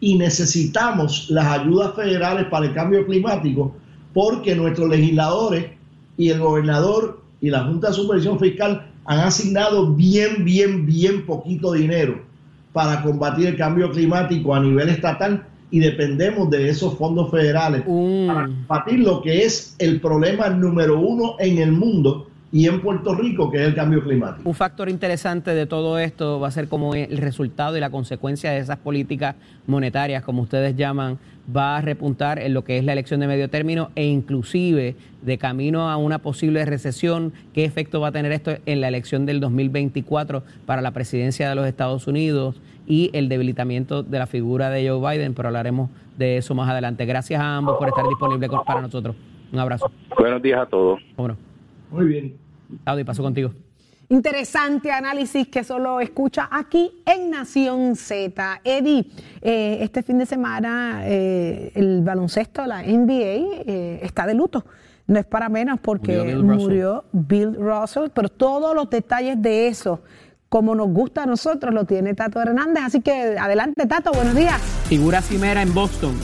y 0.00 0.16
necesitamos 0.16 1.28
las 1.30 1.46
ayudas 1.46 1.94
federales 1.94 2.46
para 2.46 2.66
el 2.66 2.74
cambio 2.74 3.04
climático, 3.06 3.74
porque 4.14 4.54
nuestros 4.54 4.88
legisladores 4.88 5.66
y 6.16 6.28
el 6.28 6.40
gobernador 6.40 7.22
y 7.40 7.50
la 7.50 7.64
Junta 7.64 7.88
de 7.88 7.94
Supervisión 7.94 8.38
Fiscal 8.38 8.86
han 9.04 9.20
asignado 9.20 9.94
bien, 9.94 10.44
bien, 10.44 10.84
bien 10.84 11.24
poquito 11.24 11.72
dinero 11.72 12.20
para 12.72 13.02
combatir 13.02 13.46
el 13.46 13.56
cambio 13.56 13.90
climático 13.90 14.54
a 14.54 14.60
nivel 14.60 14.88
estatal 14.90 15.47
y 15.70 15.80
dependemos 15.80 16.50
de 16.50 16.68
esos 16.68 16.96
fondos 16.96 17.30
federales 17.30 17.82
para 17.82 18.46
combatir 18.46 19.00
lo 19.00 19.22
que 19.22 19.44
es 19.44 19.74
el 19.78 20.00
problema 20.00 20.48
número 20.48 20.98
uno 20.98 21.36
en 21.38 21.58
el 21.58 21.72
mundo 21.72 22.28
y 22.50 22.66
en 22.66 22.80
Puerto 22.80 23.14
Rico, 23.14 23.50
que 23.50 23.58
es 23.58 23.68
el 23.68 23.74
cambio 23.74 24.02
climático. 24.02 24.48
Un 24.48 24.54
factor 24.54 24.88
interesante 24.88 25.54
de 25.54 25.66
todo 25.66 25.98
esto 25.98 26.40
va 26.40 26.48
a 26.48 26.50
ser 26.50 26.68
como 26.68 26.94
el 26.94 27.18
resultado 27.18 27.76
y 27.76 27.80
la 27.80 27.90
consecuencia 27.90 28.50
de 28.50 28.58
esas 28.58 28.78
políticas 28.78 29.36
monetarias, 29.66 30.24
como 30.24 30.42
ustedes 30.42 30.74
llaman, 30.74 31.18
va 31.54 31.76
a 31.76 31.80
repuntar 31.80 32.38
en 32.38 32.54
lo 32.54 32.64
que 32.64 32.78
es 32.78 32.84
la 32.84 32.92
elección 32.92 33.20
de 33.20 33.26
medio 33.26 33.48
término 33.50 33.90
e 33.94 34.06
inclusive 34.06 34.96
de 35.22 35.38
camino 35.38 35.90
a 35.90 35.96
una 35.96 36.20
posible 36.20 36.64
recesión. 36.64 37.32
¿Qué 37.52 37.64
efecto 37.64 38.00
va 38.00 38.08
a 38.08 38.12
tener 38.12 38.32
esto 38.32 38.56
en 38.64 38.80
la 38.80 38.88
elección 38.88 39.26
del 39.26 39.40
2024 39.40 40.42
para 40.64 40.82
la 40.82 40.92
presidencia 40.92 41.48
de 41.48 41.54
los 41.54 41.66
Estados 41.66 42.06
Unidos 42.06 42.56
y 42.88 43.10
el 43.12 43.28
debilitamiento 43.28 44.02
de 44.02 44.18
la 44.18 44.26
figura 44.26 44.70
de 44.70 44.88
Joe 44.88 44.98
Biden? 45.16 45.34
Pero 45.34 45.48
hablaremos 45.48 45.90
de 46.16 46.38
eso 46.38 46.54
más 46.54 46.68
adelante. 46.68 47.04
Gracias 47.06 47.40
a 47.40 47.56
ambos 47.56 47.76
por 47.78 47.86
estar 47.88 48.04
disponibles 48.08 48.48
con- 48.50 48.64
para 48.64 48.80
nosotros. 48.80 49.14
Un 49.52 49.58
abrazo. 49.60 49.90
Buenos 50.18 50.42
días 50.42 50.60
a 50.60 50.66
todos. 50.66 51.00
Cómo 51.14 51.28
no. 51.28 51.36
Muy 51.90 52.06
bien. 52.06 52.36
Audi, 52.84 53.04
paso 53.04 53.22
contigo. 53.22 53.50
Interesante 54.10 54.90
análisis 54.90 55.48
que 55.48 55.62
solo 55.62 56.00
escucha 56.00 56.48
aquí 56.50 56.90
en 57.04 57.30
Nación 57.30 57.94
Z. 57.94 58.60
Eddie, 58.64 59.04
eh, 59.42 59.78
este 59.82 60.02
fin 60.02 60.16
de 60.18 60.24
semana 60.24 61.02
eh, 61.04 61.70
el 61.74 62.00
baloncesto, 62.02 62.64
la 62.64 62.82
NBA, 62.82 63.62
eh, 63.66 64.00
está 64.02 64.26
de 64.26 64.32
luto. 64.34 64.64
No 65.06 65.18
es 65.18 65.26
para 65.26 65.50
menos 65.50 65.78
porque 65.80 66.16
Murió 66.16 66.24
Bill 66.24 66.48
Russell. 66.48 66.62
murió 66.62 67.04
Bill 67.12 67.54
Russell, 67.54 68.08
pero 68.14 68.28
todos 68.30 68.74
los 68.74 68.88
detalles 68.88 69.40
de 69.42 69.68
eso, 69.68 70.00
como 70.48 70.74
nos 70.74 70.88
gusta 70.88 71.24
a 71.24 71.26
nosotros, 71.26 71.74
lo 71.74 71.84
tiene 71.84 72.14
Tato 72.14 72.40
Hernández. 72.40 72.82
Así 72.86 73.00
que 73.00 73.36
adelante, 73.38 73.86
Tato, 73.86 74.12
buenos 74.12 74.34
días. 74.34 74.60
Figura 74.88 75.20
cimera 75.20 75.62
en 75.62 75.74
Boston. 75.74 76.14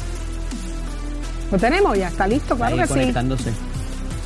Lo 1.52 1.58
tenemos, 1.58 1.96
ya 1.98 2.08
está 2.08 2.26
listo, 2.26 2.56
claro 2.56 2.74
ahí 2.74 2.80
que 2.82 2.86
sí. 2.86 2.92
conectándose. 2.94 3.52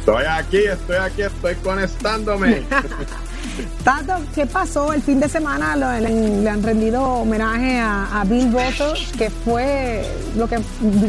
Estoy 0.00 0.24
aquí, 0.24 0.56
estoy 0.58 0.96
aquí, 0.96 1.22
estoy 1.22 1.54
conectándome. 1.56 2.62
Tato, 3.84 4.14
¿qué 4.34 4.46
pasó 4.46 4.92
el 4.92 5.02
fin 5.02 5.18
de 5.20 5.28
semana? 5.28 5.74
Lo- 5.76 5.90
le, 6.00 6.42
le 6.42 6.48
han 6.48 6.62
rendido 6.62 7.02
homenaje 7.02 7.78
a, 7.78 8.20
a 8.20 8.24
Bill 8.24 8.52
Russell, 8.52 8.94
que 9.18 9.30
fue 9.30 10.04
lo 10.36 10.48
que 10.48 10.58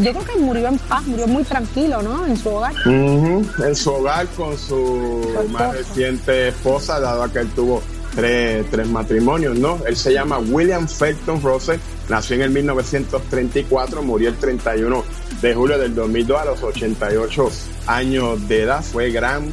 yo 0.02 0.12
creo 0.14 0.26
que 0.26 0.40
murió 0.40 0.68
en 0.68 0.78
paz, 0.80 1.06
murió 1.06 1.28
muy 1.28 1.44
tranquilo, 1.44 2.02
¿no? 2.02 2.26
En 2.26 2.36
su 2.36 2.50
hogar. 2.50 2.74
En 2.86 3.76
su 3.76 3.92
hogar 3.94 4.26
con 4.30 4.58
su 4.58 5.30
Su 5.44 5.50
más 5.50 5.74
reciente 5.74 6.48
esposa, 6.50 7.00
dado 7.00 7.24
a 7.24 7.32
que 7.32 7.40
él 7.40 7.50
tuvo 7.52 7.82
tres, 8.16 8.88
matrimonios, 8.90 9.58
¿no? 9.58 9.80
Él 9.86 9.96
se 9.96 10.14
llama 10.14 10.40
William 10.40 10.88
Felton 10.88 11.42
Russell, 11.42 11.80
nació 12.10 12.36
en 12.36 12.42
el 12.44 12.50
1934, 12.52 14.02
murió 14.02 14.30
el 14.30 14.38
31 14.38 15.04
de 15.42 15.56
julio 15.56 15.78
del 15.78 15.96
2002 15.96 16.42
a 16.42 16.46
los 16.46 16.64
88 16.64 17.50
años 17.88 18.48
de 18.48 18.64
edad. 18.64 18.84
Fue 18.84 19.12
gran 19.12 19.52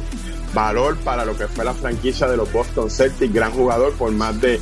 valor 0.53 0.97
para 0.97 1.25
lo 1.25 1.37
que 1.37 1.47
fue 1.47 1.65
la 1.65 1.73
franquicia 1.73 2.27
de 2.27 2.37
los 2.37 2.51
Boston 2.51 2.89
Celtics, 2.89 3.33
gran 3.33 3.51
jugador 3.51 3.93
por 3.93 4.11
más 4.11 4.39
de 4.41 4.59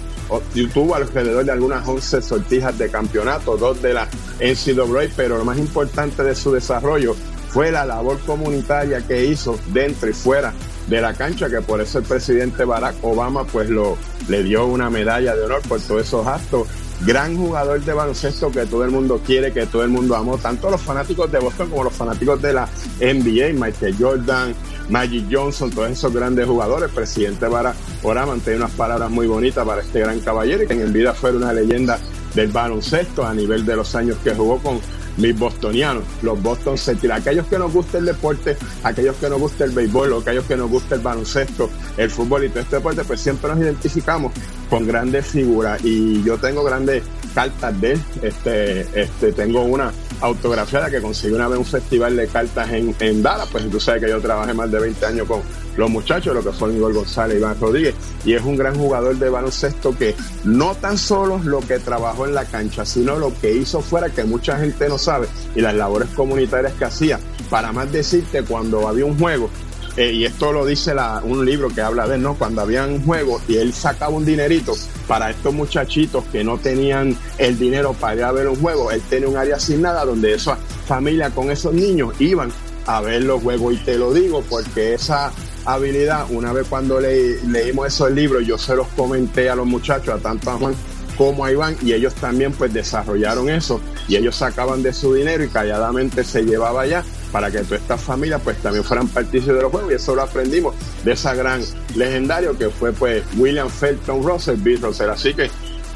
tuvo 0.74 0.96
alrededor 0.96 1.46
de 1.46 1.52
algunas 1.52 1.88
11 1.88 2.22
sortijas 2.22 2.78
de 2.78 2.90
campeonato, 2.90 3.58
dos 3.58 3.82
de 3.82 3.94
la 3.94 4.08
NCAA, 4.40 5.10
pero 5.16 5.38
lo 5.38 5.46
más 5.46 5.58
importante 5.58 6.24
de 6.24 6.36
su 6.36 6.52
desarrollo 6.52 7.16
fue 7.50 7.72
la 7.72 7.86
labor 7.86 8.20
comunitaria 8.26 9.02
que 9.08 9.26
hizo 9.26 9.58
dentro 9.72 10.10
y 10.10 10.14
fuera 10.14 10.54
de 10.88 11.02
la 11.02 11.14
cancha, 11.14 11.50
que 11.50 11.62
por 11.62 11.82
eso 11.82 12.00
el 12.00 12.06
presidente 12.06 12.64
Barack 12.64 12.96
Obama 13.04 13.44
pues 13.46 13.70
lo, 13.70 13.98
le 14.28 14.44
dio 14.44 14.66
una 14.66 14.90
medalla 14.90 15.36
de 15.36 15.44
honor 15.44 15.62
por 15.68 15.80
todos 15.82 16.06
esos 16.06 16.26
actos. 16.28 16.68
Gran 17.06 17.36
jugador 17.36 17.82
de 17.84 17.92
baloncesto 17.92 18.52
que 18.52 18.66
todo 18.66 18.86
el 18.86 18.92
mundo 18.92 19.20
quiere, 19.26 19.52
que 19.52 19.66
todo 19.66 19.84
el 19.84 19.90
mundo 19.90 20.16
amó, 20.16 20.38
tanto 20.38 20.70
los 20.70 20.82
fanáticos 20.82 21.30
de 21.30 21.40
Boston 21.40 21.70
como 21.70 21.84
los 21.84 21.94
fanáticos 21.94 22.42
de 22.42 22.54
la 22.54 22.70
NBA, 23.02 23.54
Michael 23.54 23.96
Jordan, 24.00 24.56
Magic 24.90 25.26
Johnson, 25.30 25.72
todos 25.72 25.90
esos 25.90 26.14
grandes 26.14 26.48
jugadores. 26.48 26.90
Presidente 26.92 27.48
Barack 27.48 27.76
Obama 28.02 28.36
tiene 28.36 28.60
unas 28.60 28.72
palabras 28.72 29.10
muy 29.10 29.28
bonitas 29.28 29.66
para 29.66 29.82
este 29.82 30.00
gran 30.00 30.20
caballero 30.22 30.64
y 30.64 30.68
que 30.68 30.74
en 30.74 30.94
vida 30.94 31.14
fuera 31.14 31.36
una 31.36 31.52
leyenda 31.52 32.00
del 32.34 32.52
baloncesto 32.52 33.26
a 33.26 33.34
nivel 33.34 33.66
de 33.66 33.76
los 33.76 33.94
años 33.96 34.18
que 34.24 34.34
jugó 34.34 34.60
con 34.60 34.80
mis 35.18 35.38
bostonianos, 35.38 36.04
los 36.22 36.42
Boston 36.42 36.78
Celtics, 36.78 37.14
aquellos 37.14 37.48
que 37.48 37.58
nos 37.58 37.74
gusta 37.74 37.98
el 37.98 38.06
deporte, 38.06 38.58
aquellos 38.84 39.16
que 39.18 39.30
nos 39.30 39.40
gusta 39.40 39.66
el 39.66 39.72
béisbol, 39.72 40.14
aquellos 40.22 40.46
que 40.46 40.58
nos 40.58 40.70
gusta 40.70 40.96
el 40.96 41.02
baloncesto, 41.02 41.70
el 41.98 42.10
fútbol 42.10 42.46
y 42.46 42.50
todo 42.50 42.60
este 42.62 42.76
deporte, 42.78 43.04
pues 43.04 43.20
siempre 43.22 43.50
nos 43.50 43.60
identificamos 43.60 44.34
con 44.70 44.88
grandes 44.88 45.26
figuras. 45.28 45.84
Y 45.84 46.24
yo 46.24 46.38
tengo 46.38 46.64
grandes 46.64 47.04
cartas 47.34 47.80
de 47.82 47.94
él, 47.94 48.02
este, 48.22 49.02
este, 49.02 49.32
tengo 49.34 49.62
una 49.64 49.92
autografiada 50.22 50.90
que 50.90 51.02
conseguí 51.02 51.34
una 51.34 51.48
vez 51.48 51.60
un 51.60 51.66
festival 51.66 52.16
de 52.16 52.28
cartas 52.28 52.72
en, 52.72 52.96
en 53.00 53.24
Dallas, 53.24 53.48
pues 53.52 53.70
tú 53.70 53.80
sabes 53.80 54.04
que 54.04 54.10
yo 54.10 54.20
trabajé 54.20 54.54
más 54.54 54.72
de 54.72 54.80
20 54.80 55.06
años 55.06 55.28
con 55.28 55.42
los 55.78 55.90
muchachos, 55.90 56.34
lo 56.34 56.44
que 56.44 56.52
fueron 56.52 56.78
Igor 56.78 56.94
González 56.94 57.38
Iván 57.38 57.60
Rodríguez, 57.60 57.96
y 58.24 58.34
es 58.34 58.42
un 58.44 58.56
gran 58.56 58.76
jugador 58.76 59.18
de 59.18 59.30
baloncesto 59.30 59.96
que 59.98 60.16
no 60.44 60.76
tan 60.76 60.98
solo 60.98 61.40
lo 61.44 61.60
que 61.60 61.80
trabajó 61.80 62.26
en 62.26 62.34
la 62.34 62.46
cancha, 62.46 62.86
sino 62.86 63.18
lo 63.18 63.34
que 63.40 63.54
hizo 63.54 63.82
fuera 63.82 64.10
que 64.10 64.24
mucha 64.24 64.58
gente 64.58 64.88
no 64.88 64.98
sabe 64.98 65.28
y 65.56 65.62
las 65.62 65.76
labores 65.76 66.10
comunitarias 66.10 66.74
que 66.74 66.86
hacía. 66.86 67.20
Para 67.50 67.72
más 67.72 67.92
decirte, 67.92 68.44
cuando 68.44 68.88
había 68.88 69.06
un 69.06 69.20
juego, 69.20 69.50
eh, 69.98 70.12
y 70.12 70.26
esto 70.26 70.52
lo 70.52 70.66
dice 70.66 70.94
un 71.24 71.46
libro 71.46 71.70
que 71.70 71.82
habla 71.82 72.08
de 72.08 72.18
¿no? 72.18 72.36
Cuando 72.36 72.62
había 72.62 72.86
un 72.86 73.04
juego 73.04 73.40
y 73.48 73.56
él 73.56 73.74
sacaba 73.74 74.14
un 74.14 74.26
dinerito 74.26 74.74
para 75.08 75.30
estos 75.30 75.54
muchachitos 75.54 76.26
que 76.26 76.44
no 76.44 76.58
tenían 76.58 77.18
el 77.38 77.58
dinero 77.58 77.94
para 77.94 78.16
ir 78.16 78.24
a 78.24 78.32
ver 78.32 78.48
un 78.50 78.58
juego, 78.58 78.92
él 78.92 79.02
tenía 79.10 79.30
un 79.30 79.38
área 79.38 79.56
asignada 79.56 80.04
donde 80.04 80.34
esa 80.34 80.58
familia 80.88 81.30
con 81.30 81.50
esos 81.50 81.74
niños 81.74 82.14
iban 82.20 82.52
a 82.88 83.02
ver 83.02 83.24
los 83.24 83.42
juegos. 83.42 83.74
Y 83.74 83.78
te 83.78 83.98
lo 83.98 84.14
digo 84.14 84.44
porque 84.50 84.94
esa 84.94 85.32
habilidad, 85.66 86.26
una 86.30 86.52
vez 86.52 86.68
cuando 86.68 87.00
le, 87.00 87.42
leímos 87.44 87.88
esos 87.88 88.12
libros, 88.12 88.46
yo 88.46 88.58
se 88.58 88.76
los 88.76 88.88
comenté 88.90 89.50
a 89.50 89.56
los 89.56 89.66
muchachos, 89.66 90.10
a 90.10 90.18
tanto 90.18 90.52
a 90.52 90.58
Juan 90.58 90.76
como 91.18 91.46
a 91.46 91.52
Iván, 91.52 91.78
y 91.82 91.94
ellos 91.94 92.14
también 92.16 92.52
pues 92.52 92.74
desarrollaron 92.74 93.50
eso, 93.50 93.80
y 94.10 94.18
ellos 94.18 94.36
sacaban 94.36 94.84
de 94.84 94.92
su 94.92 95.14
dinero 95.14 95.46
y 95.46 95.48
calladamente 95.48 96.26
se 96.26 96.44
llevaba 96.44 96.82
allá 96.82 97.06
para 97.32 97.52
que 97.52 97.60
todas 97.60 97.82
estas 97.82 98.02
familias 98.02 98.42
pues 98.44 98.58
también 98.58 98.84
fueran 98.84 99.08
partícipes 99.08 99.56
de 99.56 99.62
los 99.62 99.72
juegos, 99.72 99.92
y 99.92 99.96
eso 99.96 100.16
lo 100.16 100.22
aprendimos 100.24 100.76
de 101.04 101.12
esa 101.14 101.34
gran 101.34 101.62
legendario 101.96 102.58
que 102.58 102.70
fue 102.70 102.92
pues 102.94 103.24
William 103.38 103.70
Felton 103.70 104.24
Russell, 104.24 104.56
Bill 104.58 104.82
Russell, 104.82 105.10
así 105.10 105.34
que 105.34 105.50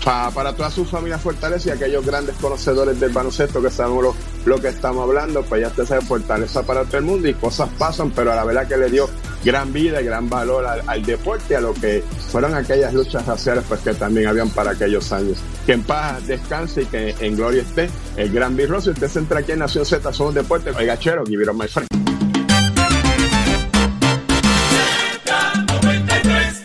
Pa- 0.03 0.31
para 0.31 0.53
toda 0.55 0.71
su 0.71 0.85
familia 0.85 1.17
Fortaleza 1.19 1.67
y 1.69 1.71
aquellos 1.73 2.05
grandes 2.05 2.33
conocedores 2.37 2.97
del 3.01 3.11
baloncesto 3.11 3.61
que 3.61 3.69
sabemos 3.69 4.01
lo, 4.01 4.15
lo 4.45 4.61
que 4.61 4.69
estamos 4.69 5.03
hablando, 5.03 5.43
pues 5.43 5.59
ya 5.61 5.67
usted 5.67 5.85
sabe 5.85 5.99
Fortaleza 6.05 6.63
para 6.63 6.85
todo 6.85 6.99
el 6.99 7.03
mundo 7.03 7.27
y 7.27 7.33
cosas 7.33 7.67
pasan, 7.77 8.11
pero 8.11 8.31
a 8.31 8.35
la 8.35 8.45
verdad 8.45 8.65
que 8.65 8.77
le 8.77 8.89
dio 8.89 9.09
gran 9.43 9.71
vida 9.71 10.01
y 10.01 10.05
gran 10.05 10.29
valor 10.29 10.65
al, 10.65 11.05
deporte, 11.05 11.55
a 11.55 11.61
lo 11.61 11.73
que 11.73 12.03
fueron 12.31 12.55
aquellas 12.55 12.93
luchas 12.93 13.25
raciales 13.25 13.63
pues 13.67 13.81
que 13.81 13.93
también 13.93 14.27
habían 14.27 14.49
para 14.49 14.71
aquellos 14.71 15.11
años. 15.11 15.37
Que 15.65 15.73
en 15.73 15.83
paz 15.83 16.25
descanse 16.27 16.83
y 16.83 16.85
que 16.85 17.15
en 17.19 17.35
gloria 17.35 17.61
esté 17.61 17.89
el 18.17 18.31
gran 18.31 18.55
Bill. 18.55 18.73
Usted 18.73 19.07
se 19.07 19.19
entra 19.19 19.39
aquí 19.39 19.51
en 19.51 19.59
Nación 19.59 19.85
Z, 19.85 20.13
somos 20.13 20.33
deportes, 20.33 20.75
oiga 20.75 20.97
chero, 20.97 21.23
give 21.25 21.43
it 21.43 21.53
my 21.53 21.67
friend. 21.67 22.08